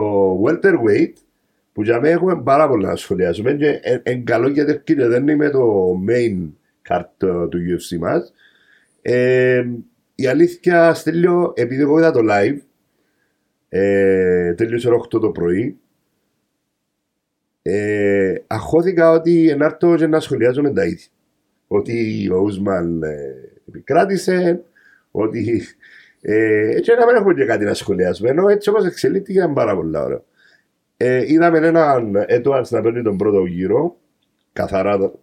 welterweight 0.45 1.13
που 1.73 1.83
για 1.83 2.01
μένα 2.01 2.15
έχουμε 2.15 2.43
πάρα 2.43 2.69
πολλά 2.69 2.89
να 2.89 2.97
σχολιάσουμε 2.97 3.53
και 3.55 3.81
είναι 4.07 4.23
καλό 4.25 4.49
γιατί 4.49 4.81
κύριε 4.85 5.07
δεν 5.09 5.29
είναι 5.29 5.51
το 5.51 5.93
main 6.09 6.49
card 6.89 7.05
ε, 7.29 7.49
του 7.49 7.59
UFC 7.59 7.99
μας. 7.99 8.33
Ε, 9.03 9.65
η 10.15 10.27
αλήθεια 10.27 10.95
στέλνω, 10.95 11.53
επειδή 11.57 11.81
εγώ 11.83 11.99
είδα 11.99 12.11
το 12.11 12.21
live, 12.31 12.59
ε, 13.69 14.55
τέλειωσε 14.55 14.89
8 14.91 15.09
το 15.21 15.31
πρωί, 15.31 15.79
ε, 17.67 18.35
αχώθηκα 18.47 19.11
ότι 19.11 19.49
ενάρτω 19.49 19.95
και 19.97 20.07
να 20.07 20.21
σχολιάζω 20.21 20.63
με 20.63 20.71
τα 20.73 20.85
ίδια. 20.85 21.07
Ότι 21.67 22.29
ο 22.33 22.37
Ούσμαν 22.37 23.03
ε, 23.03 23.35
επικράτησε, 23.69 24.63
ότι 25.11 25.63
ε, 26.21 26.77
έτσι 26.77 26.91
να 26.99 27.07
μην 27.07 27.15
έχουμε 27.17 27.35
και 27.35 27.45
κάτι 27.45 27.65
να 27.65 27.75
σχολιάσουμε, 27.75 28.31
ενώ 28.31 28.49
έτσι 28.49 28.69
όπως 28.69 28.87
εξελίχθηκε 28.87 29.39
ήταν 29.39 29.53
πάρα 29.55 29.77
πολύ 29.77 29.97
ωραίο. 29.99 30.25
Ε, 30.97 31.33
είδαμε 31.33 31.59
έναν 31.59 32.25
Έτουαρτς 32.27 32.71
να 32.71 32.81
παίρνει 32.83 33.03
τον 33.03 33.17
πρώτο 33.17 33.45
γύρο, 33.45 33.97
καθαρά. 34.53 34.99
το- 34.99 35.19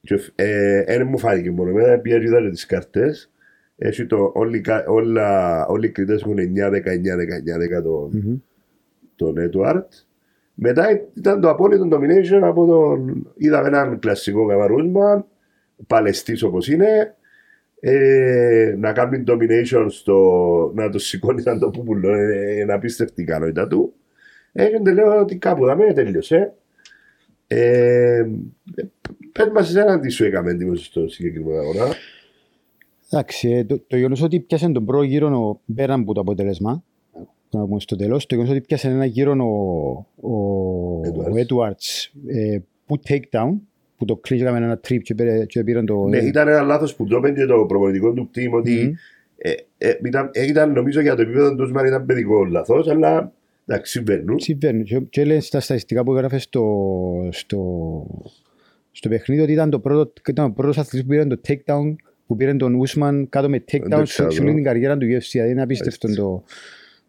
και, 0.00 0.20
Ε, 0.34 0.82
ένα 0.86 1.04
μου 1.04 1.18
φάνηκε 1.18 1.50
μόνο 1.50 1.70
εμένα, 1.70 1.98
πήγα 1.98 2.18
και 2.18 2.24
είδα 2.24 2.40
και 2.42 2.50
τις 2.50 2.66
καρτές. 2.66 3.30
Έχει 3.76 4.06
το, 4.06 4.30
όλοι, 4.34 4.56
οι 4.56 4.60
κα- 4.60 4.84
όλα, 4.86 5.66
όλοι 5.66 5.86
οι 5.86 5.90
κριτές 5.90 6.20
έχουν 6.22 6.38
9, 6.38 6.70
19, 6.70 7.16
19, 7.16 7.58
10 7.58 7.82
τον, 7.82 8.10
Μμμ. 8.12 8.36
τον 9.16 9.38
Έντουαρτ. 9.38 9.92
Μετά 10.54 11.00
ήταν 11.16 11.40
το 11.40 11.48
απόλυτο 11.50 11.88
domination 11.92 12.40
από 12.42 12.66
τον. 12.66 13.26
Είδαμε 13.36 13.68
έναν 13.68 13.98
κλασικό 13.98 14.46
καβαρούσμα, 14.46 15.26
παλαιστής 15.86 16.42
όπως 16.42 16.68
είναι. 16.68 17.16
Ε, 17.80 18.74
να 18.78 18.92
κάνει 18.92 19.24
domination 19.26 19.86
στο. 19.88 20.72
να 20.74 20.88
το 20.90 20.98
σηκώνει 20.98 21.40
σαν 21.42 21.58
το 21.58 21.70
πούπουλο. 21.70 22.14
Ε, 22.14 22.60
είναι 22.60 22.72
απίστευτη 22.72 23.20
η 23.20 23.24
ικανότητα 23.24 23.66
του. 23.66 23.92
Έγινε 24.52 24.92
λέω 24.92 25.20
ότι 25.20 25.36
κάπου 25.38 25.64
δαμε 25.64 25.92
τέλειωσε. 25.92 26.52
Ε, 27.46 28.24
Πες 29.32 29.48
μας 29.54 29.68
εσένα 29.68 30.00
τι 30.00 30.08
σου 30.10 30.24
έκαμε 30.24 30.50
εντύπωση 30.50 30.84
στο 30.84 31.08
συγκεκριμένο 31.08 31.58
αγώνα. 31.60 31.94
Εντάξει, 33.10 33.50
ε, 33.50 33.64
το, 33.64 33.78
το 33.86 33.96
γεγονός 33.96 34.22
ότι 34.22 34.40
πιάσε 34.40 34.68
τον 34.68 34.84
πρώτο 34.84 35.02
γύρο 35.02 35.48
ο- 35.48 35.72
πέραν 35.74 36.00
από 36.00 36.14
το 36.14 36.20
αποτέλεσμα, 36.20 36.84
να 37.58 37.66
πούμε 37.66 37.80
στο 37.80 37.96
τέλος, 37.96 38.26
το 38.26 38.34
γεγονός 38.34 38.56
ότι 38.56 38.66
πιάσε 38.66 38.88
ένα 38.88 39.04
γύρο 39.04 39.32
ο, 39.32 40.28
ο, 40.28 41.00
Edwards. 41.00 41.32
ο 41.32 41.36
Edwards 41.46 42.10
ε, 42.26 42.58
που 42.86 43.00
takedown, 43.08 43.50
που 43.96 44.04
το 44.04 44.16
κλείσαμε 44.16 44.56
ένα 44.56 44.80
trip 44.88 45.00
και, 45.02 45.14
πήρε, 45.14 45.44
και 45.46 45.64
πήραν 45.64 45.86
το. 45.86 46.04
Ναι, 46.04 46.18
ήταν 46.18 46.48
ένα 46.48 46.62
λάθος 46.62 46.94
που 46.94 47.06
το 47.06 47.16
έπαιρνε 47.16 47.38
και 47.38 47.46
το 47.46 47.64
προπονητικό 47.64 48.12
του 48.12 48.30
team 48.34 48.50
ότι 48.50 48.84
Μμμ. 48.84 48.92
ε, 49.36 49.52
ε, 49.78 49.98
ήταν, 50.04 50.30
ήταν, 50.34 50.72
νομίζω 50.72 51.00
για 51.00 51.14
το 51.14 51.22
επίπεδο 51.22 51.54
τους 51.54 51.66
Ούσμαν 51.68 51.86
ήταν 51.86 52.06
παιδικό 52.06 52.44
λάθος, 52.44 52.88
αλλά 52.88 53.32
εντάξει, 53.66 53.92
συμβαίνουν. 53.92 54.40
Συμβαίνει. 54.40 54.82
Και, 54.82 55.00
και 55.00 55.24
λέει 55.24 55.40
στα 55.40 55.60
στατιστικά 55.60 56.04
που 56.04 56.12
έγραφες 56.14 56.42
στο, 56.42 57.28
στο, 57.30 57.60
στο 58.90 59.08
παιχνίδι 59.08 59.42
ότι 59.42 59.52
ήταν 59.52 59.70
το 59.70 59.78
πρώτο, 59.78 60.12
ήταν 60.28 60.44
ο 60.44 60.50
πρώτος 60.50 60.78
αθλητής 60.78 61.02
που 61.02 61.08
πήρε 61.08 61.24
το 61.24 61.40
takedown 61.48 61.94
που 62.26 62.36
πήρε 62.36 62.54
τον 62.54 62.74
Ούσμαν 62.74 63.28
κάτω 63.28 63.48
με 63.48 63.64
Δεν 63.70 63.80
το 63.80 63.96
takedown 63.96 64.02
ξέρω. 64.02 64.30
σε 64.30 64.42
όλη 64.42 64.54
την 64.54 64.64
καριέρα 64.64 64.96
του 64.96 65.06
UFC. 65.06 65.28
Δηλαδή 65.30 65.50
είναι 65.50 65.62
απίστευτο 65.62 66.14
το, 66.14 66.42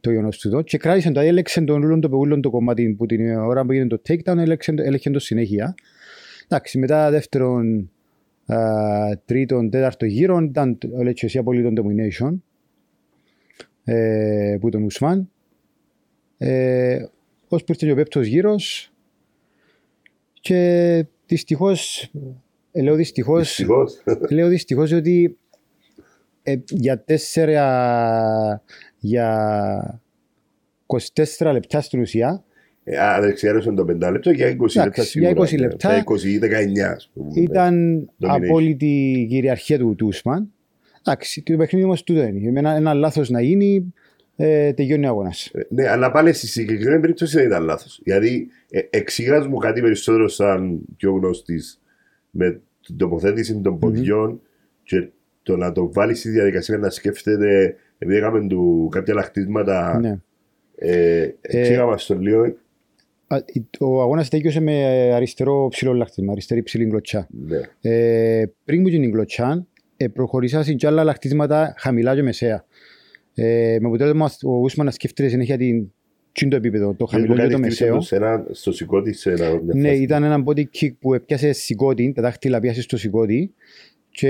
το 0.04 0.12
γεγονός 0.12 0.38
του. 0.38 0.48
εδώ. 0.48 0.62
Και 0.62 0.78
κράτησε 0.78 1.12
το, 1.12 1.20
έλεξε 1.20 1.62
τον 1.62 1.84
όλον 1.84 2.02
το 2.02 2.10
πεγούλον 2.10 2.42
το 2.42 2.50
κομμάτι 2.50 2.90
που 2.98 3.06
την 3.06 3.36
ώρα 3.38 3.66
που 3.66 3.72
έγινε 3.72 3.88
το 3.88 4.02
takedown 4.08 4.38
έλεξε, 4.38 4.74
το- 4.74 4.84
έλεξε 4.84 5.10
το 5.10 5.20
συνέχεια. 5.20 5.76
Εντάξει, 6.48 6.78
μετά 6.80 7.10
δεύτερον, 7.12 7.92
α, 8.46 8.58
τρίτον, 9.26 9.70
τέταρτο 9.70 10.06
γύρο 10.06 10.40
ήταν 10.40 10.78
ο 10.98 11.04
Λετσιωσία 11.04 11.40
απολύτων 11.40 11.74
domination 11.78 12.34
ε, 13.84 14.58
που 14.60 14.70
τον 14.70 14.84
Ουσμάν. 14.84 15.30
Ε, 16.38 17.06
ως 17.48 17.64
που 17.64 17.72
ήρθε 17.72 17.86
και 17.86 17.92
ο 17.92 17.96
πέπτος 17.96 18.26
γύρος 18.28 18.92
και 20.42 21.06
δυστυχώς, 21.26 22.12
ε, 22.72 22.82
λέω 22.82 22.96
δυστυχώς, 22.96 23.48
Δυστυχώς. 23.48 24.02
λέω 24.30 24.48
δυστυχώς 24.48 24.92
ότι 24.92 25.38
ε, 26.44 26.56
για 26.70 27.04
τέσσερα, 27.04 28.64
για 28.98 30.02
24 30.86 31.50
λεπτά 31.54 31.82
στην 31.82 32.02
ουσία 32.02 32.44
Ε, 32.84 32.98
Α, 32.98 33.22
δεν 33.22 33.34
ξέρωσαν 33.34 33.76
το 33.76 33.86
πεντάλεπτο 33.86 34.32
για 34.32 34.48
20 34.48 34.60
λεπτά 34.60 34.82
Εντάξει, 34.82 35.20
για 35.20 35.30
σίγουρα. 35.30 35.48
20 35.50 35.60
λεπτά. 35.60 35.90
Τα 35.90 36.04
20 36.06 36.24
ή 36.24 36.40
19. 36.40 36.80
ας 36.96 37.12
πούμε. 37.14 37.32
ήταν 37.36 38.00
Domination. 38.20 38.28
απόλυτη 38.30 39.26
κυριαρχία 39.30 39.78
του 39.78 39.96
Τούσμαν. 39.96 40.52
Εντάξει, 41.06 41.42
και 41.42 41.52
το 41.52 41.58
παιχνίδι 41.58 41.86
όμως 41.86 42.04
τούτο 42.04 42.24
είναι. 42.24 42.52
Με 42.52 42.60
ένα, 42.60 42.76
ένα 42.76 42.94
λάθος 42.94 43.30
να 43.30 43.42
γίνει, 43.42 43.94
ε, 44.36 44.74
τελειώνει 44.74 45.06
ο 45.06 45.10
αγώνας. 45.10 45.46
Ε, 45.54 45.62
Ναι, 45.70 45.88
αλλά 45.90 46.12
πάλι 46.12 46.34
στη 46.34 46.48
συγκεκριμένη 46.48 47.00
περίπτωση 47.02 47.38
δεν 47.38 47.46
ήταν 47.46 47.64
λάθος. 47.64 48.00
Δηλαδή, 48.04 48.48
ε, 48.70 48.80
εξήγας 48.90 49.48
μου 49.48 49.58
κάτι 49.58 49.82
περισσότερο 49.82 50.28
σαν 50.28 50.80
πιο 50.98 51.12
γνώστης 51.12 51.82
με 52.30 52.62
την 52.86 52.98
τοποθέτηση 52.98 53.60
των 53.62 53.80
ποδιών 53.80 54.42
και 54.84 55.10
το 55.44 55.58
να 55.58 55.72
το 55.72 55.92
βάλεις 55.94 56.20
στη 56.20 56.30
διαδικασία 56.30 56.78
να 56.78 56.90
σκέφτεται. 56.90 57.76
Επειδή 57.98 58.18
έκαμε 58.18 58.48
του 58.48 58.88
κάποια 58.92 59.14
λαχτίσματα, 59.14 60.00
Ναι. 60.00 60.20
ε, 60.76 61.30
εξήγα 61.42 61.86
μας 61.86 62.06
το 62.06 62.18
λίγο. 62.18 62.44
Α, 63.28 63.38
Ο 63.80 64.02
αγώνας 64.02 64.30
τέλειωσε 64.30 64.60
με 64.60 64.84
αριστερό 65.14 65.68
ψηλό 65.70 65.94
λάχτισμα, 65.94 66.32
αριστερή 66.32 66.64
ψηλή 66.64 66.86
γκλωτσιά. 66.86 67.28
Ναι. 67.48 67.60
Ε, 67.82 68.44
πριν 68.66 68.82
που 68.84 68.90
γίνει 68.90 69.06
η 69.06 69.10
γκλωτσιά, 69.10 69.68
ε, 69.98 70.08
προχωρήσα 70.08 70.64
σε 70.64 70.74
κι 70.74 70.86
άλλα 70.88 71.04
λαχτίσματα 71.04 71.74
χαμηλά 71.78 72.16
και 72.16 72.22
μεσαία. 72.24 72.66
Ε, 73.34 73.78
με 73.82 73.88
αποτέλεσμα 73.88 74.32
ο 74.44 74.50
Ούσμαν 74.58 74.86
να 74.86 74.92
σκέφτεται 74.92 75.30
συνέχεια 75.30 75.58
την, 75.58 75.92
τι 76.32 76.40
είναι 76.42 76.50
το 76.50 76.56
επίπεδο, 76.56 76.94
το 76.94 77.06
χαμηλό 77.06 77.36
και 77.36 77.48
το 77.48 77.60
μεσαίο. 77.60 78.02
Σε 78.02 78.16
ένα, 78.16 78.46
στο 78.52 78.72
σηκώτη 78.72 79.14
σε 79.14 79.32
ένα. 79.32 79.50
μια 79.50 79.74
Ναι, 79.76 79.88
φάση. 79.90 80.02
ήταν 80.02 80.24
ένα 80.24 80.44
body 80.46 80.64
kick 80.80 80.92
που 81.00 81.14
έπιασε 81.14 81.52
σηκώτη, 81.52 82.12
τα 82.16 82.22
δάχτυλα 82.22 82.60
πιάσε 82.60 82.82
στο 82.82 82.98
σηκώτη 82.98 83.54
και 84.16 84.30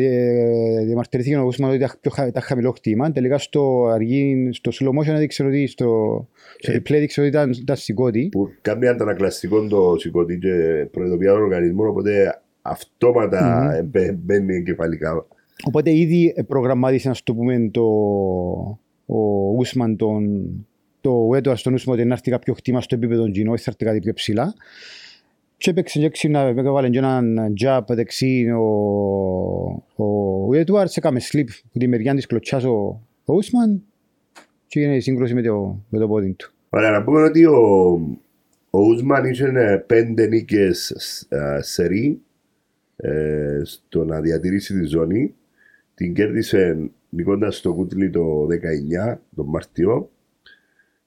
ε, 0.00 0.84
διαμαρτυρήθηκε 0.84 1.36
ο 1.36 1.44
Ούσμαν 1.44 1.68
ότι 1.68 1.78
ήταν 1.78 1.90
πιο 2.00 2.10
χα- 2.10 2.26
ήταν 2.26 2.42
χαμηλό 2.42 2.70
χτύμα. 2.70 3.12
Τελικά 3.12 3.38
στο 3.38 3.86
αργή, 3.86 4.48
στο 4.52 4.70
slow 4.74 4.98
motion 4.98 5.14
έδειξε 5.14 5.44
ότι 5.44 5.66
στο, 5.66 6.28
στο 6.58 6.72
Ε. 6.72 6.76
replay 6.76 6.92
έδειξε 6.94 7.20
ότι 7.20 7.28
ήταν, 7.28 7.50
ήταν 7.50 7.76
σηκώτη. 7.76 8.28
που 8.32 8.48
κάνει 8.60 8.86
αντανακλαστικό 8.88 9.66
το 9.66 9.94
σηκωτή 9.98 10.38
και 10.38 10.86
προειδοποιεί 10.90 11.26
τον 11.26 11.42
οργανισμό, 11.42 11.88
οπότε 11.88 12.40
αυτόματα 12.62 13.70
μπε- 13.84 14.14
μπαίνει 14.14 14.54
εγκεφαλικά. 14.54 15.26
Οπότε 15.64 15.96
ήδη 15.96 16.34
προγραμμάτισε 16.46 17.08
να 17.08 17.14
το 17.24 17.34
πούμε 17.34 17.68
το, 17.72 17.82
ο 19.06 19.16
Ούσμαν 19.58 19.96
τον, 19.96 20.40
το 21.00 21.28
Edwards 21.34 21.56
στον 21.56 21.72
Ούσμαν 21.74 21.98
ότι 21.98 22.06
να 22.06 22.12
έρθει 22.12 22.30
κάποιο 22.30 22.54
χτύμα 22.54 22.80
στο 22.80 22.94
επίπεδο 22.94 23.24
Gino, 23.24 23.54
θα 23.56 23.64
έρθει 23.66 23.84
κάτι 23.84 23.98
πιο 23.98 24.12
ψηλά. 24.12 24.54
Και 25.62 25.70
έπαιξε 25.70 25.98
και 25.98 26.06
έξι 26.06 26.28
να 26.28 26.40
έβαλε 26.40 26.88
και 26.88 26.98
έναν 26.98 27.54
jab 27.64 27.80
δεξί 27.88 28.50
ο, 28.50 28.64
ο 30.04 30.48
Edwards, 30.52 30.96
έκαμε 30.96 31.20
slip 31.22 31.48
από 31.68 31.78
τη 31.78 31.88
μεριά 31.88 32.14
της 32.14 32.26
κλωτσιάς 32.26 32.64
ο, 32.64 33.00
ο 33.24 33.34
Ούσμαν 33.34 33.82
και 34.66 34.80
έγινε 34.80 34.96
η 34.96 35.00
σύγκρουση 35.00 35.34
με 35.34 35.42
το, 35.42 35.84
με 35.88 35.98
το 35.98 36.08
πόδι 36.08 36.32
του. 36.32 36.52
Ωραία, 36.68 36.90
να 36.90 37.04
πούμε 37.04 37.22
ότι 37.22 37.44
ο, 37.44 37.90
ο 38.70 38.80
Ούσμαν 38.80 39.24
είχε 39.24 39.52
ε, 39.54 39.76
πέντε 39.76 40.26
νίκες 40.26 40.90
ε, 41.28 41.58
σερί 41.60 42.20
ε, 42.96 43.60
στο 43.62 44.04
να 44.04 44.20
διατηρήσει 44.20 44.78
τη 44.78 44.84
ζώνη. 44.84 45.34
Την 45.94 46.14
κέρδισε 46.14 46.90
νικώντας 47.08 47.60
το 47.60 47.74
κούτλι 47.74 48.10
το 48.10 48.46
19, 49.10 49.16
τον 49.36 49.46
Μαρτιό. 49.46 50.10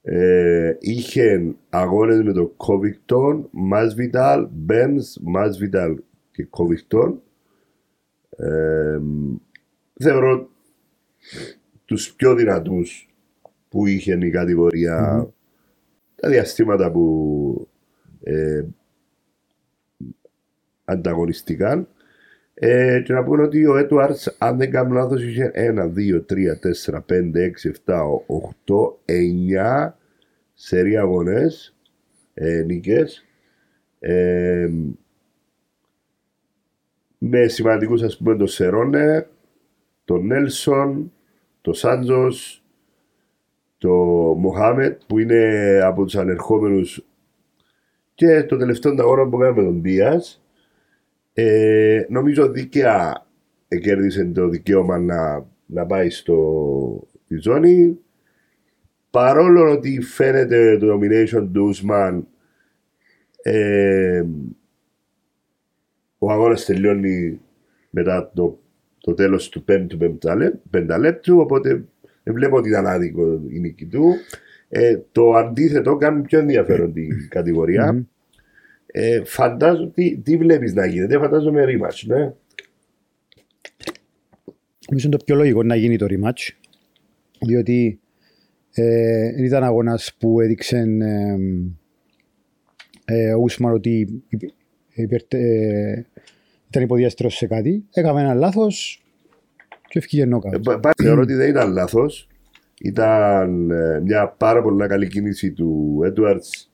Ε, 0.08 0.78
είχε 0.80 1.56
αγώνες 1.70 2.24
με 2.24 2.34
το 2.34 2.56
Covington, 2.58 3.44
Masvidal, 3.72 4.48
Benz, 4.70 5.00
Masvidal 5.36 5.96
και 6.32 6.48
Covington. 6.50 7.14
Ε, 8.30 9.00
θεωρώ 9.94 10.50
τους 11.86 12.14
πιο 12.14 12.36
δυνατούς 12.36 13.10
που 13.70 13.86
είχε 13.86 14.18
η 14.22 14.30
κατηγορία 14.30 15.28
τα 16.16 16.30
διαστήματα 16.30 16.92
που 16.92 17.68
ε, 18.24 18.64
ανταγωνιστηκαν. 20.86 21.88
Ε, 22.58 23.02
και 23.06 23.14
να 23.14 23.24
πούμε 23.24 23.44
ότι 23.44 23.66
ο 23.66 23.78
Έτουαρτς, 23.78 24.36
αν 24.38 24.58
δεν 24.58 24.72
κάνω 24.72 24.94
λάθος, 24.94 25.24
είχε 25.24 25.52
1, 25.54 25.88
2, 25.88 26.26
3, 26.26 26.56
4, 26.60 27.02
5, 27.06 27.42
6, 27.42 27.70
7, 27.86 28.24
8, 28.28 29.00
9 29.06 29.98
σερί 30.54 30.98
αγωνές, 30.98 31.76
ε, 32.34 32.64
νίκες. 32.66 33.26
Ε, 34.00 34.70
με 37.18 37.48
σημαντικούς 37.48 38.02
ας 38.02 38.18
πούμε 38.18 38.36
τον 38.36 38.48
Σερόνε, 38.48 39.28
τον 40.06 40.26
Νέλσον, 40.26 41.12
τον 41.62 41.74
Σάντζος, 41.74 42.64
το 43.78 43.94
Μοχάμετ 44.38 45.02
που 45.08 45.20
είναι 45.20 45.80
από 45.84 46.04
τους 46.04 46.16
ανερχόμενους 46.16 47.06
και 48.14 48.44
το 48.44 48.58
τελευταίο 48.58 48.96
αγώνα 49.00 49.30
που 49.30 49.38
κάναμε 49.38 49.64
τον 49.64 49.82
Δίας 49.82 50.45
ε, 51.38 52.06
νομίζω 52.10 52.50
δίκαια 52.50 53.26
κέρδισε 53.82 54.26
το 54.26 54.48
δικαίωμα 54.48 54.98
να, 55.00 55.46
να 55.66 55.86
πάει 55.86 56.10
στο 56.10 57.08
τη 57.28 57.36
ζώνη 57.36 58.00
παρόλο 59.10 59.72
ότι 59.72 60.02
φαίνεται 60.02 60.78
το 60.78 60.94
domination 60.94 61.50
του 61.54 61.66
Ουσμάν 61.66 62.28
ε, 63.42 64.24
ο 66.18 66.32
αγώνας 66.32 66.66
τελειώνει 66.66 67.40
μετά 67.90 68.32
το 68.34 68.60
το 69.06 69.14
τέλος 69.14 69.50
του 69.50 69.64
πέμπτου 69.64 69.98
πενταλέ- 69.98 70.56
πενταλέπτου, 70.70 71.38
οπότε 71.40 71.86
δεν 72.24 72.34
βλέπω 72.34 72.58
ότι 72.58 72.70
ήταν 72.70 72.88
άδικο 72.88 73.42
η 73.50 73.60
νίκη 73.60 73.86
του. 73.86 74.14
Ε, 74.70 74.98
το 75.12 75.34
αντίθετο 75.34 75.96
κάνει 75.96 76.22
πιο 76.22 76.40
ενδιαφέρον 76.40 76.94
την 76.94 77.10
κατηγορία. 77.30 77.94
Μμμ. 77.94 78.04
Ε, 78.98 79.22
φαντάζομαι 79.26 79.90
τι, 79.94 80.18
τι 80.18 80.38
βλέπεις 80.38 80.74
να 80.74 80.86
γίνεται, 80.86 81.18
φαντάζομαι 81.18 81.64
rematch, 81.68 82.04
ναι. 82.06 82.18
Νομίζω 84.90 85.08
είναι 85.08 85.18
το 85.18 85.24
πιο 85.26 85.36
λογικό 85.36 85.64
να 85.64 85.76
γίνει 85.76 85.98
το 85.98 86.06
rematch. 86.10 86.50
Διότι 87.40 88.00
ε, 88.74 89.32
δεν 89.36 89.44
ήταν 89.44 89.64
αγώνας 89.64 90.14
που 90.20 90.42
έδειξε 90.42 90.78
ε, 91.02 91.36
ε, 93.06 93.34
ο 93.34 93.40
Ούσμαν 93.42 93.74
ότι 93.74 94.24
υπ- 94.30 94.50
υπερ- 94.94 95.34
ε, 95.34 96.06
ήταν 96.68 96.84
υποδιάστερος 96.84 97.36
σε 97.36 97.48
κάτι. 97.48 97.86
Έκαμε 97.94 98.22
ένα 98.22 98.34
λάθος 98.34 99.04
και 99.88 100.00
έφυγε 100.00 100.22
Ε, 100.22 100.26
νόκαουτ. 100.26 100.64
πα- 100.64 100.80
πα- 100.80 100.94
Θεωρώ 101.04 101.22
ότι 101.22 101.34
δεν 101.34 101.50
ήταν 101.50 101.72
λάθος. 101.72 102.28
Ήταν 102.82 103.72
ε, 103.72 104.00
μια 104.00 104.28
πάρα 104.30 104.62
πολύ 104.62 104.88
καλή 104.88 105.08
κίνηση 105.08 105.52
του 105.52 106.00
Edwards 106.06 106.68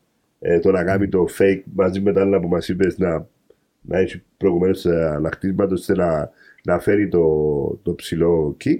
ε, 0.43 0.59
το 0.59 0.71
να 0.71 0.83
κάνει 0.83 1.07
το 1.07 1.25
fake 1.39 1.61
μαζί 1.73 2.01
με 2.01 2.13
τα 2.13 2.21
άλλα 2.21 2.39
που 2.39 2.47
μας 2.47 2.69
είπες 2.69 2.97
να, 2.97 3.27
να 3.81 3.99
έχει 3.99 4.23
προηγουμένως 4.37 4.85
ε, 4.85 5.05
ανακτήσματα 5.05 5.73
ώστε 5.73 5.95
να, 5.95 6.31
να 6.63 6.79
φέρει 6.79 7.07
το, 7.07 7.25
το 7.83 7.95
ψηλό 7.95 8.57
kick. 8.63 8.79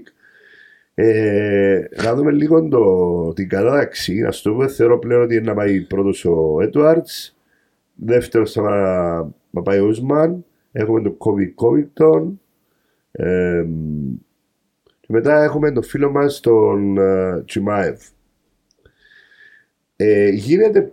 Ε, 0.94 1.84
να 2.04 2.14
δούμε 2.14 2.30
λίγο 2.32 2.68
το, 2.68 3.32
την 3.32 3.48
κατάταξη. 3.48 4.14
Να 4.14 4.30
σου 4.30 4.42
το 4.42 4.54
πω, 4.54 4.68
θεωρώ 4.68 4.98
πλέον 4.98 5.22
ότι 5.22 5.34
είναι 5.34 5.44
να 5.44 5.54
πάει 5.54 5.80
πρώτος 5.80 6.24
ο 6.24 6.56
Edwards. 6.60 7.32
Δεύτερος 7.94 8.52
θα 8.52 8.62
πά- 8.62 9.26
να 9.50 9.62
πάει 9.62 9.80
ο 9.80 9.86
Ούσμαν. 9.86 10.44
Έχουμε 10.72 11.02
τον 11.02 11.16
Kobe 11.18 11.54
Covington. 11.64 12.26
Ε, 13.12 13.64
και 15.00 15.08
μετά 15.08 15.42
έχουμε 15.42 15.72
τον 15.72 15.82
φίλο 15.82 16.10
μας 16.10 16.40
τον 16.40 16.98
ε, 16.98 17.42
Τσιμάευ. 17.44 18.00
Ε, 19.96 20.28
γίνεται 20.28 20.92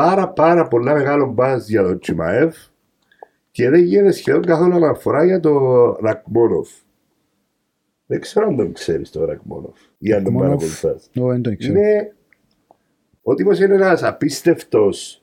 πάρα 0.00 0.28
πάρα 0.28 0.68
πολλά 0.68 0.94
μεγάλο 0.94 1.26
μπάζ 1.26 1.68
για 1.68 1.82
τον 1.82 1.98
Τσιμάευ 1.98 2.56
και 3.50 3.70
δεν 3.70 3.80
γίνεται 3.80 4.10
σχεδόν 4.12 4.42
καθόλου 4.42 4.74
αναφορά 4.74 5.24
για 5.24 5.40
τον 5.40 5.96
Ρακμόνοφ. 6.00 6.68
Δεν 8.06 8.20
ξέρω 8.20 8.46
αν 8.46 8.56
τον 8.56 8.72
ξέρεις 8.72 9.10
τον 9.10 9.24
Ρακμόνοφ 9.24 9.78
ή 9.98 10.12
αν 10.12 10.24
τον 10.24 10.32
Ρακμόνοφ. 10.32 10.60
παρακολουθάς. 10.60 11.10
Εγώ 11.12 11.28
δεν 11.28 11.42
το 11.42 11.56
ξέρω. 11.56 11.78
Είναι 11.78 12.14
ο 13.22 13.34
τύπος 13.34 13.60
είναι 13.60 13.74
ένας 13.74 14.02
απίστευτος 14.02 15.22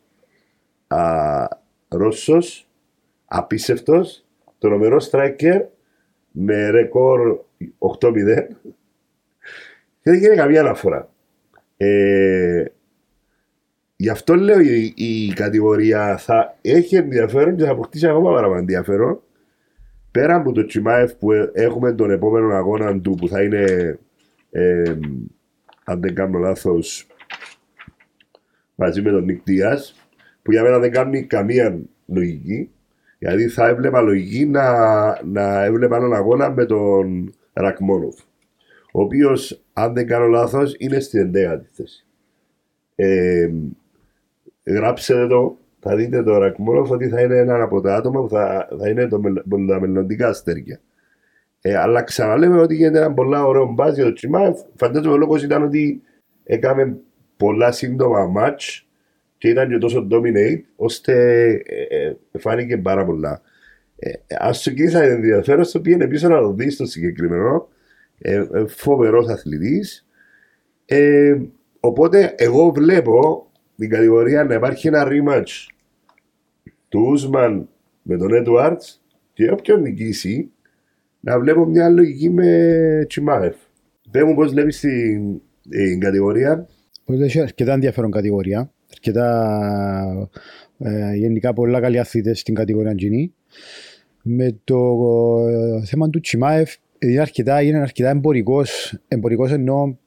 α, 0.88 1.48
Ρώσος, 1.88 2.70
απίστευτος, 3.26 4.26
τρομερό 4.58 4.98
striker 5.12 5.62
με 6.32 6.70
ρεκόρ 6.70 7.40
8-0 7.78 8.48
και 10.02 10.10
δεν 10.10 10.20
γίνει 10.20 10.36
καμία 10.36 10.60
αναφορά. 10.60 11.10
Ε, 11.78 12.66
γι' 13.98 14.10
αυτό 14.10 14.36
λέω 14.36 14.60
η, 14.60 14.94
η 14.96 15.34
κατηγορία 15.34 16.18
θα 16.18 16.58
έχει 16.62 16.96
ενδιαφέρον 16.96 17.56
και 17.56 17.64
θα 17.64 17.72
αποκτήσει 17.72 18.08
ακόμα 18.08 18.32
παραπάνω 18.32 18.60
ενδιαφέρον 18.60 19.22
πέρα 20.12 20.36
από 20.36 20.52
το 20.52 20.66
Τσιμάεφ 20.66 21.14
που 21.14 21.32
ε- 21.32 21.52
έχουμε 21.54 21.94
τον 21.94 22.12
επόμενο 22.12 22.56
αγώνα 22.56 23.00
του 23.02 23.16
που 23.16 23.28
θα 23.28 23.44
είναι 23.44 23.98
ε, 24.52 24.94
αν 25.84 26.02
δεν 26.02 26.16
κάνω 26.16 26.38
λάθος 26.38 27.08
μαζί 28.76 29.02
με 29.02 29.12
τον 29.12 29.24
Νικ 29.24 29.44
Δίας, 29.44 30.08
που 30.42 30.52
για 30.52 30.64
μένα 30.64 30.80
δεν 30.80 30.92
κάνει 30.92 31.24
καμία 31.24 31.80
λογική 32.06 32.72
γιατί 33.20 33.48
θα 33.48 33.68
έβλεπα 33.68 34.02
λογική 34.02 34.46
να, 34.46 34.70
να 35.26 35.64
έβλεπα 35.64 35.96
έναν 35.96 36.14
αγώνα 36.14 36.52
με 36.52 36.66
τον 36.66 37.34
Ρακμόνοφ 37.54 38.16
ο 38.98 39.02
οποίος, 39.02 39.64
αν 39.74 39.94
δεν 39.94 40.08
κάνω 40.08 40.28
λάθος, 40.28 40.76
είναι 40.78 41.00
στην 41.00 41.32
11η 41.36 41.62
θέση. 41.72 42.06
Ε, 42.96 43.50
γράψτε 44.68 45.28
το, 45.28 45.58
θα 45.80 45.96
δείτε 45.96 46.24
το 46.24 46.38
Ρακμόνοφ 46.38 46.90
ότι 46.90 47.08
θα 47.08 47.22
είναι 47.22 47.38
ένα 47.38 47.64
από 47.64 47.82
τα 47.82 47.96
άτομα 47.96 48.22
που 48.22 48.30
θα, 48.30 48.68
θα 48.80 48.90
είναι 48.90 49.08
το, 49.08 49.20
μελ- 49.20 49.44
με 49.46 49.68
τα 49.68 49.80
μελλοντικά 49.80 50.28
αστέρια. 50.28 50.80
Ε, 51.62 51.78
αλλά 51.78 52.04
ξαναλέμε 52.04 52.60
ότι 52.62 52.76
γίνεται 52.76 52.98
ένα 52.98 53.14
πολλά 53.14 53.46
ωραίο 53.46 53.66
μπάζ 53.66 53.94
για 53.96 54.04
το 54.04 54.14
Τσιμά. 54.14 54.56
Φαντάζομαι 54.76 55.14
ο 55.14 55.18
λόγος 55.18 55.44
ήταν 55.44 55.64
ότι 55.64 56.02
έκαμε 56.44 56.98
πολλά 57.38 57.72
σύντομα 57.72 58.32
match 58.38 58.84
και 59.38 59.50
ήταν 59.50 59.70
και 59.70 59.78
τόσο 59.78 60.08
dominate 60.12 60.62
ώστε 60.76 61.46
ε, 61.66 62.08
ε, 62.08 62.16
φάνηκε 62.40 62.78
πάρα 62.78 63.06
πολλά. 63.06 63.42
Ε, 63.96 64.12
αν 64.40 64.54
σου 64.54 64.74
κλείσει 64.74 64.98
ενδιαφέρον, 64.98 65.64
στο 65.64 65.82
πήγαινε 65.82 66.08
πίσω 66.08 66.28
να 66.30 66.40
το 66.40 66.54
δεις 66.54 66.78
το 66.78 66.86
συγκεκριμένο. 66.86 67.68
Ε, 68.18 68.36
ε, 68.36 68.68
Φοβερός 68.68 69.28
αθλητής. 69.28 70.08
Ε, 70.86 71.38
οπότε 71.80 72.36
εγώ 72.38 72.72
βλέπω 72.72 73.48
την 73.78 73.90
κατηγορία 73.90 74.44
να 74.44 74.54
υπάρχει 74.54 74.88
ένα 74.88 75.08
rematch 75.08 75.68
του 76.90 77.08
Ούσμαν 77.12 77.70
με 78.02 78.18
τον 78.18 78.30
Edwards 78.34 79.00
και 79.34 79.52
όποιον 79.52 79.82
νικήσει 79.82 80.52
να 81.20 81.40
βλέπω 81.40 81.66
μια 81.66 81.90
λογική 81.90 82.30
με 82.30 83.06
Τσιμάεφ. 83.08 83.56
Πες 84.12 84.24
μου 84.24 84.36
πώς 84.36 84.52
βλέπεις 84.52 84.80
την, 84.80 85.42
την 85.70 86.00
κατηγορία. 86.00 86.68
Οπότε 87.02 87.24
έχει 87.24 87.40
αρκετά 87.40 87.74
ενδιαφέρον 87.74 88.12
κατηγορία. 88.12 88.72
Αρκετά 88.92 90.30
ε, 90.78 91.16
γενικά 91.16 91.54
πολλά 91.54 91.80
καλοί 91.80 92.00
αθλητές 92.00 92.40
στην 92.40 92.56
κατηγορία 92.56 92.94
Gini. 92.98 93.30
Με 94.24 94.60
το 94.64 94.78
ε, 95.48 95.86
θέμα 95.86 96.10
του 96.10 96.20
Τσιμάεφ 96.20 96.76
είναι 97.00 97.20
αρκετά, 97.20 97.62
είναι 97.62 97.78
αρκετά 97.78 98.10
εμπορικός, 98.10 99.00
εμπορικός 99.08 99.52
ενώ 99.52 99.98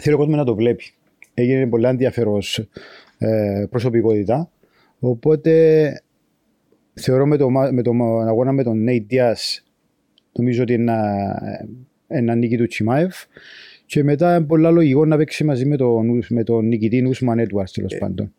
θέλει 0.00 0.14
ο 0.14 0.18
κόσμος 0.18 0.36
να 0.36 0.44
το 0.44 0.54
βλέπει. 0.54 0.84
Έγινε 1.34 1.66
πολλά 1.66 1.88
ενδιαφέρος 1.88 2.68
ε, 3.18 3.66
προσωπικότητα. 3.70 4.50
Οπότε 4.98 5.92
θεωρώ 6.94 7.26
με 7.26 7.36
το, 7.36 7.50
μα- 7.50 7.70
με 7.72 7.82
το 7.82 7.90
αγώνα 8.26 8.52
με 8.52 8.62
τον 8.62 8.84
Nate 8.88 9.06
Diaz 9.10 9.62
νομίζω 10.32 10.62
ότι 10.62 10.72
είναι 10.72 10.92
ένα, 10.92 11.42
ένα 12.06 12.34
νίκη 12.34 12.56
του 12.56 12.66
Τσιμάεφ 12.66 13.14
και 13.86 14.02
μετά 14.02 14.36
είναι 14.36 14.46
πολλά 14.46 14.70
λογικό 14.70 15.04
να 15.04 15.16
παίξει 15.16 15.44
μαζί 15.44 15.66
με 15.66 15.76
τον, 15.76 16.22
με 16.28 16.44
τον 16.44 16.66
νικητή 16.66 17.02
Νούσμαν 17.02 17.38
Έντουαρς 17.38 17.72
τέλος 17.72 17.96
πάντων. 17.98 18.34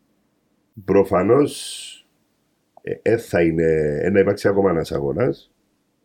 Προφανώς 0.86 2.06
ε, 2.82 2.94
ε, 3.02 3.18
θα 3.18 3.42
είναι, 3.42 4.00
ε, 4.02 4.10
να 4.10 4.20
υπάρξει 4.20 4.48
ακόμα 4.48 4.70
ένας 4.70 4.92
αγώνας. 4.92 5.52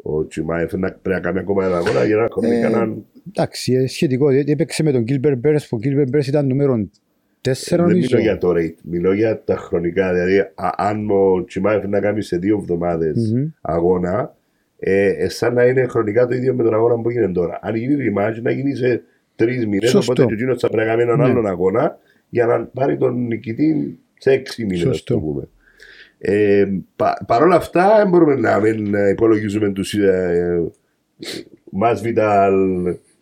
Ο 0.02 0.26
Τσιμάεφ 0.26 0.72
να 0.72 0.88
πρέπει 0.92 1.08
να 1.08 1.20
κάνει 1.20 1.38
ακόμα 1.38 1.64
ένα 1.66 1.76
αγώνα 1.76 2.04
για 2.04 2.16
να 2.16 2.22
έχουμε 2.22 2.48
Ε, 2.56 2.60
κανέναν 2.60 3.04
Εντάξει, 3.28 3.72
ε, 3.72 3.86
σχετικό. 3.86 4.28
διότι 4.28 4.52
Έπαιξε 4.52 4.82
με 4.82 4.92
τον 4.92 5.04
Gilbert 5.08 5.40
Burns 5.44 5.64
που 5.68 5.76
ο 5.76 5.78
Gilbert 5.82 6.16
Burns 6.16 6.26
ήταν 6.26 6.46
νούμερο 6.46 6.88
4 7.40 7.76
Δεν 7.76 7.80
νομίζω. 7.80 8.08
μιλώ 8.10 8.20
για 8.20 8.38
το 8.38 8.50
rate, 8.56 8.74
μιλώ 8.82 9.12
για 9.12 9.42
τα 9.44 9.56
χρονικά. 9.56 10.12
Δηλαδή, 10.12 10.38
α- 10.38 10.74
αν 10.76 11.10
ο 11.10 11.44
Τσιμάεφ 11.44 11.84
να 11.86 12.00
κάνει 12.00 12.22
σε 12.22 12.36
δύο 12.36 12.56
εβδομάδες 12.56 13.32
Μμμ. 13.32 13.46
αγώνα, 13.60 14.34
ε, 14.78 15.06
ε, 15.24 15.28
σαν 15.28 15.54
να 15.54 15.64
είναι 15.64 15.86
χρονικά 15.86 16.26
το 16.26 16.34
ίδιο 16.34 16.54
με 16.54 16.62
τον 16.62 16.74
αγώνα 16.74 17.02
που 17.02 17.10
γίνεται 17.10 17.32
τώρα. 17.32 17.58
Αν 17.62 17.74
γίνει 17.74 17.94
rematch, 18.10 18.42
να 18.42 18.50
γίνει 18.50 18.74
σε 18.74 19.02
τρεις 19.36 19.66
μήνες. 19.66 19.90
Σωστό. 19.90 20.12
Οπότε 20.12 20.32
ο 20.32 20.36
Τζίνο 20.36 20.58
θα 20.58 20.68
πρέπει 20.68 20.86
να 20.88 20.90
κάνει 20.90 21.02
έναν 21.02 21.18
Ναι. 21.18 21.24
άλλον 21.24 21.46
αγώνα 21.46 21.98
για 22.28 22.46
να 22.46 22.64
πάρει 22.64 22.96
τον 22.96 23.26
νικητή 23.26 23.98
σε 24.18 24.30
έξι 24.30 24.64
μήνες, 24.64 24.80
ας 24.86 24.96
Σωστό. 24.96 25.14
το 25.14 25.20
πούμε. 25.20 25.48
Ε, 26.22 26.66
πα, 26.96 27.24
Παρ' 27.26 27.42
όλα 27.42 27.56
αυτά, 27.56 27.96
δεν 27.96 28.09
μπορούμε 28.09 28.35
να 28.35 28.61
μην 28.61 28.94
ε, 28.94 29.09
υπολογίζουμε 29.09 29.70
τους 29.70 29.94
ε, 29.94 30.70
Masvidal, 31.83 32.52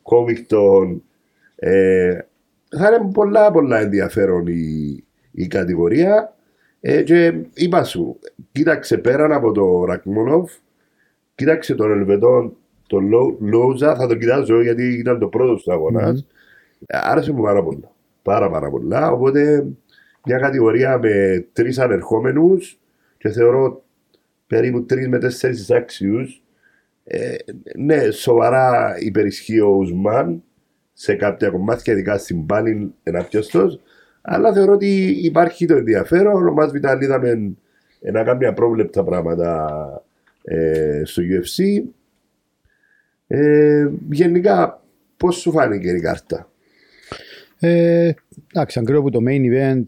Covington. 0.02 1.00
Ε, 1.56 2.18
θα 2.76 2.88
είναι 2.88 3.11
πολλά 3.12 3.50
πολλά 3.50 3.78
ενδιαφέρον 3.80 4.46
η, 4.46 5.04
η 5.30 5.46
κατηγορία. 5.46 6.34
Ε, 6.80 7.02
και 7.02 7.34
είπα 7.54 7.84
σου, 7.84 8.18
κοίταξε 8.52 8.98
πέραν 8.98 9.32
από 9.32 9.52
το 9.52 9.84
Ρακμόνοφ, 9.84 10.52
κοίταξε 11.34 11.74
τον 11.74 11.90
Ελβετόν, 11.90 12.56
τον 12.87 13.06
Λο- 13.08 13.37
Λόουζα, 13.40 13.96
θα 13.96 14.06
τον 14.06 14.18
κοιτάζω 14.18 14.62
γιατί 14.62 14.94
ήταν 14.98 15.18
το 15.18 15.26
πρώτος 15.28 15.62
του 15.62 15.72
αγώνας. 15.72 16.12
Μμμ. 16.12 16.20
Άρεσε 16.88 17.33
μου 17.33 17.42
πάρα 17.42 17.62
πολλά. 17.62 17.90
Πάρα 18.23 18.50
πάρα 18.50 18.70
πολλά. 18.70 19.10
Οπότε 19.10 19.66
μια 20.25 20.38
κατηγορία 20.38 20.98
με 20.98 21.46
τρεις 21.52 21.79
ανερχόμενους 21.79 22.79
και 23.19 23.29
θεωρώ 23.29 23.85
περίπου 24.46 24.85
τρεις 24.85 25.08
με 25.08 25.19
τέσσερις 25.19 25.71
άξιους. 25.71 26.42
Ε, 27.04 27.37
ναι, 27.77 28.10
σοβαρά 28.10 28.96
υπερισχύει 28.98 29.60
ο 29.60 29.69
Ουσμάν 29.69 30.42
σε 30.92 31.14
κάποια 31.14 31.50
κομμάτια, 31.50 31.92
ειδικά 31.92 32.19
στην 32.19 32.46
πάλη 32.46 32.94
ένα 33.02 33.25
πιωστός, 33.25 33.81
αλλά 34.21 34.52
θεωρώ 34.52 34.73
ότι 34.73 35.19
υπάρχει 35.23 35.66
το 35.66 35.77
ενδιαφέρον. 35.77 36.48
Ο 36.48 36.52
Μας 36.52 36.71
Βιτάλ 36.71 37.00
είδαμε 37.00 37.56
ε, 38.00 38.10
να 38.10 38.25
κάνει 38.25 38.46
απρόβλεπτα 38.46 39.04
πράγματα 39.04 39.79
ε, 40.42 41.02
στο 41.04 41.23
UFC. 41.23 41.85
Ε, 43.27 43.88
γενικά, 44.10 44.83
πώς 45.16 45.37
σου 45.37 45.50
φάνηκε 45.50 45.88
η 45.88 46.00
κάρτα; 46.00 46.50
Ε, 47.58 48.10
εντάξει, 48.52 48.79
αν 48.79 48.85
κρίνω 48.85 49.02
που 49.02 49.10
το 49.10 49.21
main 49.27 49.42
event 49.52 49.85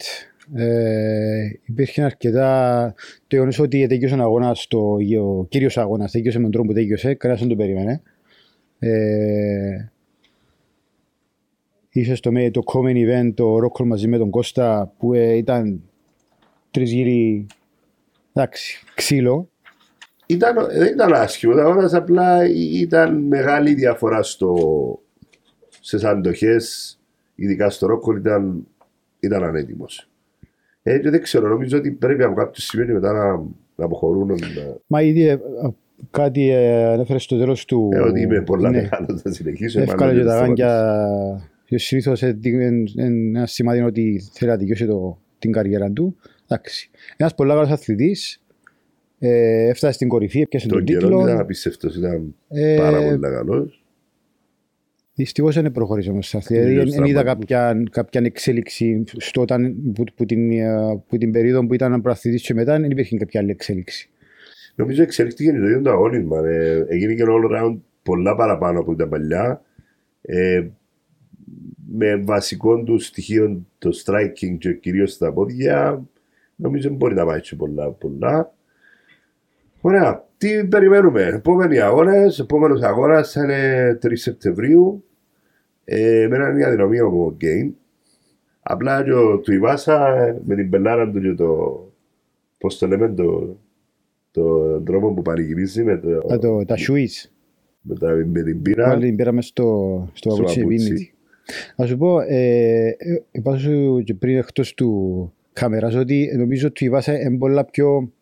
Ε, 0.54 1.50
υπήρχε 1.64 2.02
αρκετά. 2.02 2.94
Το 3.26 3.36
γεγονός 3.36 3.58
ότι 3.58 3.86
τέτοιο 3.86 4.22
αγώνα, 4.22 4.56
ο 5.22 5.44
κύριος 5.48 5.78
αγώνας, 5.78 6.10
τέτοιο 6.10 6.32
με 6.34 6.42
τον 6.42 6.50
τρόπο 6.50 6.68
που 6.68 6.74
τέτοιο, 6.74 7.16
κανένας 7.16 7.40
δεν 7.40 7.48
το 7.48 7.56
περίμενε. 7.56 8.02
Ε, 8.78 9.90
είχε 11.90 12.14
στο 12.14 12.32
με, 12.32 12.50
το 12.50 12.62
common 12.64 12.94
event, 12.94 13.32
το 13.34 13.56
Rockhold 13.56 13.86
μαζί 13.86 14.08
με 14.08 14.18
τον 14.18 14.30
Κώστα, 14.30 14.92
που 14.98 15.14
ε, 15.14 15.32
ήταν 15.36 15.82
τρεις 16.70 16.92
γύρι. 16.92 17.46
Εντάξει, 18.32 18.84
ξύλο. 18.94 19.48
Ήταν, 20.26 20.66
δεν 20.70 20.92
ήταν 20.92 21.12
άσχημο. 21.12 21.54
Ο 21.54 21.60
αγώνας 21.60 21.94
απλά 21.94 22.48
ήταν 22.80 23.14
μεγάλη 23.14 23.74
διαφορά 23.74 24.22
στο, 24.22 24.54
στις 25.80 26.04
αντοχές, 26.04 26.98
ειδικά 27.34 27.70
στο 27.70 27.86
Rockhold 27.86 28.16
ήταν, 28.16 28.66
ήταν 29.20 29.44
ανέτοιμος. 29.44 30.09
Ε, 30.82 30.98
και 30.98 31.10
δεν 31.10 31.22
ξέρω, 31.22 31.48
νομίζω 31.48 31.78
ότι 31.78 31.90
πρέπει 31.90 32.22
από 32.22 32.34
κάποιο 32.34 32.62
σημείο 32.62 32.94
μετά 32.94 33.12
να, 33.12 33.36
να 33.76 33.84
αποχωρούν. 33.84 34.26
Να... 34.26 34.36
Μα 34.86 35.02
ήδη 35.02 35.28
ε, 35.28 35.38
κάτι 36.10 36.50
ε, 36.50 36.84
ανέφερες 36.84 37.22
στο 37.22 37.38
τέλος 37.38 37.64
του. 37.64 37.88
Ε, 37.92 37.98
ότι 38.00 38.20
είμαι 38.20 38.40
πολλά 38.42 38.70
Ναι. 38.70 38.76
μεγάλο, 38.80 39.18
θα 39.18 39.32
συνεχίσω. 39.32 39.80
Εύκολα 39.80 40.06
μάλλον 40.06 40.20
και 40.22 40.28
τα 40.28 40.38
δεν 40.38 40.46
γάγκια. 40.46 41.48
Συνήθως 41.74 42.22
ένα 42.96 43.46
σημάδι 43.46 43.80
ότι 43.80 44.22
θέλει 44.32 44.50
να 44.50 44.56
τελειώσει 44.58 44.86
το, 44.86 45.18
την 45.38 45.52
καριέρα 45.52 45.90
του. 45.90 46.16
Εντάξει. 46.48 46.90
Ένας 47.16 47.34
πολύ 47.34 47.50
καλό 47.50 47.60
αθλητής. 47.60 48.42
Ε, 49.18 49.66
έφτασε 49.68 49.92
στην 49.92 50.08
κορυφή, 50.08 50.40
έπιασε 50.40 50.66
Τον 50.68 50.76
τον 50.76 50.86
καιρό 50.86 51.06
ήταν 51.08 51.24
τίτλο. 51.24 51.40
απίστευτος, 51.40 51.96
ήταν 51.96 52.34
Ε, 52.48 52.76
πάρα 52.76 53.02
πολύ 53.02 53.18
καλό. 53.18 53.70
Δυστυχώς 55.20 55.54
δεν 55.54 55.72
προχωρήσε 55.72 56.10
όμω 56.10 56.22
σε 56.22 56.36
αυτή. 56.36 56.54
Τελείως 56.54 56.70
Δηλαδή, 56.70 56.90
δεν 56.90 57.04
είδα 57.04 57.22
τραυματισμό. 57.22 57.60
κάποια, 57.60 57.90
κάποια 57.90 58.20
εξέλιξη 58.24 59.04
στο 59.16 59.40
όταν, 59.40 59.76
που, 59.94 60.04
που, 60.14 60.24
την, 60.24 60.50
ε, 60.50 61.02
που 61.08 61.16
την 61.16 61.32
περίοδο 61.32 61.66
που 61.66 61.74
ήταν 61.74 62.00
προαθλητή 62.00 62.36
και 62.42 62.54
μετά 62.54 62.80
δεν 62.80 62.90
υπήρχε 62.90 63.16
κάποια 63.16 63.40
άλλη 63.40 63.50
εξέλιξη. 63.50 64.10
Νομίζω 64.74 65.02
εξελίχθηκε 65.02 65.50
το 65.50 65.66
ίδιο 65.66 65.82
το 65.82 65.90
αγώνισμα. 65.90 66.48
Ε, 66.48 66.84
έγινε 66.88 67.14
και 67.14 67.22
all 67.26 67.56
round 67.56 67.78
πολλά 68.02 68.36
παραπάνω 68.36 68.80
από 68.80 68.94
τα 68.94 69.08
παλιά. 69.08 69.62
Ε, 70.22 70.66
με 71.92 72.16
βασικό 72.16 72.82
του 72.82 72.98
στοιχείο 72.98 73.66
το 73.78 73.90
striking 74.04 74.56
και 74.58 74.72
κυρίω 74.72 75.06
στα 75.06 75.32
πόδια, 75.32 76.04
νομίζω 76.56 76.90
μπορεί 76.90 77.14
να 77.14 77.26
πάει 77.26 77.40
και 77.40 77.56
πολλά. 77.56 77.90
πολλά. 77.90 78.54
Ωραία. 79.80 80.24
Τι 80.36 80.64
περιμένουμε. 80.66 81.22
Επόμενοι 81.22 81.80
αγώνες. 81.80 82.38
Επόμενος 82.38 82.82
αγώνας 82.82 83.32
θα 83.32 83.42
είναι 83.44 83.98
3 84.02 84.06
Σεπτεμβρίου. 84.12 85.04
Ε, 85.92 86.26
με 86.28 86.36
έναν 86.36 86.62
αδυναμία 86.62 87.08
μου 87.08 87.24
ο 87.24 87.34
Γκέιν. 87.36 87.74
Απλά 88.62 89.04
και 89.04 89.12
ο 89.12 89.38
του 89.38 89.52
Ιβάσα 89.52 90.16
ε, 90.16 90.40
με 90.44 90.54
την 90.54 90.70
πελάρα 90.70 91.10
του 91.10 91.20
και 91.20 91.32
το. 91.32 91.48
Πώς 92.58 92.78
το 92.78 92.86
λέμε, 92.86 93.08
το, 93.08 93.56
το 94.30 94.80
τρόπο 94.80 95.14
που 95.14 95.22
πανηγυρίζει 95.22 95.84
με, 95.84 95.98
το, 95.98 96.34
Α, 96.34 96.38
το, 96.38 96.64
τα 96.64 96.76
Σουίς. 96.76 97.32
με, 97.80 97.94
τα, 97.94 98.24
με 98.26 98.42
την 98.42 98.62
πύρα. 98.62 98.88
Πάλι 98.88 99.04
την 99.04 99.16
πήραμε 99.16 99.42
στο, 99.42 100.08
στο 100.12 100.30
Στο 100.30 100.36
παπούτσι 100.42 100.60
παπούτσι. 100.60 101.12
Infinity. 101.12 101.72
Να 101.76 101.86
σου 101.86 101.96
πω, 101.96 102.20
ε, 102.20 102.86
ε, 102.88 103.22
είπα 103.30 103.56
σου 103.56 104.02
και 104.04 104.14
πριν 104.14 104.36
εκτός 104.36 104.74
του 104.74 105.32
κάμερας 105.52 105.94
ότι 105.94 106.30
νομίζω 106.36 106.66
ότι 106.66 106.84
η 106.84 106.88
Βάσα 106.90 107.20
είναι 107.20 107.38
πολλά 107.38 107.64
πιο 107.64 108.12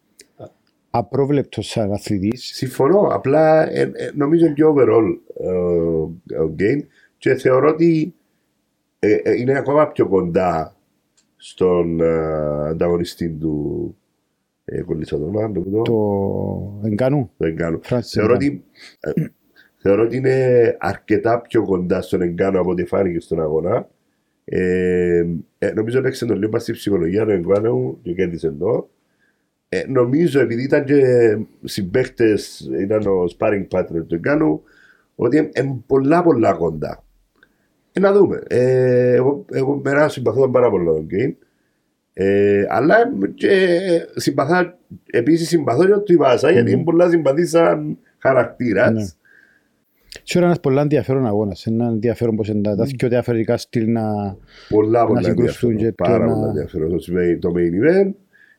απρόβλεπτος 0.90 1.66
σαν 1.66 1.92
αθλητής. 1.92 2.50
Συμφωνώ. 2.54 3.00
Απλά 3.00 3.70
ε, 3.72 3.80
ε, 3.80 4.10
νομίζω 4.14 4.52
και 4.52 4.62
overall 4.64 5.18
ε, 5.40 6.36
ο 6.42 6.48
Γκέιν 6.48 6.86
και 7.18 7.34
θεωρώ 7.34 7.68
ότι 7.68 8.14
ε, 8.98 9.12
ε, 9.12 9.36
είναι 9.36 9.58
ακόμα 9.58 9.88
πιο 9.88 10.08
κοντά 10.08 10.76
στον 11.36 12.00
ε, 12.00 12.68
ανταγωνιστή 12.68 13.30
του. 13.30 13.96
Ε, 14.64 14.82
κολλήσα 14.82 15.18
το 15.18 15.24
όνομα, 15.24 15.52
το, 15.52 15.60
το, 15.60 15.82
Το 15.82 16.80
Εγκάνου. 16.84 17.30
το 17.36 17.46
Εγκάνο. 17.46 17.78
Φράνσις 17.82 18.12
Θεωρώ 18.12 18.34
Εγκάνου. 18.34 18.62
ότι, 19.00 19.20
ε, 19.20 19.26
θεωρώ 19.76 20.02
ότι 20.02 20.16
είναι 20.16 20.76
αρκετά 20.78 21.40
πιο 21.40 21.64
κοντά 21.64 22.02
στον 22.02 22.20
Εγκάνο 22.22 22.60
από 22.60 22.70
ό,τι 22.70 22.84
φάνηκε 22.84 23.20
στον 23.20 23.40
αγώνα. 23.40 23.88
Ε, 24.44 25.24
ε, 25.58 25.70
νομίζω 25.72 25.98
έπαιξε 25.98 26.26
τον 26.26 26.36
λίγο 26.38 26.58
στη 26.58 26.72
ψυχολογία 26.72 27.24
του 27.24 27.30
Εγκάνου 27.30 27.98
και 28.02 28.12
κέρδισε 28.12 28.50
το. 28.50 28.90
Ε, 29.68 29.84
νομίζω 29.88 30.40
επειδή 30.40 30.62
ήταν 30.62 30.84
και 30.84 31.02
συμπαίχτες, 31.64 32.70
ήταν 32.80 33.06
ο 33.06 33.24
sparring 33.38 33.66
partner 33.70 34.04
του 34.06 34.14
Εγκάνου, 34.14 34.62
ότι 35.14 35.36
είναι 35.36 35.82
πολλά 35.86 36.22
πολλά 36.22 36.52
κοντά. 36.52 37.04
Ε, 37.93 38.01
να 38.01 38.12
δούμε. 38.12 38.43
Ε, 38.49 39.12
εγώ, 39.14 39.45
εγώ 39.53 39.80
μέρα 39.84 40.09
συμπαθώ 40.09 40.41
τον 40.41 40.53
πάρα 40.53 40.70
πολύ 40.70 40.84
τον 40.84 41.05
Γκέιν. 41.05 41.36
Ε, 42.12 42.64
αλλά 42.68 42.97
και 43.34 43.66
συμπαθά, 44.14 44.78
επίσης 45.11 45.49
συμπαθώ 45.49 45.84
και 45.86 45.93
του 45.97 46.12
Ιβάσα, 46.12 46.51
γιατί 46.51 46.70
είναι 46.70 46.82
πολλά 46.84 47.09
συμπαθή 47.09 47.47
σαν 47.47 47.99
χαρακτήρας. 48.18 48.93
Ναι. 48.93 49.05
Σίγουρα 50.22 50.47
ένας 50.49 50.61
πολλά 50.61 50.82
ενδιαφέρον 50.82 51.26
αγώνας. 51.26 51.66
Ένα 51.66 51.86
ενδιαφέρον 51.86 52.36
πως 52.36 52.49
είναι 52.49 52.61
τα 52.61 52.76
τα 52.76 52.84
δυο 52.84 53.09
διαφορετικά 53.09 53.57
στυλ 53.57 53.91
να... 53.93 54.36
Πολλά 54.68 55.07
πολλά 55.07 55.22
συγκρουστούν 55.22 55.70
ενδιαφέρον. 55.70 55.76
και 55.76 56.03
το 56.03 56.11
Πάρα 56.11 56.26
να- 56.26 56.32
πολλά 56.34 56.47
ενδιαφέρον 56.47 56.91
το 56.91 56.99
σημαίνει 56.99 57.39
το 57.39 57.53
main 57.57 57.59
event. 58.07 58.11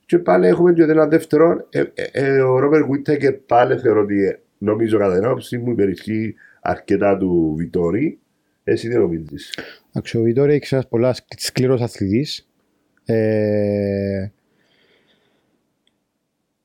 Και 0.05 0.19
πάλι 0.19 0.47
έχουμε 0.47 0.73
και 0.73 0.81
ένα 0.83 1.07
δεύτερο. 1.07 1.65
Ε, 1.69 1.83
ε, 1.93 2.03
ε, 2.11 2.41
ο 2.41 2.59
Ρόμπερ 2.59 2.81
Γουίτεκερ 2.81 3.33
πάλι 3.33 3.77
θεωρώ 3.77 4.01
ότι 4.01 4.25
ε, 4.25 4.39
νομίζω 4.57 4.97
κατά 4.97 5.13
την 5.15 5.25
άποψή 5.25 5.57
μου 5.57 5.71
υπερισχύει 5.71 6.35
αρκετά 6.61 7.17
του 7.17 7.53
Βιτόρι. 7.57 8.19
Εσύ 8.71 8.89
τι 8.89 8.95
νομίζεις; 8.97 9.57
Εντάξει, 9.89 10.17
ο 10.17 10.21
Βιτόρια 10.21 10.55
έχει 10.55 10.73
ένας 10.75 10.87
πολλά 10.87 11.13
σκλ- 11.13 11.39
σκληρός 11.39 11.81
αθλητής. 11.81 12.47
Ε, 13.05 14.27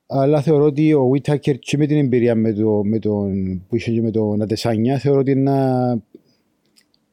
αλλά 0.07 0.43
θεωρώ 0.43 0.65
ότι 0.65 0.93
ο 0.93 1.09
Βίτακερ 1.09 1.59
και 1.59 1.77
με 1.77 1.87
την 1.87 1.97
εμπειρία 1.97 2.35
με 2.35 2.53
το, 2.53 2.85
με 2.85 2.99
τον, 2.99 3.63
που 3.69 3.77
είχε 3.77 3.93
και 3.93 4.03
με 4.03 4.11
τον 4.11 4.43
Αντεσάνια 4.43 4.99
θεωρώ 4.99 5.19
ότι 5.21 5.35
να, 5.35 5.99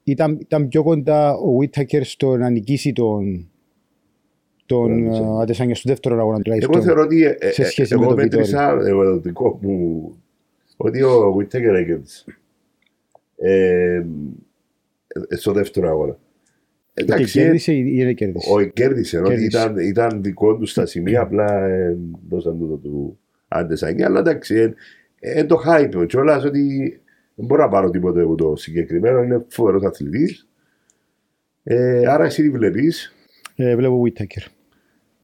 ήταν, 0.03 0.37
ήταν 0.41 0.67
πιο 0.67 0.83
κοντά 0.83 1.33
ο 1.33 1.57
Βίτακερ 1.57 2.03
στο 2.03 2.37
να 2.37 2.49
νικήσει 2.49 2.93
τον, 2.93 3.49
τον 4.65 4.91
Αντεσάνια. 4.91 5.37
ε, 5.37 5.41
Αντεσάνια 5.41 5.75
στο 5.75 5.89
δεύτερο 5.89 6.19
αγώνα 6.19 6.39
τουλάχιστον. 6.41 6.75
Εγώ 6.75 6.83
θεωρώ 6.83 7.01
ότι 7.01 7.23
ε, 7.23 7.35
ε, 7.39 7.51
σε 7.51 7.63
σχέση 7.63 7.93
ε, 7.93 7.97
με 7.97 8.03
εγώ 8.03 8.13
τον 8.13 8.23
μέτρησα 8.23 8.77
εγώ 8.87 9.03
το 9.03 9.19
δικό 9.19 9.59
μου 9.61 10.15
ότι 10.77 11.01
ο 11.01 11.33
Βιτέκερ 11.33 11.75
έκερδισε. 11.75 12.25
Ε, 15.13 15.19
ε, 15.27 15.35
στο 15.35 15.51
δεύτερο 15.51 15.87
αγώνα. 15.89 16.17
Και 16.93 17.03
Εντάξει, 17.03 17.39
ε, 17.39 17.43
κέρδισε 17.43 17.73
ή 17.73 17.97
ή 17.97 18.03
δεν 18.03 18.15
κέρδισε; 18.15 18.51
όχι 18.53 18.71
κέρδισε, 18.71 19.17
ότι 19.19 19.27
Κέρδισε. 19.29 19.57
ήταν, 19.57 19.77
ήταν 19.77 20.23
δικό 20.23 20.57
του 20.57 20.65
στα 20.65 20.85
σημεία, 20.85 21.21
απλά 21.21 21.63
ε, 21.65 21.97
δώσαν 22.29 22.57
τούτο 22.59 22.75
του 22.75 23.19
Αντεσάνια, 23.47 24.05
αλλά 24.05 24.19
εντάξει, 24.19 24.55
ε, 24.55 24.73
ε, 25.19 25.43
το 25.43 25.61
hype 25.67 26.05
κιόλας 26.07 26.43
ότι 26.45 26.99
δεν 27.35 27.45
μπορώ 27.45 27.63
να 27.63 27.69
πάρω 27.69 27.89
τίποτε 27.89 28.21
από 28.21 28.35
το 28.35 28.55
συγκεκριμένο, 28.55 29.23
είναι 29.23 29.45
φοβερός 29.47 29.83
αθλητής. 29.83 30.47
Ε, 31.63 32.07
άρα 32.07 32.25
εσύ 32.25 32.41
τι 32.41 32.49
βλέπεις; 32.49 33.15
Ε, 33.55 33.75
βλέπω 33.75 34.01
Βίτακερ. 34.01 34.43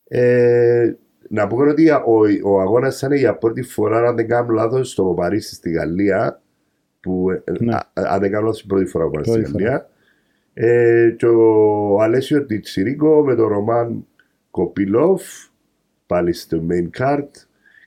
Ε, 0.07 0.95
να 1.29 1.47
πούμε 1.47 1.69
ότι 1.69 1.89
ο, 1.89 2.19
ο 2.43 2.59
αγώνας 2.59 2.97
ήταν 2.97 3.13
για 3.13 3.37
πρώτη 3.37 3.61
φορά, 3.61 4.07
αν 4.07 4.15
δεν 4.15 4.27
κάνω 4.27 4.53
λάθος, 4.53 4.89
στο 4.91 5.03
Παρίσι 5.03 5.55
στη 5.55 5.71
Γαλλία. 5.71 6.41
Που, 7.07 7.31
ε, 7.31 7.41
Ναι. 7.59 7.73
α- 7.75 7.89
αν 7.93 8.19
δεν 8.19 8.31
κάνω 8.31 8.45
λάθος, 8.45 8.65
πρώτη 8.65 8.85
φορά 8.85 9.05
που 9.05 9.11
πάνε 9.11 9.25
στη 9.25 9.31
Πρώτη 9.33 9.51
φορά. 9.51 9.63
Γαλλία. 9.63 9.89
Ε, 10.53 11.15
και 11.17 11.25
ο 11.25 12.01
Αλέσιο 12.01 12.45
Τιτσιρίκο 12.45 13.23
με 13.23 13.35
τον 13.35 13.47
Ρωμάν 13.47 14.05
Κοπιλόφ, 14.51 15.23
πάλι 16.05 16.33
στο 16.33 16.63
main 16.69 16.99
card. 17.01 17.27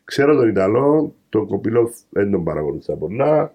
Ξέρω 0.05 0.37
τον 0.37 0.49
Ιταλό, 0.49 1.15
τον 1.29 1.47
Κοπιλόφ 1.47 1.97
δεν 2.11 2.31
τον 2.31 2.45
παρακολουθά 2.45 2.97
πολλά. 2.97 3.55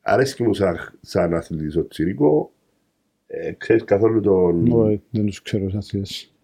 Αρέσκει 0.00 0.42
μου 0.42 0.54
σαν, 0.54 0.76
σαν 1.00 1.34
αθλητής 1.34 1.76
ο 1.76 1.86
Τσιρίκο. 1.88 2.50
Ε, 3.26 3.52
ξέρεις 3.52 3.84
καθόλου 3.84 4.20
τον... 4.20 4.72
Όχι, 4.72 5.02
Δεν 5.10 5.26
τους 5.26 5.42
ξέρω 5.42 5.68
σαν 5.70 5.78
αθλητές. 5.78 6.34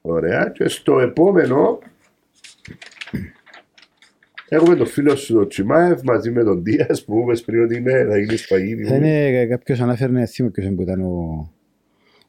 Ωραία. 0.00 0.48
Και 0.48 0.68
στο 0.68 1.00
επόμενο 1.00 1.78
έχουμε 4.48 4.76
τον 4.76 4.86
φίλο 4.86 5.16
σου 5.16 5.34
τον 5.34 5.48
Τσιμάεφ 5.48 6.00
μαζί 6.02 6.30
με 6.30 6.44
τον 6.44 6.62
Δίας 6.62 7.04
που 7.04 7.20
είπες 7.20 7.42
πριν 7.42 7.62
ότι 7.62 7.76
είναι, 7.76 8.06
θα 8.08 8.18
γίνεις 8.18 8.40
σφαγίδι. 8.40 8.84
Θα 8.84 8.94
είναι 8.94 9.46
κάποιος 9.46 9.80
ανάφερε 9.80 10.12
ένα 10.12 10.26
θύμα 10.26 10.50
ποιος 10.50 10.66
είναι 10.66 10.74
που 10.74 10.82
ήταν 10.82 11.00
ο, 11.00 11.52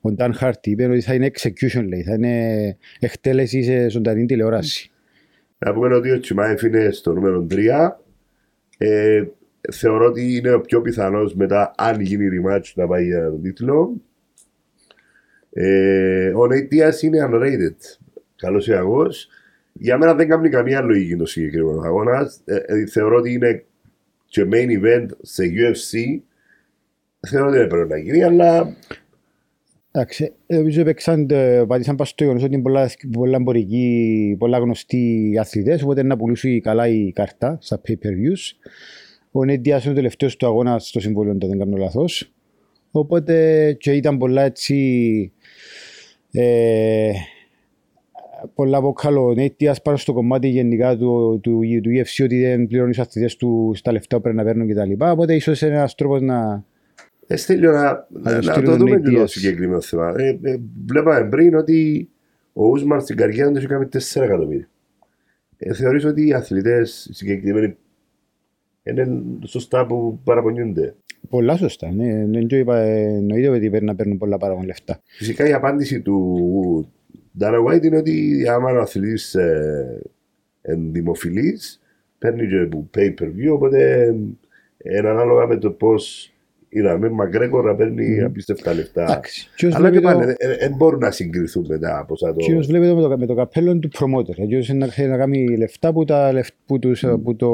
ο 0.02 0.10
Dan 0.18 0.32
Hardy. 0.42 0.54
Είπε 0.64 0.86
ότι 0.86 1.02
θα 1.02 1.14
είναι 1.14 1.32
execution 1.34 1.86
λέει, 1.88 2.04
θα 2.04 2.14
είναι 2.14 2.78
εκτέλεση 3.00 3.64
σε 3.64 3.90
ζωντανή 3.90 4.26
τηλεόραση. 4.26 4.90
Να 5.58 5.74
πούμε 5.74 5.96
ότι 5.96 6.12
ο 6.12 6.20
Τσιμάεφ 6.20 6.62
είναι 6.62 6.92
στο 6.92 7.14
νούμερο 7.14 7.48
3. 7.52 7.90
Ε, 8.78 9.24
θεωρώ 9.72 10.06
ότι 10.06 10.36
είναι 10.36 10.54
ο 10.54 10.62
πιο 10.62 10.82
πιθανός 10.82 11.36
μετά 11.36 11.72
αν 11.78 12.02
γίνει 12.02 12.26
rematch 12.40 12.72
να 12.76 12.88
πάει 12.88 13.06
για 13.06 13.30
τον 13.30 13.42
τίτλο. 13.42 14.02
Ε, 15.52 16.32
ο 16.36 16.48
Νέιτ 16.48 16.70
Δίας 16.70 17.02
είναι 17.02 17.30
unrated. 17.30 17.98
Καλός 18.36 18.68
ή 18.68 18.74
αγός. 18.74 19.30
Για 19.80 19.98
μένα 19.98 20.14
δεν 20.14 20.28
κάνει 20.28 20.50
καμία 20.50 20.82
λογική 20.82 21.16
το 21.16 21.26
συγκεκριμένο 21.26 21.82
αγώνα. 21.82 22.32
Ε, 22.46 22.56
ε, 22.56 22.86
θεωρώ 22.86 23.18
ότι 23.18 23.32
είναι 23.32 23.66
και 24.26 24.48
main 24.52 24.68
event 24.68 25.06
σε 25.22 25.44
UFC. 25.44 26.22
Θεωρώ 27.28 27.48
ότι 27.48 27.58
δεν 27.58 27.68
πρέπει 27.68 27.90
να 27.90 27.98
γίνει, 27.98 28.24
αλλά 28.24 28.76
Εντάξει, 29.92 30.34
ε, 30.46 30.56
νομίζω 30.56 30.82
έπαιξαν, 30.82 31.28
ε, 31.30 31.64
πατήσαν 31.68 31.96
πάνω 31.96 32.10
στο 32.10 32.24
γεγονός 32.24 32.44
ότι 32.44 32.54
είναι 32.54 32.64
πολλά, 32.64 32.90
πολλά 33.12 33.36
εμπορικοί, 33.38 34.36
πολλά 34.40 34.58
γνωστοί 34.58 35.36
αθλητές, 35.40 35.82
οπότε 35.82 36.04
να 36.04 36.18
πουλήσει 36.18 36.60
καλά 36.60 36.88
η 36.88 37.12
καρτά 37.12 37.58
στα 37.62 37.82
pay-per-views. 37.88 38.70
Ο 39.32 39.46
Νέντιας 39.46 39.84
είναι 39.84 39.94
ο 39.94 39.96
τελευταίος 39.96 40.36
του 40.38 40.46
αγώνα 40.46 40.80
στο 40.80 41.00
συμβόλαιο, 41.00 41.32
αν 41.32 41.40
δεν 41.40 41.58
κάνω 41.58 41.78
λάθος. 41.78 42.34
Οπότε 42.92 43.74
και 43.80 43.92
ήταν 43.92 44.18
πολλά 44.18 44.42
έτσι... 44.42 45.32
Ε, 46.32 47.12
πολλά 48.54 48.82
βόκαλο 48.82 49.34
Νέντιας 49.34 49.82
πάνω 49.82 49.98
στο 49.98 50.14
κομμάτι 50.14 50.48
γενικά 50.48 50.98
του, 50.98 51.40
του, 51.44 51.60
του 51.84 51.90
UFC 51.90 52.24
ότι 52.24 52.42
δεν 52.42 52.68
πληρώνεις 52.68 52.98
τους 52.98 53.06
αθλητές 53.06 53.36
του 53.36 53.72
στα 53.76 53.92
λεφτά 53.92 54.16
που 54.16 54.22
πρέπει 54.22 54.38
να 54.38 54.44
παίρνουν 54.44 54.68
κτλ. 54.68 54.92
Οπότε 54.98 55.36
ίσως 55.36 55.62
είναι 55.62 55.76
ένας 55.76 55.96
τρόπος 55.96 56.22
να, 56.22 56.64
Ε, 57.28 57.36
στέλνω 57.36 57.72
να, 57.72 58.08
να, 58.10 58.22
το 58.22 58.30
να 58.36 58.42
στείλουν 58.42 58.64
το 58.66 58.76
δούμε 58.76 58.90
και 58.96 59.02
το 59.02 59.10
αιτίες. 59.10 59.32
συγκεκριμένο 59.32 59.82
θέμα. 59.82 60.14
Ε, 60.18 60.40
ε, 60.42 60.58
βλέπαμε 60.86 61.30
πριν 61.30 61.56
ότι 61.56 62.10
ο 62.54 62.66
Ούσμαν 62.68 63.02
στην 63.02 63.16
καριέρα 63.18 63.52
του 63.52 63.58
είχε 63.58 63.68
κάνει 63.68 63.88
4 63.92 64.22
εκατομμύρια. 64.22 64.70
Ε, 65.58 65.74
θεωρείς 65.74 66.06
ότι 66.06 66.28
οι 66.28 66.34
αθλητές 66.34 67.10
συγκεκριμένοι 67.12 67.76
είναι 68.84 69.22
σωστά 69.46 69.86
που 69.86 70.20
παραπονιούνται; 70.24 70.96
πολλά 71.30 71.58
σωστά. 71.58 71.92
Ναι, 71.92 72.26
δεν 72.26 72.48
το 72.48 72.56
είπα, 72.56 72.78
ε, 72.78 73.02
εννοείται 73.04 73.48
ότι 73.48 73.70
πρέπει 73.70 73.86
να 73.86 73.96
παίρνουν 73.96 74.18
πολλά 74.18 74.38
παραπάνω 74.38 74.66
λεφτά. 74.66 75.02
Φυσικά 75.06 75.48
η 75.48 75.54
απάντηση 75.54 76.02
του 76.02 76.94
Ντάρα 77.38 77.58
White 77.68 77.84
είναι 77.84 77.98
ότι 77.98 78.44
άμα 78.50 78.72
ο 78.72 78.80
αθλητής 78.80 79.36
ε, 79.36 80.02
είναι 80.70 80.90
δημοφιλής, 80.92 81.82
παίρνει 82.18 82.48
και 82.48 82.68
που 82.70 82.90
pay 82.98 83.14
per 83.22 83.26
view, 83.26 83.54
οπότε 83.54 84.02
ε, 84.78 84.98
είναι 84.98 85.10
ανάλογα 85.10 85.48
με 85.48 85.58
το 85.58 85.72
πώς 85.72 86.30
είδαμε 86.70 87.10
Μακρέκορ 87.10 87.64
να 87.66 87.76
παίρνει 87.76 88.22
απίστευτα 88.22 88.74
λεφτά. 88.74 89.04
Εντάξει. 89.04 89.50
Και 89.56 89.68
ως 89.68 89.76
Αλλά 89.76 89.92
και 89.92 90.00
βλέπει 90.00 90.14
το- 90.14 90.20
πάλι 90.20 90.36
δεν 90.60 90.74
μπορούν 90.76 91.00
να 91.00 91.12
συγκριθούν 91.12 91.66
με 91.70 91.78
τα 91.78 92.06
ποσά 92.08 92.34
το... 92.34 92.40
Και 92.40 92.56
ως 92.56 92.68
βλέπετε 92.68 92.94
με 92.94 93.02
το, 93.02 93.18
με 93.18 93.26
το 93.26 93.36
καπέλο 93.36 93.80
του 93.80 93.90
promoter. 93.94 94.50
Έτσι 94.52 94.74
να, 94.74 94.88
θέλει 94.88 95.10
να 95.10 95.18
κάνει 95.18 95.58
λεφτά 95.58 95.94
που 95.94 96.04
τα, 96.06 96.34
λεφ, 96.34 96.48
που 96.66 96.80
τους, 96.80 97.06
που 97.24 97.36
το, 97.36 97.48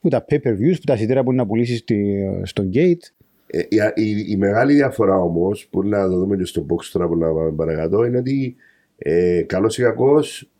που 0.00 0.08
τα 0.08 0.24
pay-per-views, 0.28 0.74
που 0.74 0.84
τα 0.86 0.94
εισιτήρια 0.94 1.24
που 1.24 1.32
να 1.32 1.46
πουλήσεις 1.46 1.78
στη, 1.78 2.24
στον 2.42 2.70
gate. 2.74 3.10
Ε, 3.46 3.58
η, 3.58 3.76
η, 3.94 4.24
η 4.28 4.36
μεγάλη 4.36 4.74
διαφορά 4.74 5.18
όμως, 5.18 5.66
που 5.70 5.82
να 5.82 6.08
το 6.08 6.16
δούμε 6.18 6.36
και 6.36 6.44
στο 6.44 6.66
box 6.70 6.84
τώρα 6.92 7.08
που 7.08 7.16
να 7.16 7.32
πάμε 7.32 7.50
παρακάτω, 7.50 8.04
είναι 8.04 8.18
ότι 8.18 8.56
ε, 8.98 9.42
καλός 9.42 9.78
ή 9.78 9.82
κακός, 9.82 10.50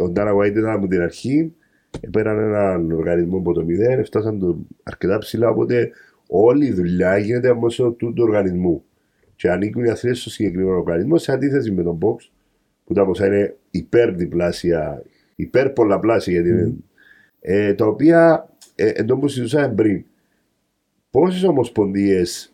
ο 0.00 0.08
Ντάρα 0.08 0.36
White 0.36 0.56
ήταν 0.56 0.68
από 0.70 0.86
την 0.86 1.00
αρχή, 1.00 1.54
πέραν 2.10 2.38
έναν 2.38 2.92
οργανισμό 2.92 3.38
από 3.38 3.52
το 3.52 3.64
μηδέν, 3.64 4.04
φτάσαν 4.04 4.38
το 4.38 4.58
αρκετά 4.82 5.18
ψηλά, 5.18 5.48
οπότε 5.48 5.90
όλη 6.26 6.66
η 6.66 6.72
δουλειά 6.72 7.18
γίνεται 7.18 7.54
μέσω 7.54 7.90
του, 7.90 8.12
του 8.12 8.22
οργανισμού. 8.22 8.84
Και 9.36 9.50
ανήκουν 9.50 9.84
οι 9.84 9.90
αθλητές 9.90 10.20
στο 10.20 10.30
συγκεκριμένο 10.30 10.76
οργανισμό, 10.76 11.18
σε 11.18 11.32
αντίθεση 11.32 11.70
με 11.70 11.82
τον 11.82 11.98
box, 12.02 12.30
που 12.84 12.94
τα 12.94 13.04
ποσά 13.04 13.26
είναι 13.26 13.56
υπερδιπλάσια, 13.70 15.02
υπερπολαπλάσια, 15.36 16.32
γιατί 16.32 16.48
είναι, 16.48 16.74
ε, 17.40 17.74
τα 17.74 17.86
οποία, 17.86 18.48
ε, 18.74 18.88
εντό 18.88 19.18
που 19.18 19.28
συζητούσαμε 19.28 19.74
πριν, 19.74 20.04
πόσες 21.10 21.42
ομοσπονδίες 21.44 22.52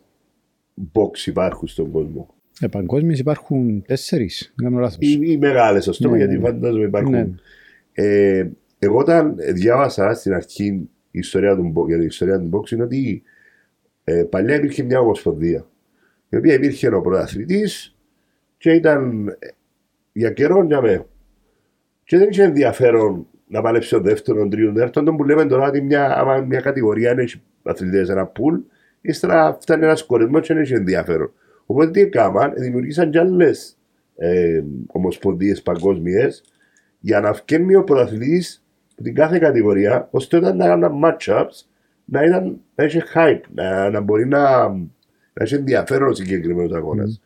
box 0.92 1.26
υπάρχουν 1.26 1.68
στον 1.68 1.90
κόσμο; 1.90 2.34
Ε, 2.61 2.67
παγκόσμιες 2.67 3.19
υπάρχουν 3.19 3.83
τέσσερις, 3.87 4.53
δεν 4.57 4.67
κάνω 4.67 4.81
λάθος. 4.81 4.99
Οι, 5.01 5.19
οι 5.23 5.37
μεγάλες, 5.37 5.89
ας 5.89 5.99
πούμε, 5.99 6.11
Ναι, 6.11 6.17
γιατί 6.17 6.35
ναι. 6.35 6.41
φαντάζομαι 6.41 6.85
υπάρχουν. 6.85 7.13
Ναι. 7.13 7.29
Ε, 7.93 8.51
εγώ 8.79 8.99
όταν 8.99 9.35
διάβασα 9.53 10.15
στην 10.15 10.33
αρχή 10.35 10.89
η 11.11 11.19
ιστορία 11.19 11.57
του, 11.57 11.63
μπο- 11.63 11.87
για 11.87 11.97
την 11.99 12.07
ιστορία 12.07 12.39
του 12.41 12.51
box 12.53 12.71
είναι 12.71 12.83
ότι 12.83 13.23
ε, 14.05 14.23
παλιά 14.31 14.55
υπήρχε 14.57 14.83
μια 14.83 14.99
ομοσπονδία 15.01 15.67
η 16.29 16.37
οποία 16.37 16.55
υπήρχε 16.55 16.95
ο 16.95 17.01
πρωταθλητή 17.01 17.63
και 18.59 18.71
ήταν 18.71 19.29
ε, 19.29 19.49
για 20.13 20.31
καιρό 20.31 20.65
για 20.65 20.81
με. 20.81 21.07
Και 22.05 22.19
δεν 22.19 22.29
είχε 22.29 22.43
ενδιαφέρον 22.43 23.27
να 23.49 23.63
παλέψει 23.63 23.95
ο 23.95 24.01
δεύτερο, 24.01 24.49
τρίτο, 24.49 24.73
τέταρτο. 24.73 25.03
Τον 25.03 25.17
που 25.17 25.25
λέμε 25.25 25.47
τώρα 25.47 25.69
ότι 25.69 25.81
μια, 25.81 26.19
άμα 26.19 26.41
μια 26.41 26.61
κατηγορία 26.61 27.13
είναι 27.13 27.25
αθλητές, 27.63 28.09
ένα 28.09 28.27
πουλ, 28.27 28.57
ύστερα 29.01 29.59
φτάνει 29.61 29.85
ένας 29.85 30.05
κορισμό 30.07 30.41
και 30.41 30.55
δεν 30.55 30.63
έχει 30.63 30.73
ενδιαφέρον. 30.73 31.33
Οπότε 31.67 31.91
τι 31.91 32.01
έκαναν, 32.01 32.53
δημιουργήσαν 32.57 33.11
κι 33.11 33.19
άλλες 33.19 33.79
ε, 34.17 34.62
ομοσπονδίες 34.87 35.62
παγκόσμιες 35.62 36.45
για 37.01 37.21
να 37.21 37.33
βγαίνει 37.33 37.75
ο 37.75 37.85
πρωταθλητής 37.85 38.65
από 38.93 39.03
την 39.03 39.15
κάθε 39.15 39.39
κατηγορία, 39.39 40.09
ώστε 40.11 40.37
όταν 40.37 40.57
να 40.57 40.67
κάνουν 40.67 41.03
matchups 41.05 41.67
να, 42.05 42.25
ήταν, 42.25 42.61
να 42.75 42.85
έχει 42.85 43.01
hype, 43.15 43.41
να, 43.55 43.91
να 43.91 44.01
μπορεί 44.01 44.27
να, 44.27 44.69
να 44.69 45.43
έχει 45.43 45.55
ενδιαφέρον 45.55 46.09
ο 46.09 46.15
συγκεκριμένος 46.15 46.73
αγώνας. 46.73 47.23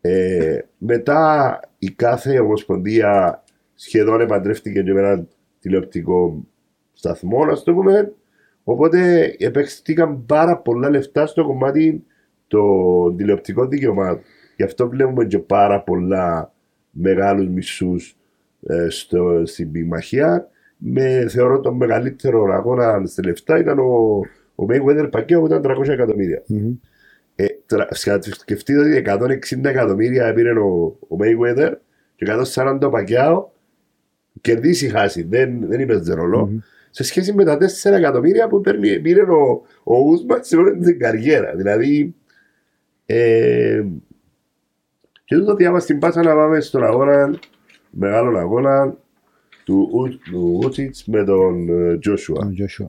Ε, 0.00 0.58
μετά 0.78 1.60
η 1.78 1.90
κάθε 1.90 2.38
ομοσπονδία 2.38 3.42
σχεδόν 3.74 4.20
επαντρεύτηκε 4.20 4.82
και 4.82 4.92
με 4.92 5.00
έναν 5.00 5.28
τηλεοπτικό 5.60 6.44
σταθμό, 6.92 7.44
να 7.44 7.62
το 7.62 7.74
πούμε. 7.74 8.12
Οπότε 8.64 9.34
επέκτηκαν 9.38 10.26
πάρα 10.26 10.58
πολλά 10.58 10.90
λεφτά 10.90 11.26
στο 11.26 11.44
κομμάτι 11.44 12.04
των 12.48 13.16
τηλεοπτικών 13.16 13.68
δικαιωμάτων. 13.68 14.20
Γι' 14.56 14.62
αυτό 14.62 14.88
βλέπουμε 14.88 15.24
και 15.24 15.38
πάρα 15.38 15.82
πολλά 15.82 16.52
μεγάλους 16.90 17.48
μισούς 17.48 18.16
ε, 18.66 18.86
στο, 18.88 19.42
στην 19.44 19.70
πυγμαχία. 19.70 20.48
Με, 20.76 21.26
θεωρώ 21.28 21.60
τον 21.60 21.76
μεγαλύτερο 21.76 22.44
αγώνα 22.52 23.02
στη 23.06 23.22
λεφτά 23.22 23.58
ήταν 23.58 23.78
ο, 23.78 24.20
ο 24.54 24.66
Mayweather 24.68 25.10
Pacquiao 25.10 25.38
που 25.38 25.46
ήταν 25.46 25.62
300 25.64 25.88
εκατομμύρια. 25.88 26.42
Μμμ. 26.46 26.72
Ε, 27.34 27.46
τρα- 27.66 27.88
σκεφτείτε 28.20 28.78
ότι 28.78 29.02
160 29.56 29.64
εκατομμύρια 29.64 30.32
πήρε 30.32 30.58
ο, 30.58 30.98
ο 31.08 31.16
Mayweather 31.20 31.72
και 32.16 32.26
140 32.54 32.78
ο 32.82 32.90
Pacquiao 32.92 33.44
κερδίσει 34.40 34.86
ή 34.86 34.88
χάσει, 34.88 35.22
δεν, 35.22 35.66
δεν 35.68 35.80
είπε 35.80 36.00
ρολο 36.06 36.62
Σε 36.90 37.02
σχέση 37.02 37.32
με 37.32 37.44
τα 37.44 37.58
4 37.82 37.92
εκατομμύρια 37.92 38.48
που 38.48 38.60
παίρνει, 38.60 39.00
πήρε 39.00 39.22
ο, 39.22 39.62
ο 39.82 39.96
Ούσμαν 39.98 40.44
σε 40.44 40.56
όλη 40.56 40.78
την 40.78 40.98
καριέρα. 40.98 41.54
Δηλαδή, 41.54 42.14
ε, 43.06 43.84
και 45.24 45.34
τούτο 45.36 45.54
διάβασα 45.54 45.84
στην 45.84 45.98
πάσα 45.98 46.22
να 46.22 46.34
πάμε 46.34 46.60
στον 46.60 46.84
αγώνα, 46.84 47.38
μεγάλο 47.90 48.38
αγώνα 48.38 48.96
του, 49.64 49.88
Ου- 49.92 50.20
του 50.30 50.60
Ούτσιτς 50.64 51.04
με 51.06 51.24
τον 51.24 51.68
ε, 51.68 51.98
Τζόσουα. 51.98 52.46
Ο 52.46 52.50
Joshua. 52.58 52.88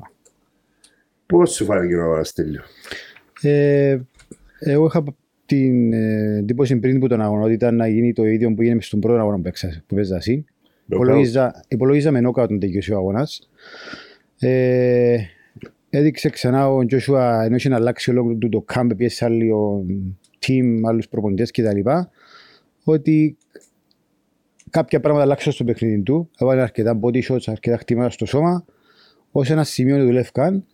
Πώς 1.25 1.51
σου 1.53 1.65
φάνηκε 1.65 1.95
ο 1.95 2.01
αγώνας 2.01 2.33
τέλειο. 2.33 2.61
Ε, 3.41 3.97
εγώ 4.59 4.85
είχα 4.85 5.03
την 5.45 5.93
ε, 5.93 6.35
εντύπωση 6.37 6.77
πριν 6.79 6.99
που 6.99 7.07
τον 7.07 7.21
αγώνα 7.21 7.43
ότι 7.43 7.53
ήταν 7.53 7.75
να 7.75 7.87
γίνει 7.87 8.13
το 8.13 8.25
ίδιο 8.25 8.53
που 8.53 8.61
έγινε 8.61 8.81
στον 8.81 8.99
πρώτο 8.99 9.19
αγώνα 9.19 9.35
που 9.35 9.41
παίξα- 9.41 9.83
που 9.87 9.95
παίζα 9.95 10.15
εσύ. 10.15 10.45
Υπολόγιζα, 10.89 11.63
υπολόγιζα 11.67 12.11
με 12.11 12.19
νόκα 12.21 12.41
όταν 12.43 12.59
τελειώσει 12.59 12.93
ο 12.93 12.97
αγώνας. 12.97 13.49
Ε, 14.39 15.17
έδειξε 15.97 16.29
ξανά 16.29 16.69
ο 16.69 16.85
Τζόσουα 16.85 17.43
ενώ 17.43 17.55
είχε 17.55 17.69
να 17.69 17.75
αλλάξει 17.75 18.11
ολόκληρο 18.11 18.37
του 18.37 18.49
το 18.49 18.61
κάμπ, 18.61 18.91
πιέσει 18.93 19.15
σε 19.15 19.25
άλλο 19.25 19.85
team, 20.45 20.81
άλλους 20.87 21.07
προπονητές 21.07 21.51
κτλ. 21.51 21.89
Ότι 22.83 23.37
κάποια 24.69 24.99
πράγματα 24.99 25.23
αλλάξαν 25.23 25.53
στο 25.53 25.63
παιχνίδι 25.63 26.01
του. 26.01 26.29
Έβαλε 26.37 26.61
αρκετά 26.61 26.99
body 27.01 27.21
shots, 27.21 27.41
αρκετά 27.45 27.77
χτυπήματα 27.77 28.09
στο 28.09 28.25
σώμα. 28.25 28.65
Ως 29.31 29.49
ένα 29.49 29.63
σημείο 29.63 30.05
δουλεύκαν. 30.05 30.65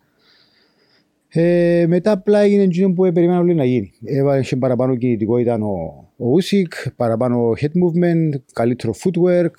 Ε, 1.28 1.84
μετά 1.88 2.10
απλά 2.10 2.38
έγινε 2.38 2.62
εκείνο 2.62 2.92
που 2.92 3.12
περίμενα 3.12 3.38
όλοι 3.38 3.54
να 3.54 3.64
γίνει. 3.64 3.92
Έβαλε 4.04 4.40
είχε 4.40 4.56
παραπάνω 4.56 4.96
κινητικότητα 4.96 5.54
ο, 5.54 6.04
ο 6.16 6.30
Ούσικ, 6.30 6.72
παραπάνω 6.96 7.52
head 7.60 7.64
movement, 7.64 8.40
καλύτερο 8.52 8.94
footwork. 9.04 9.54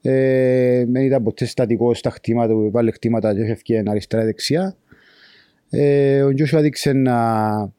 Ε, 0.00 0.84
δεν 0.84 1.02
ήταν 1.02 1.22
ποτέ 1.22 1.44
στατικός 1.44 1.98
στα 1.98 2.10
χτήματα 2.10 2.48
του, 2.48 2.70
βάλε 2.72 2.90
χτήματα 2.90 3.34
και 3.34 3.40
έφευκε 3.40 3.82
αριστερά-δεξιά. 3.86 4.76
Ε, 5.70 6.22
ο 6.22 6.34
Τζόσου 6.34 6.56
έδειξε 6.56 6.92
να, 6.92 7.72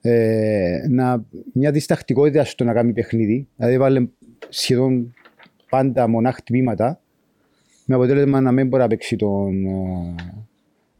ε, 0.00 0.86
να, 0.88 1.24
μια 1.52 1.70
διστακτικότητα 1.70 2.44
στο 2.44 2.64
να 2.64 2.72
κάνει 2.72 2.92
παιχνίδι. 2.92 3.48
Δηλαδή 3.56 3.78
βάλε 3.78 4.06
σχεδόν 4.48 5.14
πάντα 5.68 6.08
μονά 6.08 6.32
χτυπήματα 6.32 7.00
με 7.86 7.94
αποτέλεσμα 7.94 8.40
να 8.40 8.52
μην 8.52 8.68
μπορεί 8.68 8.82
να 8.82 8.88
παίξει 8.88 9.16
τον, 9.16 9.66
ε, 9.66 10.14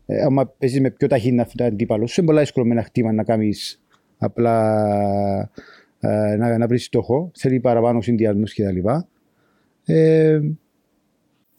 ε, 0.07 0.23
άμα 0.23 0.47
παίζεις 0.47 0.81
με 0.81 0.91
πιο 0.91 1.09
ταχύτητα 1.09 1.43
αυτό 1.43 1.57
το 1.57 1.65
αντίπαλος, 1.65 2.11
σου 2.11 2.21
είναι 2.21 2.29
πολλά 2.29 2.41
δύσκολο 2.41 2.67
με 2.67 2.73
ένα 2.73 2.83
χτύμα 2.83 3.13
να 3.13 3.25
κάνεις 3.25 3.83
απλά 4.19 5.51
ε, 6.01 6.37
να, 6.37 6.59
να 6.59 6.67
βρεις 6.67 6.85
στόχο. 6.85 7.31
Θέλει 7.35 7.61
παραπάνω 7.61 8.01
συνδυασμούς 8.01 8.53
και 8.53 8.63
τα 8.63 8.73
λοιπά. 8.73 9.09
Ε, 9.85 10.41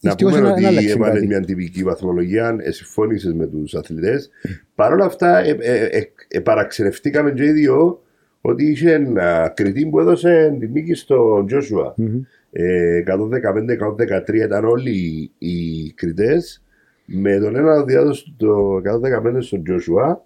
Να 0.04 0.10
δυστυχώς 0.10 0.32
πούμε 0.32 0.42
να- 0.44 0.48
να 0.48 0.54
ότι 0.54 0.64
αλλάξει 0.64 0.90
έβαλες 0.90 1.14
κάτι. 1.14 1.26
μια 1.26 1.40
τυπική 1.40 1.82
βαθμολογία, 1.82 2.56
ε, 2.60 2.70
συμφώνησε 2.70 3.34
με 3.34 3.46
τους 3.46 3.74
αθλητές. 3.74 4.30
Παρ' 4.74 4.92
όλα 4.92 5.04
αυτά, 5.04 5.38
ε, 5.38 5.56
ε, 5.60 5.84
ε, 5.84 6.02
ε, 6.28 6.40
παραξενευτήκαμε 6.40 7.32
και 7.32 7.44
οι 7.44 7.50
δύο 7.52 8.02
ότι 8.40 8.64
είχε 8.70 8.92
ένα 8.92 9.52
κριτή 9.56 9.86
που 9.86 10.00
έδωσε 10.00 10.56
την 10.58 10.70
νίκη 10.70 10.94
στον 10.94 11.46
Τζόσουα. 11.46 11.94
μμμ. 11.96 12.20
Ε, 12.56 12.96
115-113 12.96 14.44
ήταν 14.44 14.64
όλοι 14.64 15.30
οι 15.38 15.92
κριτές. 15.94 16.62
Με 17.06 17.38
τον 17.38 17.56
ένα 17.56 17.84
διάδοση 17.84 18.34
το 18.36 18.76
115 18.76 19.40
στον 19.40 19.62
Τζόσουα. 19.64 20.24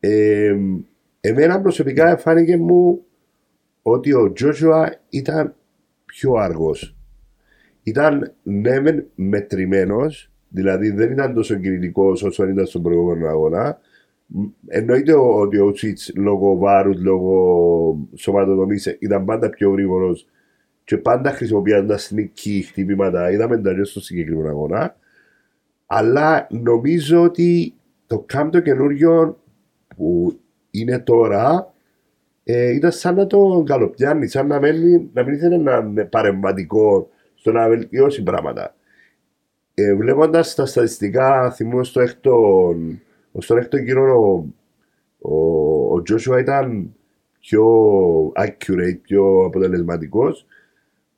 Ε, 0.00 0.54
εμένα 1.20 1.60
προσωπικά 1.60 2.16
φάνηκε 2.16 2.56
μου 2.56 3.04
ότι 3.82 4.12
ο 4.12 4.32
Τζόσουα 4.32 5.00
ήταν 5.08 5.54
πιο 6.04 6.32
αργός. 6.32 6.93
Ήταν 7.84 8.32
ναι 8.42 8.80
μεν 8.80 9.06
μετρημένος, 9.14 10.30
δηλαδή 10.48 10.90
δεν 10.90 11.10
ήταν 11.12 11.34
τόσο 11.34 11.54
κινητικός 11.54 12.22
όσο 12.22 12.48
ήταν 12.48 12.66
στον 12.66 12.82
προηγούμενο 12.82 13.26
αγώνα. 13.28 13.78
Μ, 14.26 14.44
Εννοείται 14.66 15.12
ο- 15.12 15.38
ότι 15.40 15.58
ο 15.58 15.70
Τσίτς 15.70 16.12
λόγω 16.16 16.56
βάρους, 16.56 17.02
λόγω 17.02 18.08
σωματοδομής 18.14 18.86
ήταν 19.00 19.24
πάντα 19.24 19.50
πιο 19.50 19.70
γρήγορος 19.70 20.26
και 20.84 20.96
πάντα 20.98 21.30
χρησιμοποιώντας 21.30 22.12
sneaky 22.14 22.60
χτυπήματα. 22.68 23.30
Είδαμε 23.30 23.58
τα 23.60 23.74
και 23.74 23.84
στο 23.84 24.00
συγκεκριμένο 24.00 24.48
αγώνα. 24.48 24.96
Αλλά 25.86 26.46
νομίζω 26.50 27.22
ότι 27.22 27.74
το 28.06 28.22
κάμπτο 28.26 28.60
καινούριο 28.60 29.38
που 29.96 30.38
είναι 30.70 30.98
τώρα 30.98 31.72
ε, 32.44 32.74
ήταν 32.74 32.92
σαν 32.92 33.14
να 33.14 33.26
το 33.26 33.62
καλοπιάνει, 33.66 34.26
σαν 34.26 34.46
να, 34.46 34.60
μένει, 34.60 35.10
να 35.12 35.22
μην 35.24 35.34
ήθελε 35.34 35.56
να 35.56 35.76
είναι 35.76 36.04
παρεμβατικό 36.04 37.08
στο 37.44 37.52
να 37.52 37.68
βελτιώσει 37.68 38.22
πράγματα. 38.22 38.74
Ε, 39.74 39.94
Βλέποντας 39.94 40.54
τα 40.54 40.66
στατιστικά, 40.66 41.50
θυμούμαι 41.50 41.84
στο 41.84 42.00
έκτο, 42.00 42.74
στον 43.38 43.58
έκτο 43.58 43.76
γύρο 43.76 44.20
ο, 44.20 44.46
ο, 45.18 45.36
ο 45.94 46.02
Joshua 46.08 46.38
ήταν 46.40 46.94
πιο 47.40 47.66
accurate, 48.36 48.98
πιο 49.02 49.44
αποτελεσματικός. 49.44 50.46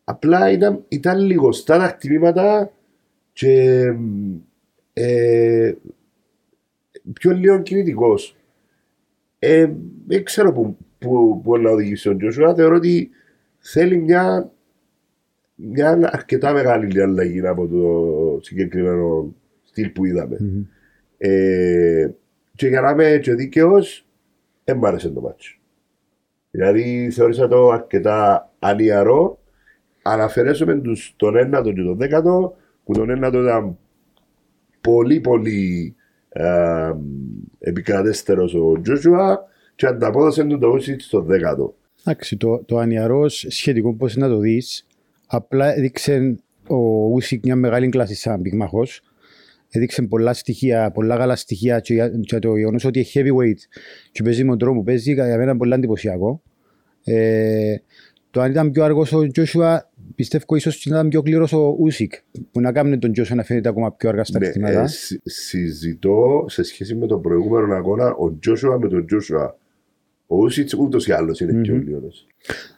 Απλά 0.05 0.51
ήταν, 0.51 0.85
ήταν 0.89 1.18
λιγοστά 1.18 1.79
τα 1.79 1.85
χτυπήματα 1.85 2.70
και 3.33 3.85
ε, 4.93 5.72
πιο 7.12 7.31
λίγο 7.33 7.62
κινητικός. 7.62 8.37
Ε, 9.39 9.70
δεν 10.07 10.24
ξέρω 10.24 10.53
που, 10.53 10.77
που, 10.99 11.41
που 11.45 11.59
να 11.59 11.70
οδηγήσει 11.70 12.09
ο 12.09 12.16
Τζόσουα. 12.16 12.55
Θεωρώ 12.55 12.77
ότι 12.77 13.11
θέλει 13.59 13.97
μια, 13.97 14.51
μια 15.57 15.99
αρκετά 16.13 16.53
μεγάλη 16.53 17.03
αλλαγή 17.03 17.47
από 17.47 17.67
το 17.69 18.39
συγκεκριμένο 18.43 19.35
στυλ 19.63 19.89
που 19.89 20.05
είδαμε. 20.05 20.37
Μμμ. 20.41 20.63
Ε, 21.19 22.15
και 22.55 22.67
για 22.67 22.81
να 22.81 22.91
είμαι 22.91 23.19
και 23.23 23.35
δίκαιος, 23.35 24.07
δεν 24.65 24.77
μ' 24.77 24.85
άρεσε 24.85 25.09
το 25.09 25.21
μάτσο. 25.21 25.59
Δηλαδή 26.51 27.11
θεώρησα 27.11 27.49
το 27.49 27.71
αρκετά 27.71 28.51
ανιαρό. 28.59 29.39
Αν 30.03 30.21
αφαιρέσουμε 30.21 30.75
τους 30.75 31.15
τον 31.17 31.37
ένατο 31.37 31.73
και 31.73 31.83
τον 31.83 31.97
δέκατο, 31.97 32.57
που 32.85 32.93
τον 32.93 33.11
ένατο 33.11 33.43
ήταν 33.43 33.79
πολύ 34.81 35.21
πολύ 35.21 35.95
ε, 36.29 36.93
επικρατέστερος 37.59 38.55
ο 38.55 38.81
Τζόσουα 38.81 39.45
και 39.75 39.87
ανταπόδωσε 39.87 40.45
του 40.45 40.59
το 40.59 40.69
Ούσιτ 40.69 41.01
στο 41.01 41.21
δέκατο. 41.21 41.75
Εντάξει, 42.05 42.37
το, 42.37 42.63
το 42.65 42.79
ανιαρός 42.79 43.47
σχετικό 43.49 43.95
πώς 43.95 44.17
να 44.17 44.29
το 44.29 44.39
δεις, 44.39 44.87
απλά 45.27 45.74
έδειξε 45.77 46.37
ο 46.68 46.77
Ούσικ 47.14 47.45
μια 47.45 47.57
μεγάλη 47.57 47.89
κλάση 47.89 48.14
σαν 48.14 48.43
πυγμαχός. 48.43 49.01
Έδειξε 49.70 50.03
πολλά 50.03 50.33
στοιχεία, 50.33 50.91
πολλά 50.91 51.16
καλά 51.16 51.37
στοιχεία 51.37 51.81
και, 51.81 51.95
για- 51.95 52.09
και 52.20 52.39
το 52.39 52.57
γεγονός 52.57 52.85
ότι 52.85 52.99
είναι 52.99 53.09
heavyweight 53.31 53.59
και 54.12 54.22
παίζει 54.22 54.43
με 54.45 54.49
τον 54.49 54.59
τρόπο 54.59 54.79
που 54.79 54.85
παίζει, 54.85 55.12
για 55.12 55.24
μένα 55.24 55.43
είναι 55.43 55.57
πολύ 55.57 55.72
εντυπωσιακό. 55.72 56.43
Ε, 57.05 57.74
το 58.31 58.41
αν 58.41 58.51
ήταν 58.51 58.70
πιο 58.70 58.85
αργός 58.85 59.12
ο 59.12 59.27
Τζόσουα, 59.27 59.91
πιστεύω 60.14 60.57
ίσως 60.57 60.87
να 60.87 60.97
ήταν 60.97 61.09
πιο 61.09 61.22
κλήρος 61.22 61.53
ο 61.53 61.77
Ούσικ, 61.81 62.12
που 62.53 62.61
να 62.61 62.72
κάνει 62.72 62.99
τον 62.99 63.12
Τζόσουα 63.12 63.35
να 63.37 63.43
φαίνεται 63.43 63.68
ακόμα 63.68 63.93
πιο 63.93 64.09
αργά 64.09 64.24
στα 64.24 64.39
Ναι, 64.39 64.47
χτυπήματα. 64.47 64.83
ε, 64.83 64.87
συ- 64.87 65.20
συζητώ 65.24 66.45
σε 66.49 66.62
σχέση 66.62 66.95
με 66.95 67.07
τον 67.07 67.20
προηγούμενο 67.20 67.74
αγώνα 67.74 68.14
ο 68.14 68.39
Τζόσουα 68.39 68.79
με 68.79 68.89
τον 68.89 69.07
Τζόσουα. 69.07 69.59
Ο 70.27 70.37
Ούσιτς 70.37 70.74
ούτως 70.74 71.07
ή 71.07 71.12
άλλως 71.12 71.41
είναι 71.41 71.61
πιο 71.61 71.74
Μμμ. 71.74 71.83
λίγο. 71.83 72.09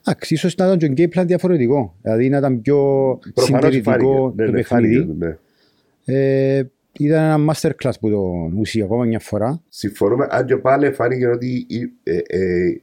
Εντάξει, 0.06 0.34
ίσως 0.34 0.56
να 0.56 0.72
ήταν 0.72 0.94
και 0.94 1.08
game 1.12 1.18
plan 1.18 1.24
διαφορετικό. 1.26 1.94
Δηλαδή 2.02 2.28
να 2.28 2.38
ήταν 2.38 2.60
πιο 2.60 3.18
συντηρητικό 3.34 4.34
το 4.36 4.50
παιχνίδι. 4.52 5.14
Ναι. 5.18 5.36
Ε, 6.04 6.62
ήταν 6.98 7.40
ένα 7.40 7.52
masterclass 7.52 7.92
που 8.00 8.10
τον 8.10 8.56
ουσία 8.58 8.84
ακόμα 8.84 9.04
μια 9.04 9.18
φορά. 9.18 9.62
Συμφωνούμε. 9.68 10.26
Αν 10.30 10.46
και 10.46 10.56
πάλι 10.56 10.92
φάνηκε 10.92 11.26
ότι 11.26 11.66
ε, 12.02 12.16
ε, 12.26 12.80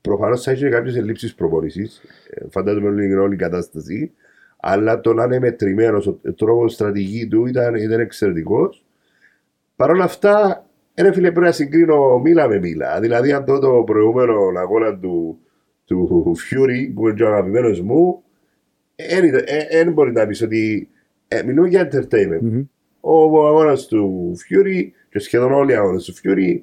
προφανώς 0.00 0.42
θα 0.42 0.52
είχε 0.52 0.68
κάποιες 0.68 0.96
ελλείψεις 0.96 1.34
προπόνηση. 1.34 1.90
Ε, 2.30 2.44
φαντάζομαι 2.50 2.88
ότι 2.88 3.04
είναι 3.04 3.14
όλη 3.14 3.34
η 3.34 3.38
κατάσταση. 3.38 4.12
Αλλά 4.60 5.00
το 5.00 5.12
να 5.12 5.24
είναι 5.24 5.38
μετρημένος, 5.38 6.06
ο 6.06 6.20
τρόπος 6.36 6.72
στρατηγική 6.72 7.28
του 7.28 7.46
ήταν, 7.46 7.74
ήταν 7.74 8.00
εξαιρετικός. 8.00 8.84
Παρ' 9.76 9.90
όλα 9.90 10.04
αυτά, 10.04 10.66
ένα 11.00 11.12
φίλε 11.12 11.30
πρέπει 11.30 11.46
να 11.46 11.52
συγκρίνω 11.52 12.18
μίλα 12.18 12.48
με 12.48 12.58
μίλα. 12.58 13.00
Δηλαδή, 13.00 13.32
αν 13.32 13.44
το, 13.44 13.58
το 13.58 13.82
προηγούμενο 13.86 14.32
αγώνας 14.56 14.98
του, 15.00 15.38
του 15.84 16.36
Fury, 16.36 16.92
που 16.94 17.06
είναι 17.06 17.16
και 17.16 17.22
ο 17.22 17.28
αγαπημένος 17.28 17.80
μου, 17.80 18.22
δεν 19.70 19.92
μπορεί 19.92 20.12
να 20.12 20.26
πεις 20.26 20.42
ότι. 20.42 20.88
Ε, 21.28 21.42
μιλούμε 21.42 21.68
για 21.68 21.88
entertainment. 21.92 22.40
Μμμ. 22.40 22.62
Ο 23.00 23.46
αγώνας 23.46 23.86
του 23.86 24.32
Fury 24.36 24.88
και 25.10 25.18
σχεδόν 25.18 25.52
όλοι 25.52 25.72
οι 25.72 25.74
αγώνες 25.74 26.04
του 26.04 26.14
Fury 26.14 26.60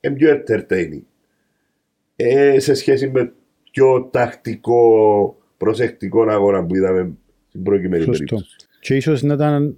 είναι 0.00 0.14
πιο 0.14 0.42
entertaining. 0.42 1.02
Ε, 2.16 2.58
σε 2.58 2.74
σχέση 2.74 3.10
με 3.10 3.32
πιο 3.70 4.08
τακτικό, 4.12 5.36
προσεκτικό 5.56 6.22
αγώνα 6.22 6.64
που 6.64 6.76
είδαμε 6.76 7.12
στην 7.48 7.62
προηγούμενη 7.62 8.02
Σωστό. 8.04 8.24
περίπτωση. 8.24 8.56
Και 8.80 8.96
ίσως 8.96 9.22
να 9.22 9.34
ήταν, 9.34 9.76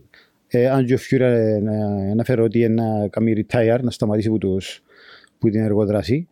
ε, 0.54 0.68
αν 0.68 0.84
και 0.84 0.94
ο 0.94 0.98
Φιούρα 0.98 1.26
ε, 1.26 1.60
να 1.60 1.72
αναφέρω 2.10 2.44
ότι 2.44 2.68
να 2.68 3.08
κάνει 3.08 3.46
retire, 3.50 3.78
να 3.82 3.90
σταματήσει 3.90 4.28
που, 4.28 4.38
τους, 4.38 4.82
που 5.38 5.48
την 5.48 5.60
εργοδράση. 5.60 6.28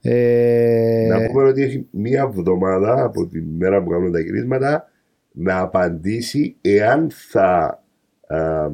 Ε, 0.00 1.06
Να 1.08 1.26
πούμε 1.26 1.42
ότι 1.42 1.62
έχει 1.62 1.86
μία 1.90 2.22
εβδομάδα 2.22 3.04
από 3.04 3.26
τη 3.26 3.42
μέρα 3.42 3.82
που 3.82 3.90
κάνουν 3.90 4.12
τα 4.12 4.20
γυρίσματα 4.20 4.90
να 5.32 5.58
απαντήσει 5.58 6.56
εάν 6.60 7.08
θα 7.10 7.82
α, 8.26 8.70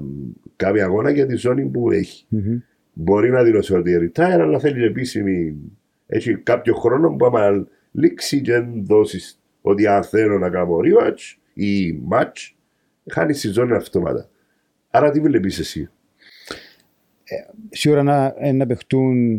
κάνει 0.56 0.80
αγώνα 0.80 1.10
για 1.10 1.26
τη 1.26 1.36
ζώνη 1.36 1.64
που 1.64 1.90
έχει. 1.90 2.26
μμμ. 2.28 2.58
Μπορεί 2.92 3.30
να 3.30 3.42
δηλώσει 3.42 3.74
ότι 3.74 3.90
είναι 3.90 4.10
retire, 4.14 4.40
αλλά 4.40 4.58
θέλει 4.58 4.84
επίσημη. 4.84 5.56
Έχει 6.06 6.36
κάποιο 6.36 6.74
χρόνο 6.74 7.10
που 7.10 7.26
άμα 7.26 7.66
λήξει 7.92 8.40
και 8.40 8.52
δεν 8.52 8.84
δώσεις 8.84 9.40
ότι 9.62 9.86
αν 9.86 10.02
θέλω 10.04 10.38
να 10.38 10.50
κάνω 10.50 10.76
rematch 10.76 11.36
ή 11.54 11.94
match, 12.10 12.54
χάνει 13.10 13.32
τη 13.32 13.48
ζώνη 13.48 13.72
αυτόματα. 13.72 14.28
Άρα 14.94 15.10
τι 15.10 15.20
βλέπεις 15.20 15.58
εσύ; 15.58 15.90
Σίγουρα 17.70 18.02
να, 18.02 18.34
ε, 18.38 18.52
να 18.52 18.66
παιχτούν 18.66 19.36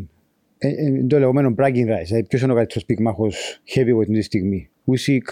ε, 0.57 0.67
ε, 0.67 1.03
το 1.07 1.19
λεγόμενο 1.19 1.55
bragging 1.57 1.87
rights. 1.87 2.03
Δηλαδή 2.05 2.23
ποιος 2.27 2.41
είναι 2.41 2.51
ο 2.51 2.55
καλύτερος 2.55 2.85
πυγμάχος 2.85 3.61
heavyweight 3.75 3.99
αυτή 4.01 4.13
τη 4.13 4.21
στιγμή; 4.21 4.69
Ουσικ, 4.83 5.27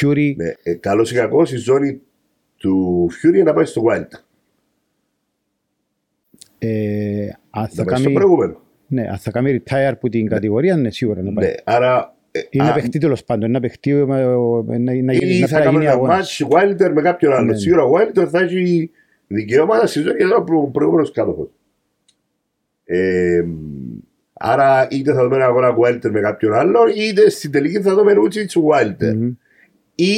Fury, 0.00 0.32
Ναι, 0.36 0.52
ε, 0.62 0.74
Καλός 0.74 1.12
ή 1.12 1.14
κακός, 1.14 1.52
η 1.52 1.56
ζώνη 1.56 2.00
του 2.56 3.08
Fury 3.10 3.34
είναι 3.34 3.42
να 3.42 3.52
πάει 3.52 3.64
στο 3.64 3.82
Wild. 3.90 4.06
ε, 6.58 7.28
αν 7.50 7.62
Να 7.62 7.68
θα 7.68 7.84
πάει 7.84 7.84
στο 7.84 7.84
κάνει, 7.84 8.12
προηγούμενο. 8.12 8.60
ναι, 8.86 9.08
αν 9.08 9.18
θα 9.18 9.30
κάνει 9.30 9.62
retire 9.64 9.90
από 9.92 10.08
την 10.08 10.26
κατηγορία, 10.26 10.76
ναι, 10.76 10.90
σίγουρα 10.90 11.22
να 11.22 11.32
πάει. 11.32 11.46
Ναι, 11.46 11.54
άρα. 11.64 12.16
ε, 12.30 12.40
Είναι 12.50 12.64
να 12.64 12.70
αν- 12.70 12.74
παιχτεί 12.80 12.98
τέλος 12.98 13.24
πάντων, 13.24 13.50
να 13.50 13.60
παιχτεί, 13.60 13.90
ε, 13.90 14.04
να, 14.04 14.24
να, 14.78 14.78
να, 14.78 14.92
ή 14.92 15.02
να 15.02 15.12
θα 15.12 15.14
πάει 15.14 15.38
να 15.40 15.46
κάνουμε 15.58 15.70
γίνει 15.70 15.84
ένα 15.84 15.90
αγώνας. 15.92 16.42
match 16.42 16.48
Wilder 16.48 16.90
με 16.94 17.02
κάποιον 17.02 17.32
άλλο. 17.32 17.44
Ναι, 17.44 17.52
ναι. 17.52 17.58
Σίγουρα 17.58 17.84
ο 17.84 17.90
Wilder 17.96 18.26
θα 18.30 18.38
έχει 18.40 18.90
δικαιώματα 19.34 19.86
στη 19.86 19.98
ζώνη 20.00 20.16
γιατί 20.16 20.32
είναι 20.32 20.58
ο 20.60 20.66
προηγούμενος 20.66 21.12
κάτοχο. 21.12 21.50
Ε, 22.84 23.44
άρα 24.32 24.88
είτε 24.90 25.12
θα 25.12 25.22
δούμε 25.22 25.36
ένα 25.36 25.44
αγώνα 25.44 25.74
Wilder 25.78 26.10
με 26.10 26.20
κάποιον 26.20 26.52
άλλο, 26.52 26.80
είτε 26.96 27.30
στην 27.30 27.50
τελική 27.50 27.80
θα 27.80 27.94
δούμε 27.94 28.12
Ρούτσιτ 28.12 28.50
Wilder. 28.50 29.14
Μμμ. 29.14 29.30
Ή 29.94 30.16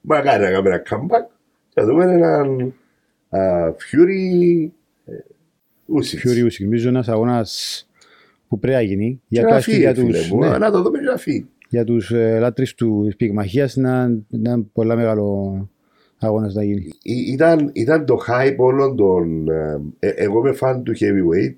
μακάρι 0.00 0.42
να 0.42 0.50
κάνουμε 0.50 0.68
ένα 0.68 0.82
comeback, 0.90 1.26
θα 1.74 1.84
δούμε 1.84 2.04
έναν 2.04 2.74
α, 3.28 3.38
Fury 3.70 4.68
Ούσιτς. 5.96 6.22
Fury 6.24 6.44
Usyk. 6.44 6.62
Νομίζω 6.64 6.88
ένας 6.88 7.08
αγώνας 7.08 7.80
που 8.48 8.58
πρέπει 8.58 8.76
να 8.76 8.82
γίνει. 8.82 9.20
Για, 9.28 9.40
Για 9.40 9.42
τουλάχιστον 9.42 9.78
για, 9.78 9.94
φίλε 9.94 10.18
τους, 10.18 10.30
μου, 10.30 10.38
ναι, 10.38 10.58
να 10.58 10.70
το 10.70 10.82
δούμε 10.82 10.98
και 10.98 11.04
να 11.04 11.16
φύγει. 11.16 11.46
για 11.68 11.84
τους 11.84 12.10
ε, 12.10 12.38
λάτρεις 12.38 12.74
του 12.74 13.14
πυγμαχίας 13.16 13.76
να, 13.76 14.08
να 14.08 14.16
είναι 14.30 14.66
πολλά 14.72 14.96
μεγάλο 14.96 15.70
αγώνας 16.18 16.54
να 16.54 16.64
γίνει. 16.64 16.90
Ή- 17.02 17.32
ήταν, 17.32 17.70
ήταν 17.74 18.04
το 18.06 18.16
hype 18.28 18.56
όλων 18.56 18.96
των. 18.96 19.48
ε, 19.48 19.80
ε, 19.98 20.08
εγώ 20.08 20.38
είμαι 20.38 20.56
fan 20.60 20.80
του 20.84 20.92
heavyweight. 21.00 21.56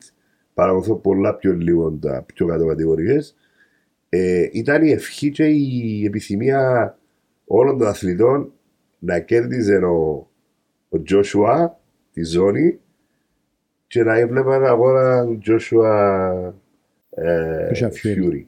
Παρακολουθώ 0.54 0.94
πολλά 0.96 1.34
πιο 1.34 1.52
λίγο 1.52 1.90
τα 2.00 2.24
πιο 2.34 2.46
κάτω 2.46 2.66
κατηγορίες. 2.66 3.36
Ε, 4.08 4.48
ήταν 4.52 4.82
η 4.84 4.90
ευχή 4.90 5.30
και 5.30 5.44
η 5.44 6.04
επιθυμία 6.06 6.98
όλων 7.46 7.78
των 7.78 7.86
αθλητών 7.86 8.52
να 8.98 9.20
κέρδιζε 9.20 9.76
ο, 9.76 10.28
ο 10.88 11.02
Joshua 11.10 11.68
τη 12.12 12.24
ζώνη 12.24 12.78
και 13.86 14.02
να 14.02 14.18
έβλεπα 14.18 14.54
ένα 14.54 14.68
αγώνα 14.68 15.24
Joshua 15.46 16.52
ε, 17.10 17.70
Joshua 17.74 17.88
Fury. 17.88 18.24
Fury. 18.24 18.44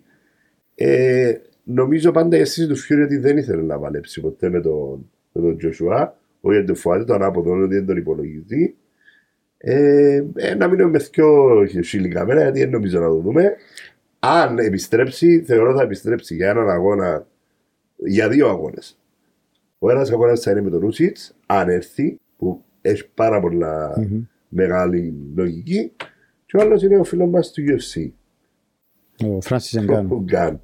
Ε, 0.74 1.34
νομίζω 1.64 2.10
πάντα 2.10 2.36
η 2.36 2.40
αίσθηση 2.40 2.66
τους 2.66 2.88
Fury 2.90 3.02
ότι 3.04 3.16
δεν 3.16 3.36
ήθελε 3.36 3.62
να 3.62 3.78
παλέψει 3.78 4.20
ποτέ 4.20 4.48
με 4.50 4.60
τον, 4.60 5.10
με 5.32 5.42
τον 5.42 5.56
Joshua. 5.62 6.08
Όχι 6.40 6.56
δεν 6.56 6.66
το 6.66 6.74
φοβάται, 6.74 7.04
το 7.04 7.14
ανάποδο 7.14 7.62
ότι 7.62 7.74
δεν 7.74 7.86
τον 7.86 7.96
υπολογίζει. 7.96 8.74
Ε, 9.58 10.24
ε, 10.34 10.54
να 10.54 10.68
μείνουμε 10.68 10.90
με 10.90 11.04
πιο 11.10 11.64
χιλικαμένα 11.84 12.42
γιατί 12.42 12.58
δεν 12.58 12.70
νομίζω 12.70 13.00
να 13.00 13.06
το 13.06 13.20
δούμε. 13.20 13.54
Αν 14.18 14.58
επιστρέψει, 14.58 15.42
θεωρώ 15.42 15.76
θα 15.76 15.82
επιστρέψει 15.82 16.34
για 16.34 16.50
έναν 16.50 16.70
αγώνα 16.70 17.26
για 17.96 18.28
δύο 18.28 18.48
αγώνες. 18.48 18.98
Ο 19.78 19.90
ένας 19.90 20.10
αγώνας 20.10 20.40
θα 20.40 20.50
είναι 20.50 20.60
με 20.60 20.70
τον 20.70 20.82
Ούσιτς, 20.82 21.36
αν 21.46 21.68
έρθει, 21.68 22.18
που 22.36 22.64
έχει 22.80 23.08
πάρα 23.14 23.40
πολλά 23.40 23.92
μεγάλη 24.48 25.14
λογική, 25.34 25.92
και 26.46 26.56
ο 26.56 26.60
άλλος 26.60 26.82
είναι 26.82 26.98
ο 26.98 27.04
φίλος 27.04 27.30
μας 27.30 27.52
του 27.52 27.62
UFC, 27.62 28.10
Ο 29.26 29.40
Φράνσις 29.40 29.76
ο 29.76 29.80
Εγκάνου. 29.82 30.22
Γκάν. 30.22 30.60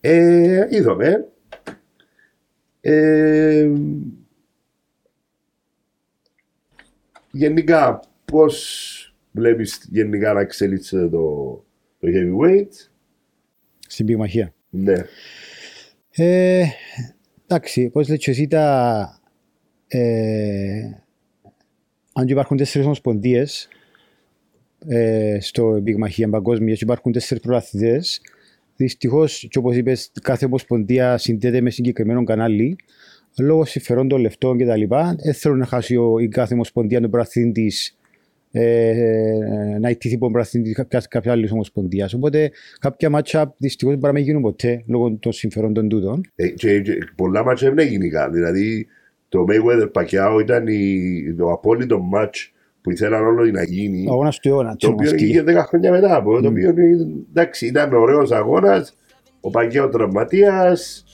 Ε, 0.00 0.66
είδαμε. 0.70 1.28
Ε, 2.86 3.70
γενικά, 7.30 8.00
πώς 8.24 9.14
βλέπεις 9.32 9.86
γενικά 9.90 10.32
να 10.32 10.40
εξελίσσεται 10.40 11.08
το, 11.08 11.64
το 11.98 12.08
heavyweight; 12.08 12.88
Στην 13.86 14.06
πυγμαχία. 14.06 14.54
Ναι. 14.70 15.04
Ε, 16.10 16.64
εντάξει, 17.46 17.88
πώς 17.90 18.08
λέτε 18.08 18.20
και 18.20 18.30
εσύ 18.30 18.46
τα... 18.46 19.20
Ε, 19.86 20.90
αν 22.12 22.26
και 22.26 22.32
υπάρχουν 22.32 22.56
τέσσερις 22.56 22.86
ομοσπονδίες 22.86 23.68
ε, 24.86 25.38
στο 25.40 25.80
πυγμαχία 25.84 26.28
παγκόσμια 26.28 26.74
και 26.74 26.84
υπάρχουν 26.84 27.12
τέσσερις 27.12 27.42
προαθητές, 27.42 28.20
δυστυχώς 28.76 29.46
και 29.50 29.58
όπως 29.58 29.76
είπες 29.76 30.10
κάθε 30.22 30.44
ομοσπονδία 30.44 31.18
συνδέεται 31.18 31.60
με 31.60 31.70
συγκεκριμένο 31.70 32.24
κανάλι 32.24 32.76
λόγω 33.40 33.64
συμφερόντων 33.64 34.20
λεφτών 34.20 34.58
κτλ. 34.58 34.82
Δεν 35.22 35.34
θέλουν 35.34 35.58
να 35.58 35.66
χάσει 35.66 35.96
ο, 35.96 36.18
η 36.18 36.28
κάθε 36.28 36.54
ομοσπονδία 36.54 37.00
τον 37.00 37.10
προαθήτη 37.10 37.52
της 37.52 37.96
ε, 38.56 39.78
να 39.80 39.90
ιτηθεί 39.90 40.14
από 40.14 40.30
προαθήτη 40.30 40.72
κάποια, 40.72 41.02
κάποια 41.08 41.32
άλλης 41.32 41.52
ομοσπονδίας. 41.52 42.14
Οπότε 42.14 42.50
κάποια 42.80 43.10
μάτσα 43.10 43.54
δυστυχώς 43.58 43.92
δεν 43.92 44.00
μπορεί 44.00 44.12
να 44.12 44.18
μην 44.18 44.28
γίνουν 44.28 44.42
ποτέ 44.42 44.82
λόγω 44.86 45.12
των 45.12 45.32
συμφερόντων 45.32 45.88
τούτων. 45.88 46.20
Ε, 46.34 46.48
και, 46.48 46.80
και 46.80 46.98
πολλά 47.16 47.44
μάτια 47.44 47.68
δεν 47.68 47.78
έγινε 47.78 48.08
καν. 48.08 48.32
Δηλαδή, 48.32 48.86
το 49.28 49.44
Mayweather 49.48 49.90
Pacquiao 49.92 50.40
ήταν 50.40 50.66
η, 50.66 51.34
το 51.38 51.52
απόλυτο 51.52 51.98
μάτς 51.98 52.52
που 52.84 52.90
ήθελαν 52.90 53.26
όλοι 53.38 53.50
να 53.50 53.62
γίνει. 53.62 54.06
Ο 54.08 54.12
αγώνας 54.12 54.38
του 54.38 54.48
αιώνα. 54.48 54.76
Το 54.78 54.86
οποίο 54.88 55.08
ονομαστηκε. 55.08 55.24
έγινε 55.38 55.60
10 55.62 55.64
χρόνια 55.68 55.90
μετά 55.90 56.16
από 56.16 56.40
το 56.40 56.48
οποίο 56.48 56.74
εντάξει, 57.30 57.66
ήταν 57.66 57.92
ωραίος 57.94 58.30
αγώνας, 58.30 58.96
ο 59.40 59.50
Παγκαίο 59.50 59.88
τραυματίας, 59.88 61.04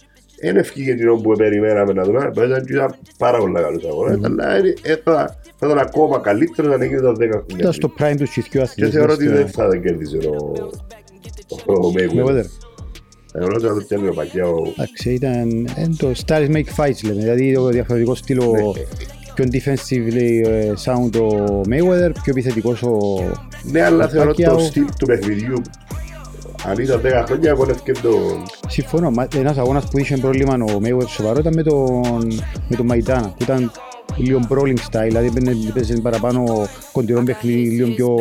δεν 0.42 0.56
ευκήγε 0.56 0.94
την 0.94 1.08
ώρα 1.08 1.20
που 1.20 1.32
περιμέναμε 1.32 1.92
να 1.92 2.02
δούμε, 2.04 2.30
ήταν, 2.36 2.64
ήταν 2.68 2.94
πάρα 3.18 3.38
πολύ 3.38 3.54
καλός 3.54 3.84
αγώνας, 3.84 4.18
αλλά 4.24 4.54
ε, 4.56 4.60
ε, 4.82 4.96
θα, 5.04 5.36
θα 5.56 5.66
ήταν 5.66 5.78
ακόμα 5.78 6.18
καλύτερο 6.18 6.72
αν 6.72 6.82
έγινε 6.82 7.00
το 7.00 7.10
10 7.10 7.14
χρόνια. 7.16 7.42
Ήταν 7.58 7.72
στο 7.72 7.92
prime 7.98 8.14
τους 8.16 8.30
χιθιού 8.30 8.50
Και 8.50 8.60
αθλητές. 8.60 8.94
θεωρώ 8.94 9.12
ότι 9.12 9.24
στο- 9.26 9.34
δεν 9.34 9.48
θα 9.48 9.68
τον 9.68 9.82
κέρδισε 9.82 10.16
ο, 10.16 10.52
ο 11.72 11.92
Mayweather. 11.96 12.24
Mayweather. 12.26 12.44
Θεωρώ 13.32 13.54
ότι 13.54 13.66
θα 13.66 13.74
το 13.74 13.84
πιάνει 13.88 14.08
ο 14.08 14.12
Παγκαίο. 14.12 14.62
Εντάξει, 14.72 15.10
ήταν 15.12 15.48
είναι 15.50 15.94
το 15.98 16.12
styles 16.26 16.50
make 16.50 16.74
fights 16.84 17.02
λέμε, 17.04 17.20
δηλαδή 17.20 17.52
το 17.54 17.68
διαφορετικό 17.68 18.14
στήλο 18.14 18.44
Ναι. 18.50 18.60
Πιο 19.40 19.60
defensively 19.62 20.46
ε, 20.48 20.72
sound 20.84 21.10
ο 21.20 21.60
Mayweather, 21.60 22.10
πιο 22.22 22.24
επιθετικός 22.26 22.82
ο... 22.82 22.98
Ναι, 23.62 23.82
αλλά 23.82 24.04
Ο 24.04 24.08
θεωρώ 24.08 24.30
Pacquiao- 24.30 24.44
το 24.44 24.58
στυλ 24.58 24.84
του 24.98 25.06
παιχνιδιού. 25.06 25.62
Αν 26.66 26.78
ήταν 26.78 27.00
10 27.04 27.24
χρόνια, 27.26 27.50
αγωνεύκε 27.50 27.92
το. 27.92 28.10
Συμφωνώ, 28.68 29.10
μα- 29.10 29.28
ένας 29.36 29.58
αγώνας 29.58 29.84
που 29.88 29.98
είχε 29.98 30.16
πρόβλημα 30.16 30.54
ο 30.54 30.78
Mayweather 30.82 31.08
σοβαρό 31.08 31.38
ήταν 31.40 31.52
με 31.54 31.62
τον, 31.62 32.32
με 32.68 32.76
τον 32.76 32.86
Μαϊντάνα, 32.86 33.28
που 33.28 33.42
ήταν 33.42 33.70
λίγο 34.16 34.40
brawling 34.50 34.76
style, 34.90 35.06
δηλαδή 35.08 35.26
έπαιρνε- 35.26 35.72
παίζει 35.74 36.00
παραπάνω 36.00 36.68
κοντινό 36.92 37.22
παιχνίδι, 37.24 37.68
λίγο 37.70 37.88
πιο 37.94 38.16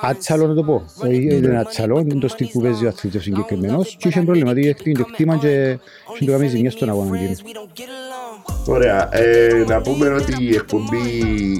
άτσαλο 0.00 0.46
να 0.46 0.54
το 0.54 0.62
πω. 0.62 0.84
Ε, 1.02 1.08
Δεν 1.08 1.20
είναι 1.44 1.58
άτσαλο, 1.58 1.98
είναι 1.98 2.14
το 2.14 2.28
στυλ 2.28 2.46
που 2.52 2.60
παίζει 2.60 2.84
ο 2.84 2.88
αθλητής 2.88 3.20
ο 3.20 3.22
συγκεκριμένος 3.22 3.96
και 3.98 4.08
είχε 4.08 4.20
πρόβλημα, 4.22 4.52
δηλαδή 4.52 4.68
έκτεινε 4.68 4.98
το 4.98 5.04
χτήμα 5.12 5.36
και 5.36 5.78
είχε 6.14 6.24
το 6.24 6.32
κάνει 6.38 6.48
ζημιά 6.48 6.70
στον 6.70 6.88
αγώνα 6.88 7.16
εκείνο. 7.16 7.30
We 7.38 7.40
don't 7.40 7.78
get 7.78 7.82
along. 7.82 8.64
Ωραία. 8.66 9.08
Ε, 9.16 9.64
να 9.68 9.80
πούμε 9.80 10.08
ότι 10.08 10.34
η 10.44 10.54
εκπομπή 10.54 10.98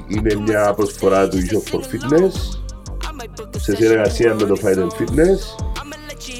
είναι 0.07 0.35
μια 0.35 0.73
προσφορά 0.73 1.27
του 1.27 1.37
Shop 1.37 1.73
for 1.75 1.79
Fitness 1.79 2.31
σε 3.57 3.75
συνεργασία 3.75 4.33
με 4.33 4.43
το 4.43 4.57
Fight 4.63 4.77
and 4.77 4.87
Fitness. 5.01 5.63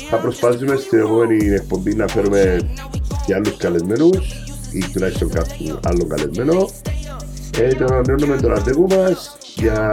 Θα 0.09 0.17
προσπαθήσουμε 0.17 0.75
στην 0.75 0.99
επόμενη 0.99 1.45
εκπομπή 1.53 1.95
να 1.95 2.07
φέρουμε 2.07 2.59
και 3.25 3.33
άλλους 3.35 3.57
καλεσμένους 3.57 4.43
ή 4.77 4.89
τουλάχιστον 4.93 5.29
κάποιον 5.29 5.79
άλλον 5.83 6.09
καλεσμένο. 6.09 6.69
Ε, 7.59 7.67
το 7.73 7.85
ανανεώνουμε 7.85 8.35
το 8.35 8.47
ραντεβού 8.47 8.87
μας 8.87 9.37
για 9.55 9.91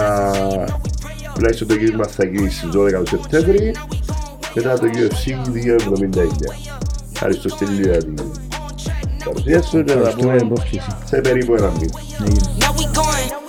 τουλάχιστον 1.35 1.69
το 1.69 1.75
γύρισμα 1.75 2.07
θα 2.07 2.25
γίνει 2.25 2.51
στις 2.51 2.69
12 2.73 3.03
του 3.05 3.07
Σεπτέμβρη 3.07 3.75
μετά 4.55 4.79
το 4.79 4.87
UFC 4.87 5.25
279. 6.15 6.27
Ευχαριστώ 7.13 7.49
Στέλιο 7.49 7.91
για 7.91 7.99
την 7.99 8.15
παρουσία 9.25 9.63
σου 9.63 9.85
και 9.85 9.93
θα 9.93 10.01
τα 10.01 10.09
Ευχαριστούμε 10.09 10.31
για 10.31 10.39
την 10.39 10.49
πούμε 10.49 10.55
πρόσκληση. 10.55 10.97
σε 11.05 11.21
περίπου 11.21 11.55
ένα 11.55 11.71
μήνα. 11.71 13.44